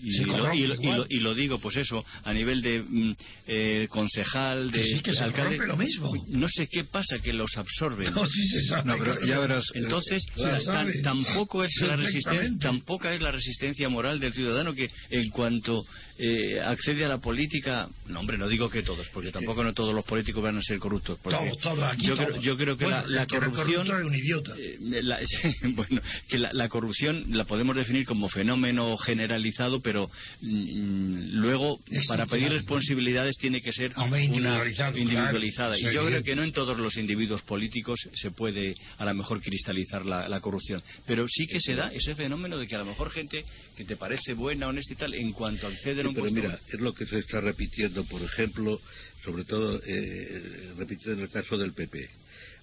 y, 0.03 0.25
lo, 0.25 0.55
y 0.55 0.67
lo- 0.67 0.75
y 0.75 0.79
igual. 0.85 0.99
lo- 0.99 1.07
y 1.09 1.21
lo 1.21 1.35
digo, 1.35 1.59
pues 1.59 1.77
eso, 1.77 2.05
a 2.25 2.33
nivel 2.33 2.63
de 2.63 2.83
mm, 2.87 3.13
eh, 3.49 3.87
concejal, 3.91 4.71
de 4.71 4.83
Que 4.83 4.89
sí, 4.95 5.01
que 5.01 5.13
se 5.13 5.25
alcalde, 5.25 5.59
lo 5.67 5.77
mismo. 5.77 6.13
no 6.29 6.47
sé 6.49 6.69
qué 6.69 6.85
pasa, 6.85 7.19
que 7.19 7.33
los 7.33 7.57
absorben. 7.57 8.13
no 8.15 8.25
sí 8.27 8.49
se 8.49 8.63
sabe 8.63 8.85
No, 8.85 8.93
pero 8.99 9.13
claro. 9.17 9.27
ya 9.27 9.39
verás. 9.41 9.65
Entonces, 9.75 10.23
Se 10.35 10.59
sabe 10.61 11.01
tampoco 11.03 11.65
es 11.65 11.73
la 11.81 11.97
resistencia, 11.97 12.51
tampoco 12.61 13.09
es 13.09 13.21
la 13.21 13.33
resistencia 13.33 13.89
moral 13.89 14.21
del 14.21 14.33
ciudadano 14.33 14.73
que 14.75 14.91
en 15.11 15.31
cuanto 15.31 15.85
eh, 16.21 16.61
accede 16.61 17.05
a 17.05 17.09
la 17.09 17.19
política, 17.19 17.89
no 18.07 18.21
hombre, 18.21 18.39
no 18.39 18.49
digo 18.49 18.69
que 18.69 18.83
todos, 18.83 19.09
porque 19.11 19.31
tampoco 19.31 19.63
no 19.63 19.73
todos 19.73 19.95
los 19.95 20.05
políticos 20.05 20.43
van 20.43 20.57
a 20.59 20.63
ser 20.63 20.79
corruptos. 20.79 21.19
Todos, 21.23 21.59
todos, 21.61 21.83
aquí 21.85 22.07
yo, 22.09 22.17
todos. 22.17 22.29
Creo, 22.31 22.41
yo 22.43 22.57
creo 22.57 22.77
que 22.77 22.85
Bueno, 22.85 23.07
la, 23.07 23.25
que 23.27 23.37
corrupción, 23.39 23.87
corrupto 23.87 23.99
es 23.99 24.05
un 24.05 24.15
idiota. 24.17 24.55
eh, 24.59 24.79
la- 25.03 25.19
bueno, 25.75 26.03
que 26.29 26.39
la, 26.39 26.53
la 26.53 26.69
corrupción 26.69 27.25
la 27.31 27.45
podemos 27.45 27.77
definir 27.77 28.05
como 28.05 28.29
fenómeno 28.29 28.97
generalizado, 28.99 29.78
pero 29.81 30.11
mm, 30.41 31.41
luego 31.41 31.79
Existe 31.87 32.09
para 32.09 32.27
pedir 32.27 32.51
responsabilidades 32.51 33.37
tiene 33.39 33.61
que 33.61 33.73
ser 33.73 33.93
Hombre, 33.97 34.25
individualizado, 34.25 34.97
individualizada. 34.99 35.79
Y 35.79 35.83
yo 35.93 36.07
creo 36.07 36.23
que 36.23 36.37
no 36.37 36.43
en 36.43 36.53
todos 36.53 36.79
los 36.79 36.97
individuos 36.97 37.43
políticos 37.43 37.99
se 38.15 38.31
puede 38.31 38.75
a 38.99 39.05
lo 39.05 39.15
mejor 39.15 39.41
cristalizar 39.41 40.05
la, 40.05 40.29
la 40.29 40.41
corrupción. 40.41 40.83
Pero 41.07 41.27
sí 41.29 41.47
que 41.47 41.61
se 41.61 41.75
da 41.75 41.93
ese 41.93 42.15
fenómeno 42.15 42.59
de 42.59 42.67
que 42.67 42.75
a 42.75 42.79
lo 42.79 42.87
mejor 42.87 43.11
gente 43.11 43.45
que 43.77 43.85
te 43.85 43.97
parece 43.97 44.35
buena, 44.35 44.69
honesta 44.69 44.93
y 44.93 44.97
tal, 44.97 45.15
en 45.15 45.33
cuanto 45.33 45.67
accede 45.67 46.01
a 46.01 46.03
Sí, 46.03 46.09
un 46.09 46.15
pero 46.15 46.25
puesto... 46.27 46.41
mira, 46.41 46.59
es 46.73 46.81
lo 46.81 46.93
que 46.93 47.07
se 47.07 47.19
está 47.19 47.41
repitiendo, 47.41 48.05
por 48.05 48.23
ejemplo, 48.23 48.81
sobre 49.25 49.45
todo 49.45 49.81
eh, 49.85 50.73
repitiendo 50.77 51.13
en 51.15 51.21
el 51.21 51.31
caso 51.31 51.57
del 51.57 51.73
PP. 51.73 52.09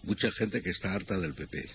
Mucha 0.04 0.32
gente 0.32 0.62
que 0.62 0.70
está 0.70 0.94
harta 0.94 1.18
del 1.20 1.34
PP. 1.34 1.66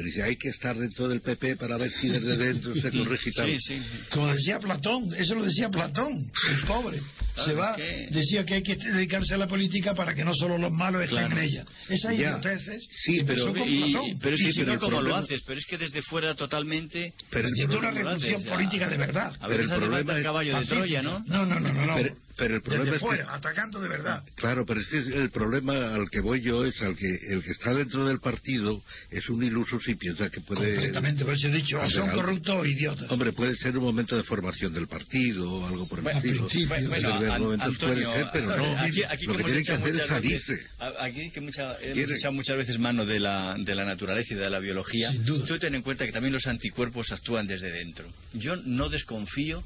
Pero 0.00 0.06
dice, 0.08 0.22
hay 0.22 0.36
que 0.36 0.48
estar 0.48 0.74
dentro 0.78 1.08
del 1.08 1.20
PP 1.20 1.56
para 1.56 1.76
ver 1.76 1.90
si 1.92 2.08
desde 2.08 2.34
dentro 2.38 2.74
se 2.74 2.90
corrige 2.90 3.32
tal. 3.32 3.50
Sí, 3.50 3.58
sí. 3.60 3.82
como 4.10 4.28
decía 4.28 4.58
Platón, 4.58 5.14
eso 5.14 5.34
lo 5.34 5.44
decía 5.44 5.68
Platón, 5.68 6.14
el 6.48 6.62
pobre. 6.66 7.02
Claro, 7.34 7.50
se 7.50 7.54
va, 7.54 7.76
que- 7.76 8.08
decía 8.10 8.46
que 8.46 8.54
hay 8.54 8.62
que 8.62 8.76
dedicarse 8.76 9.34
a 9.34 9.36
la 9.36 9.46
política 9.46 9.94
para 9.94 10.14
que 10.14 10.24
no 10.24 10.34
solo 10.34 10.56
los 10.56 10.72
malos 10.72 11.02
estén 11.02 11.18
Claro. 11.26 11.36
en 11.36 11.44
ella. 11.44 11.64
Esas 11.90 12.16
Ya. 12.16 12.30
idioteces 12.30 12.88
Sí, 13.04 13.20
pero- 13.26 13.52
con 13.52 13.68
Y- 13.68 13.92
Platón. 13.92 14.18
pero 14.22 14.36
es 14.36 14.40
que 14.40 14.46
sí, 14.46 14.52
si 14.54 14.60
pero 14.60 14.72
no, 14.72 14.78
¿cómo 14.80 14.90
lo 14.92 14.96
problema- 15.00 15.18
haces? 15.18 15.42
Pero 15.46 15.58
es 15.60 15.66
que 15.66 15.76
desde 15.76 16.00
fuera 16.02 16.34
totalmente... 16.34 17.12
Pero 17.30 17.48
Haciendo 17.48 17.78
una 17.78 17.90
lo 17.90 17.96
revolución 17.98 18.44
política 18.44 18.88
de 18.88 18.96
verdad. 18.96 19.34
A 19.38 19.48
Pero 19.48 19.58
veces 19.58 19.70
el 19.70 19.80
problema 19.80 20.16
es 20.16 20.22
caballo 20.22 20.58
de. 20.60 20.64
Troya, 20.66 21.02
¿no? 21.02 21.18
No, 21.26 21.44
no, 21.44 21.60
no, 21.60 21.72
no. 21.74 21.86
no. 21.86 21.94
Pero- 21.94 22.16
pero 22.40 22.54
el 22.56 22.62
problema 22.62 22.84
Desde 22.86 22.96
es 22.96 23.02
que- 23.02 23.06
fuera, 23.06 23.34
atacando 23.34 23.80
de 23.80 23.88
verdad. 23.88 24.24
Claro, 24.34 24.64
pero 24.64 24.80
es 24.80 24.86
que 24.88 24.96
el 24.98 25.30
problema 25.30 25.94
al 25.94 26.08
que 26.10 26.20
voy 26.20 26.40
yo 26.40 26.64
es 26.64 26.80
al 26.80 26.96
que 26.96 27.06
el 27.28 27.42
que 27.44 27.50
está 27.50 27.74
dentro 27.74 28.06
del 28.06 28.18
partido 28.18 28.82
es 29.10 29.28
un 29.28 29.44
iluso 29.44 29.78
si 29.78 29.94
piensa 29.94 30.30
que 30.30 30.40
puede... 30.40 30.74
Completamente, 30.74 31.24
por 31.24 31.34
eso 31.34 31.48
he 31.48 31.52
dicho, 31.52 31.78
o 31.80 31.90
son 31.90 32.10
corruptos 32.12 32.56
o 32.56 32.64
idiotas. 32.64 33.10
Hombre, 33.10 33.32
puede 33.34 33.54
ser 33.56 33.76
un 33.76 33.84
momento 33.84 34.16
de 34.16 34.22
formación 34.22 34.72
del 34.72 34.88
partido 34.88 35.50
o 35.50 35.66
algo 35.66 35.86
por 35.86 35.98
el 35.98 36.04
Bueno, 36.04 36.18
estilo. 36.18 36.48
Bueno, 36.68 36.88
determinados 36.90 37.52
An- 37.54 37.60
Antonio, 37.60 38.10
puede 38.10 38.22
ser, 38.22 38.28
pero 38.32 38.56
no. 38.56 38.78
aquí, 38.78 39.02
aquí 39.04 39.26
lo 39.26 39.32
que 39.36 39.40
hemos 39.42 39.46
tienen 39.52 39.64
que 39.64 39.72
hacer 39.72 39.88
es 39.88 39.94
muchas 40.00 40.22
veces- 40.22 40.66
aquí 40.98 41.30
que 41.30 41.40
mucha, 41.42 41.76
hemos 41.82 42.10
echado 42.10 42.32
muchas 42.32 42.56
veces 42.56 42.78
mano 42.78 43.04
de 43.04 43.20
la, 43.20 43.54
de 43.58 43.74
la 43.74 43.84
naturaleza 43.84 44.32
y 44.32 44.36
de 44.38 44.48
la 44.48 44.58
biología. 44.60 45.10
Sin 45.12 45.24
duda. 45.26 45.44
Tú 45.44 45.58
ten 45.58 45.74
en 45.74 45.82
cuenta 45.82 46.06
que 46.06 46.12
también 46.12 46.32
los 46.32 46.46
anticuerpos 46.46 47.12
actúan 47.12 47.46
desde 47.46 47.70
dentro. 47.70 48.08
Yo 48.32 48.56
no 48.56 48.88
desconfío 48.88 49.62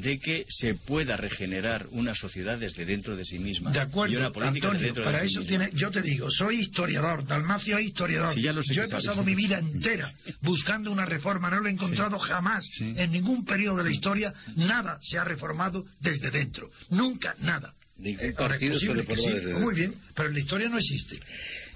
de 0.00 0.18
que 0.18 0.44
se 0.48 0.74
pueda 0.74 1.16
regenerar 1.16 1.86
una 1.92 2.14
sociedad 2.14 2.58
desde 2.58 2.84
dentro 2.84 3.16
de 3.16 3.24
sí 3.24 3.38
misma. 3.38 3.70
De 3.70 3.78
y 3.78 3.82
acuerdo, 3.82 4.18
una 4.18 4.30
política 4.30 4.70
Antonio, 4.70 5.04
para 5.04 5.20
de 5.20 5.26
eso 5.26 5.42
tiene, 5.42 5.70
yo 5.74 5.90
te 5.90 6.02
digo, 6.02 6.28
soy 6.30 6.60
historiador, 6.60 7.24
Dalmacio 7.24 7.78
es 7.78 7.86
historiador. 7.86 8.34
Sí, 8.34 8.42
ya 8.42 8.52
lo 8.52 8.62
sé 8.62 8.74
yo 8.74 8.82
he 8.82 8.88
sabes. 8.88 9.04
pasado 9.04 9.24
mi 9.24 9.34
vida 9.34 9.58
entera 9.58 10.12
buscando 10.42 10.90
una 10.90 11.04
reforma, 11.04 11.48
no 11.48 11.60
lo 11.60 11.68
he 11.68 11.72
encontrado 11.72 12.18
jamás. 12.18 12.64
En 12.80 13.12
ningún 13.12 13.44
periodo 13.44 13.78
de 13.78 13.84
la 13.84 13.90
historia 13.90 14.34
nada 14.56 14.98
se 15.00 15.18
ha 15.18 15.24
reformado 15.24 15.84
desde 16.00 16.30
dentro. 16.30 16.70
Nunca, 16.90 17.36
nada. 17.40 17.72
Eh, 18.02 18.34
ahora, 18.36 18.56
es 18.56 18.70
posible 18.70 19.06
que 19.06 19.16
sí, 19.16 19.28
muy 19.60 19.74
bien, 19.74 19.94
pero 20.14 20.28
en 20.28 20.34
la 20.34 20.40
historia 20.40 20.68
no 20.68 20.78
existe. 20.78 21.20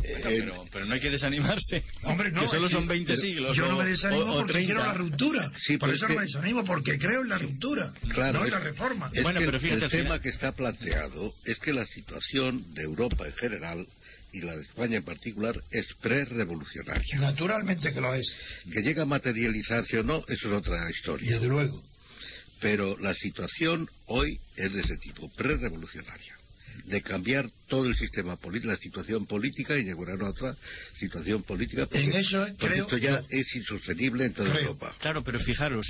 Bueno, 0.00 0.24
pero, 0.24 0.64
pero 0.72 0.84
no 0.86 0.94
hay 0.94 1.00
que 1.00 1.10
desanimarse. 1.10 1.82
Hombre, 2.02 2.30
no, 2.30 2.42
que 2.42 2.48
solo 2.48 2.66
es 2.66 2.72
que- 2.72 2.78
son 2.78 2.86
20 2.88 3.16
siglos. 3.16 3.56
Yo 3.56 3.68
no 3.68 3.78
me 3.78 3.86
desanimo 3.86 4.22
o- 4.24 4.30
o 4.30 4.36
porque 4.38 4.52
30. 4.52 4.66
quiero 4.72 4.86
la 4.86 4.94
ruptura. 4.94 5.52
Sí, 5.66 5.76
Por 5.76 5.90
eso 5.90 6.04
es 6.06 6.10
no 6.10 6.16
me 6.16 6.22
desanimo 6.22 6.64
porque 6.64 6.98
creo 6.98 7.22
en 7.22 7.28
la 7.28 7.38
ruptura, 7.38 7.92
Claro, 8.12 8.38
no 8.40 8.44
en 8.44 8.50
la 8.52 8.58
reforma. 8.60 9.10
Es 9.12 9.22
Bueno, 9.22 9.40
que 9.40 9.46
pero 9.46 9.56
el- 9.56 9.62
fíjate, 9.62 9.78
el 9.78 9.84
al 9.84 9.90
tema 9.90 10.02
final- 10.04 10.20
que 10.22 10.28
está 10.28 10.52
planteado 10.52 11.34
es 11.44 11.58
que 11.58 11.72
la 11.72 11.84
situación 11.86 12.74
de 12.74 12.82
Europa 12.82 13.26
en 13.26 13.32
general 13.34 13.86
y 14.32 14.40
la 14.42 14.54
de 14.56 14.62
España 14.62 14.96
en 14.98 15.04
particular 15.04 15.56
es 15.70 15.86
pre-revolucionaria. 16.00 17.18
Naturalmente 17.18 17.92
que 17.92 18.00
lo 18.00 18.14
es, 18.14 18.36
Que 18.72 18.82
llega 18.82 19.02
a 19.02 19.06
materializarse 19.06 19.98
o 19.98 20.02
no, 20.04 20.18
eso 20.28 20.48
es 20.48 20.54
otra 20.54 20.76
y 20.88 20.92
historia. 20.92 21.32
desde 21.34 21.48
luego. 21.48 21.82
Pero 22.60 22.96
la 22.98 23.14
situación 23.14 23.88
hoy 24.06 24.38
es 24.56 24.72
de 24.72 24.80
ese 24.80 24.96
tipo, 24.98 25.28
pre-revolucionaria. 25.36 26.36
De 26.86 27.02
cambiar 27.02 27.48
todo 27.68 27.86
el 27.86 27.96
sistema 27.96 28.36
político, 28.36 28.72
la 28.72 28.78
situación 28.78 29.26
política 29.26 29.76
y 29.78 29.84
llegar 29.84 30.20
a 30.20 30.30
otra 30.30 30.56
situación 30.98 31.42
política. 31.42 31.86
Porque, 31.86 32.04
En 32.04 32.12
eso 32.14 32.46
porque 32.58 32.66
creo- 32.74 32.84
esto 32.84 32.98
ya 32.98 33.22
es 33.30 33.56
insostenible 33.56 34.24
en 34.26 34.34
toda 34.34 34.50
Creo. 34.50 34.62
Europa. 34.62 34.94
Claro, 35.00 35.22
pero 35.22 35.38
fijaros, 35.40 35.86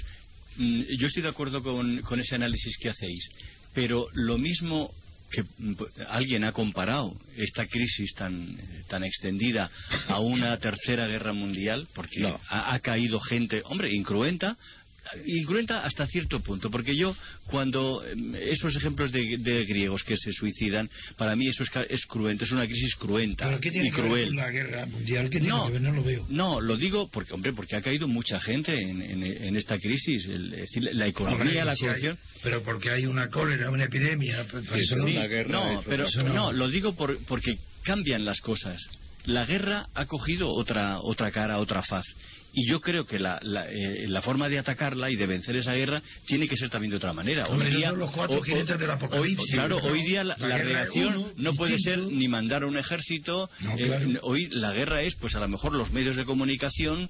mm, 0.57 0.83
yo 0.99 1.07
estoy 1.07 1.23
de 1.23 1.29
acuerdo 1.29 1.63
con, 1.63 2.01
con 2.03 2.21
ese 2.21 2.35
análisis 2.35 2.77
que 2.79 2.89
hacéis, 2.91 3.29
pero 3.75 4.07
lo 4.15 4.39
mismo 4.39 4.93
que 5.31 5.43
mm, 5.43 5.75
p- 5.75 5.85
alguien 6.09 6.43
ha 6.45 6.53
comparado 6.53 7.15
esta 7.37 7.67
crisis 7.67 8.15
tan, 8.15 8.57
tan 8.89 9.05
extendida 9.05 9.71
a 10.07 10.21
una 10.21 10.57
tercera 10.59 11.07
guerra 11.07 11.35
mundial, 11.35 11.87
porque 11.95 12.21
No. 12.21 12.41
ha, 12.49 12.73
ha 12.75 12.81
caído 12.81 13.21
gente, 13.21 13.61
hombre, 13.67 13.93
incruenta, 13.95 14.57
incruenta 15.27 15.85
hasta 15.85 16.07
cierto 16.07 16.41
punto, 16.41 16.71
porque 16.71 16.97
yo 16.97 17.15
cuando 17.47 18.05
em, 18.07 18.35
esos 18.35 18.75
ejemplos 18.77 19.11
de, 19.13 19.39
de 19.39 19.65
griegos 19.65 20.03
que 20.05 20.17
se 20.17 20.33
suicidan, 20.33 20.89
para 21.17 21.35
mí 21.37 21.49
eso 21.49 21.63
es, 21.89 22.07
cruento, 22.07 22.45
es 22.45 22.53
una 22.53 22.67
crisis 22.67 22.95
cruenta 22.97 23.47
¿Pero 23.47 23.61
qué 23.61 23.71
tiene 23.71 23.89
y 23.89 23.91
que 23.91 24.01
ver 24.03 24.11
cruel. 24.11 24.27
con 24.29 24.37
la 24.37 24.51
guerra 24.51 24.87
mundial? 24.87 25.25
¿Qué 25.31 25.39
tiene 25.41 25.49
No, 25.49 25.67
que 25.67 25.73
ver? 25.73 25.83
No 25.83 25.93
lo 25.93 26.03
veo. 26.05 26.27
No, 26.29 26.61
lo 26.61 26.77
digo 26.77 27.09
porque, 27.11 27.33
hombre, 27.35 27.53
porque 27.53 27.77
ha 27.77 27.83
caído 27.83 28.09
mucha 28.09 28.41
gente 28.41 28.81
en, 28.81 29.03
en- 29.03 29.23
en 29.23 29.57
esta 29.57 29.79
crisis. 29.79 30.27
El- 30.27 30.53
es 30.55 30.61
decir, 30.61 30.89
la 30.93 31.07
economía, 31.07 31.41
Hombre, 31.43 31.65
la 31.65 31.75
si 31.75 31.85
hay- 31.85 31.89
corrupción. 31.89 32.19
pero 32.43 32.63
porque 32.63 32.91
hay 32.91 33.07
una 33.07 33.29
cólera, 33.29 33.71
una 33.71 33.85
epidemia. 33.85 34.47
pues, 34.51 34.65
pues 34.69 34.83
eso 34.83 34.97
no- 34.97 35.07
Sí, 35.07 35.13
una 35.17 35.27
guerra, 35.27 35.51
no, 35.51 35.71
eso- 35.81 35.85
pero 35.89 36.07
eso 36.07 36.23
no. 36.23 36.35
no, 36.35 36.53
lo 36.53 36.69
digo 36.69 36.95
por- 36.95 37.19
porque 37.27 37.59
cambian 37.83 38.25
las 38.25 38.41
cosas. 38.41 38.81
La 39.25 39.45
guerra 39.45 39.87
ha 39.95 40.07
cogido 40.07 40.51
otra 40.51 40.99
otra 41.01 41.31
cara, 41.31 41.59
otra 41.59 41.83
faz. 41.83 42.05
Y 42.61 42.67
yo 42.69 42.81
creo 42.81 43.07
que 43.07 43.21
la, 43.21 43.39
la, 43.43 43.71
eh, 43.71 44.07
la 44.09 44.21
forma 44.21 44.49
de 44.49 44.59
atacarla 44.59 45.11
y 45.11 45.15
de 45.17 45.27
vencer 45.29 45.55
esa 45.55 45.75
guerra 45.75 46.03
tiene 46.27 46.49
que 46.49 46.57
ser 46.57 46.71
también 46.71 46.91
de 46.91 46.97
otra 46.97 47.13
manera. 47.13 47.47
Hombre, 47.47 47.69
esos 47.69 47.83
son 47.85 47.99
los 48.01 48.11
cuatro 48.11 48.43
jinetes 48.43 48.79
del 48.81 48.91
apocalipsis, 48.91 49.39
hoy- 49.51 49.55
claro, 49.55 49.77
hoy 49.77 50.03
día 50.03 50.25
la, 50.25 50.37
La 50.39 50.59
reacción 50.59 51.17
uno, 51.19 51.31
no 51.37 51.55
puede 51.55 51.79
ser 51.79 51.99
ni 52.01 52.27
mandar 52.27 52.65
a 52.65 52.67
un 52.67 52.77
ejército. 52.77 53.49
No, 53.61 53.75
eh, 53.79 54.19
hoy 54.23 54.49
la 54.51 54.73
guerra 54.73 55.03
es, 55.03 55.15
pues 55.15 55.37
a 55.37 55.39
lo 55.41 55.47
mejor 55.47 55.73
los 55.73 55.93
medios 55.93 56.17
de 56.17 56.25
comunicación, 56.25 57.09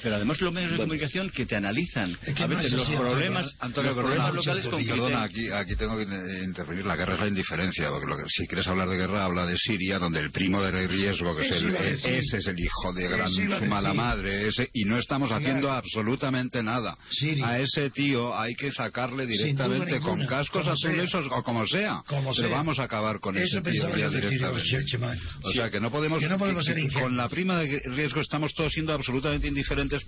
pero 0.00 0.14
además 0.14 0.40
los 0.40 0.52
medios 0.52 0.70
de 0.70 0.76
Bueno. 0.76 0.90
comunicación 0.90 1.30
que 1.30 1.44
te 1.46 1.56
analizan 1.56 2.16
Es 2.24 2.34
que 2.34 2.42
a 2.44 2.46
veces 2.46 2.66
es 2.66 2.72
los 2.72 2.86
así, 2.88 2.96
problemas, 2.96 3.48
Antonio, 3.58 3.90
los 3.92 4.00
problemas 4.04 4.32
locales 4.34 4.68
con 4.68 4.84
perdona, 4.86 5.22
aquí, 5.24 5.50
aquí 5.50 5.74
tengo 5.76 5.96
que 5.96 6.04
eh, 6.04 6.44
intervenir. 6.44 6.86
La 6.86 6.94
guerra 6.96 7.14
es 7.14 7.20
la 7.20 7.28
indiferencia, 7.28 7.88
porque 7.90 8.06
lo 8.06 8.16
que- 8.16 8.24
si 8.28 8.46
quieres 8.46 8.66
hablar 8.68 8.88
de 8.88 8.96
guerra, 8.96 9.24
habla 9.24 9.44
de 9.46 9.56
Siria, 9.58 9.98
donde 9.98 10.20
el 10.20 10.30
primo 10.30 10.62
de 10.62 10.86
riesgo, 10.86 11.34
que 11.34 11.46
es 11.46 11.50
el, 11.52 11.74
ese 11.74 12.36
es 12.38 12.46
el 12.46 12.58
hijo 12.60 12.92
de 12.92 13.08
gran 13.08 13.32
su 13.32 13.42
mala 13.66 13.92
madre, 13.94 14.48
ese, 14.48 14.68
y 14.72 14.83
no 14.84 14.98
estamos 14.98 15.30
haciendo 15.32 15.62
Claro. 15.68 15.78
absolutamente 15.78 16.62
nada. 16.62 16.96
A 17.44 17.58
ese 17.58 17.90
tío 17.90 18.36
hay 18.38 18.54
que 18.54 18.70
sacarle 18.72 19.26
directamente 19.26 20.00
con 20.00 20.26
cascos 20.26 20.66
azules 20.66 21.14
o, 21.14 21.42
como 21.42 21.66
sea. 21.66 22.02
Como 22.06 22.32
Pero 22.34 22.48
sea. 22.48 22.56
vamos 22.56 22.78
a 22.78 22.84
acabar 22.84 23.20
con 23.20 23.36
Eso 23.36 23.58
ese 23.58 23.70
tío 23.70 23.96
ya 23.96 24.08
directamente. 24.08 25.18
O 25.42 25.50
sea, 25.52 25.70
que 25.70 25.80
no 25.80 25.90
podemos, 25.90 26.20
Que 26.20 26.28
no 26.28 26.38
podemos 26.38 26.64
ser 26.64 26.74
que- 26.76 26.82
ingenuos. 26.82 27.02
con 27.04 27.16
la 27.16 27.28
prima 27.28 27.58
de 27.60 27.80
riesgo 27.86 28.20
estamos 28.20 28.52
todos 28.54 28.72
siendo 28.72 28.92
absolutamente 28.92 29.46
indiferentes, 29.48 30.02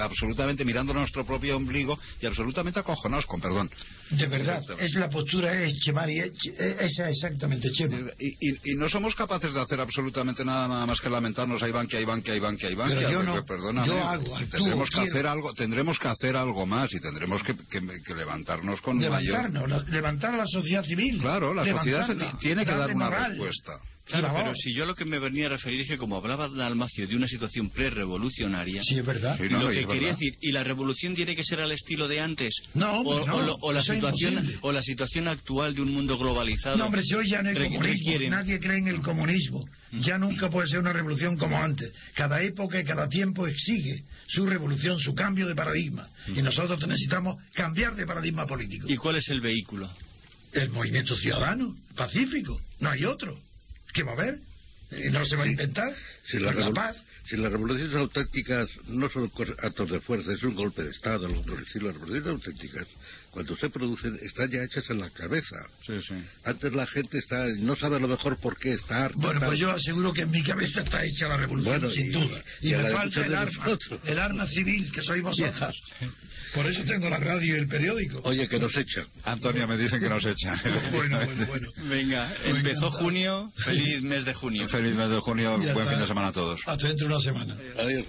absolutamente 0.00 0.64
mirando 0.64 0.92
nuestro 0.94 1.24
propio 1.24 1.56
ombligo 1.56 1.98
y 2.20 2.26
absolutamente 2.26 2.80
acojonados, 2.80 3.26
con 3.26 3.40
perdón. 3.40 3.70
De 4.10 4.26
verdad, 4.26 4.62
es 4.80 4.94
la 4.94 5.08
postura, 5.08 5.62
es 5.64 5.78
Chemari, 5.80 6.18
es- 6.18 6.32
es- 6.58 6.80
esa 6.80 7.10
exactamente, 7.10 7.70
Chema. 7.72 7.98
Y, 8.18 8.28
y- 8.28 8.72
y 8.72 8.74
no 8.76 8.88
somos 8.88 9.14
capaces 9.14 9.52
de 9.54 9.60
hacer 9.60 9.80
absolutamente 9.80 10.44
nada, 10.44 10.68
nada 10.68 10.86
más 10.86 11.00
que 11.00 11.10
lamentarnos, 11.10 11.62
hay 11.62 11.72
banquia, 11.72 11.98
hay 11.98 12.04
banquia, 12.04 12.34
hay 12.34 12.40
banquia, 12.40 12.68
hay 12.68 12.74
banquia. 12.74 12.96
Pero 12.98 13.10
yo 13.10 13.18
Pues, 13.18 13.28
no. 13.36 13.44
perdóname. 13.46 13.87
Yo 13.88 14.04
hago, 14.04 14.38
tendremos 14.50 14.90
que 14.90 15.00
hacer 15.00 15.26
algo, 15.26 15.52
tendremos 15.54 15.98
que 15.98 16.08
hacer 16.08 16.36
algo 16.36 16.66
más 16.66 16.92
y 16.92 17.00
tendremos 17.00 17.42
que, 17.42 17.54
que- 17.56 18.02
que 18.04 18.14
levantarnos 18.14 18.80
con 18.80 18.96
mayor... 18.98 19.20
Levantarnos, 19.22 19.68
la- 19.68 19.90
levantar 19.90 20.34
la 20.34 20.44
sociedad 20.46 20.82
civil. 20.84 21.20
Claro, 21.20 21.54
la 21.54 21.64
sociedad 21.64 22.08
tiene 22.38 22.64
que 22.64 22.72
dar 22.72 22.90
una 22.94 23.06
moral. 23.06 23.30
respuesta. 23.32 23.72
Claro, 24.08 24.32
pero 24.34 24.52
si 24.54 24.72
yo 24.74 24.86
lo 24.86 24.94
que 24.94 25.04
me 25.04 25.18
venía 25.18 25.46
a 25.46 25.50
referir 25.50 25.82
es 25.82 25.88
que 25.88 25.98
como 25.98 26.16
hablaba 26.16 26.48
Dalmacio 26.48 27.06
de 27.06 27.14
una 27.16 27.28
situación 27.28 27.70
pre-revolucionaria, 27.70 28.82
Sí, 28.82 28.98
es 28.98 29.04
verdad. 29.06 29.36
Sí, 29.36 29.44
no, 29.50 29.62
lo 29.62 29.68
que 29.68 29.80
quería 29.86 29.94
verdad. 29.94 30.10
decir, 30.18 30.34
¿y 30.40 30.52
la 30.52 30.64
revolución 30.64 31.14
tiene 31.14 31.36
que 31.36 31.44
ser 31.44 31.60
al 31.60 31.72
estilo 31.72 32.08
de 32.08 32.20
antes? 32.20 32.54
No, 32.74 33.00
hombre, 33.00 33.24
o, 33.24 33.26
no, 33.26 33.34
o 33.36 33.42
lo- 33.42 33.56
o 33.60 33.72
la 33.72 33.82
situación 33.82 34.32
imposible. 34.34 34.58
o 34.62 34.72
la 34.72 34.82
situación 34.82 35.28
actual 35.28 35.74
de 35.74 35.82
un 35.82 35.92
mundo 35.92 36.16
globalizado. 36.18 36.76
No, 36.76 36.86
hombre, 36.86 37.02
si 37.02 37.14
hoy 37.14 37.28
ya 37.28 37.42
no 37.42 37.50
hay 37.50 37.54
comunismo, 37.54 37.82
requieren- 37.86 38.30
nadie 38.30 38.58
cree 38.58 38.78
en 38.78 38.88
el 38.88 39.00
comunismo. 39.00 39.60
Ya 39.92 40.18
nunca 40.18 40.50
puede 40.50 40.68
ser 40.68 40.80
una 40.80 40.92
revolución 40.92 41.36
como 41.36 41.56
antes. 41.58 41.92
Cada 42.14 42.42
época 42.42 42.80
y 42.80 42.84
cada 42.84 43.08
tiempo 43.08 43.46
exige 43.46 44.04
su 44.26 44.46
revolución, 44.46 44.98
su 44.98 45.14
cambio 45.14 45.46
de 45.46 45.54
paradigma. 45.54 46.08
Y 46.34 46.42
nosotros 46.42 46.78
necesitamos 46.86 47.36
cambiar 47.54 47.94
de 47.94 48.06
paradigma 48.06 48.46
político. 48.46 48.86
¿Y 48.88 48.96
cuál 48.96 49.16
es 49.16 49.28
el 49.28 49.40
vehículo? 49.40 49.90
El 50.52 50.70
movimiento 50.70 51.14
ciudadano, 51.14 51.74
pacífico, 51.94 52.58
no 52.80 52.88
hay 52.90 53.04
otro. 53.04 53.38
¿Qué 53.92 54.02
va 54.02 54.12
a 54.12 54.14
haber? 54.14 54.38
¿No 55.10 55.24
se 55.26 55.36
va 55.36 55.44
a 55.44 55.46
inventar? 55.48 55.94
Si, 56.24 56.38
la 56.38 56.52
la 56.52 56.66
revol- 56.68 56.74
paz. 56.74 56.96
si 57.26 57.36
las 57.36 57.52
revoluciones 57.52 57.94
auténticas 57.94 58.68
no 58.86 59.08
son 59.10 59.30
actos 59.58 59.90
de 59.90 60.00
fuerza, 60.00 60.32
es 60.32 60.42
un 60.42 60.54
golpe 60.54 60.82
de 60.82 60.90
Estado, 60.90 61.26
algo 61.26 61.42
por 61.44 61.58
el 61.58 61.64
estilo, 61.64 61.86
las 61.88 61.94
revoluciones 61.96 62.28
auténticas, 62.28 62.86
cuando 63.30 63.56
se 63.56 63.68
producen, 63.70 64.18
están 64.22 64.50
ya 64.50 64.62
hechas 64.64 64.88
en 64.90 64.98
la 65.00 65.10
cabeza. 65.10 65.56
Sí, 65.86 66.00
sí. 66.06 66.14
Antes 66.44 66.72
la 66.72 66.86
gente 66.86 67.18
está 67.18 67.46
no 67.60 67.76
sabe 67.76 67.96
a 67.96 67.98
lo 68.00 68.08
mejor 68.08 68.38
por 68.40 68.56
qué 68.58 68.72
está 68.74 69.04
harta, 69.06 69.18
Bueno, 69.20 69.40
pues 69.46 69.58
yo 69.58 69.70
aseguro 69.70 70.12
que 70.12 70.22
en 70.22 70.30
mi 70.30 70.42
cabeza 70.42 70.80
está 70.82 71.04
hecha 71.04 71.28
la 71.28 71.36
revolución, 71.36 71.78
Bueno, 71.80 71.90
sin 71.94 72.06
y- 72.06 72.10
duda. 72.10 72.42
Y, 72.62 72.72
y 72.72 72.76
me 72.76 72.90
falta 72.90 73.24
el 73.26 73.34
arma, 73.34 73.64
nosotros. 73.66 74.00
el 74.04 74.18
arma 74.18 74.46
civil, 74.46 74.90
que 74.92 75.02
sois 75.02 75.22
vosotros. 75.22 75.82
Por 76.54 76.66
eso 76.66 76.82
tengo 76.84 77.08
la 77.10 77.18
radio 77.18 77.56
y 77.56 77.58
el 77.60 77.68
periódico. 77.68 78.20
Oye, 78.24 78.48
que 78.48 78.58
nos 78.58 78.74
echan. 78.76 79.04
Antonio, 79.24 79.68
me 79.68 79.76
dicen 79.76 80.00
que 80.00 80.08
nos 80.08 80.24
echan. 80.24 80.58
Bueno, 80.92 81.18
bueno, 81.24 81.46
bueno. 81.46 81.68
Venga, 81.88 82.32
empezó 82.44 82.90
junio, 82.90 83.52
feliz 83.64 84.02
mes 84.02 84.24
de 84.24 84.34
junio. 84.34 84.66
Feliz 84.68 84.94
mes 84.94 85.10
de 85.10 85.18
junio, 85.20 85.50
Ya 85.62 85.72
buen 85.74 85.86
está. 85.86 85.90
fin 85.90 86.00
de 86.00 86.06
semana 86.06 86.28
a 86.28 86.32
todos. 86.32 86.60
Hasta 86.66 86.88
dentro 86.88 87.06
de 87.08 87.14
una 87.14 87.22
semana. 87.22 87.56
Adiós. 87.78 88.04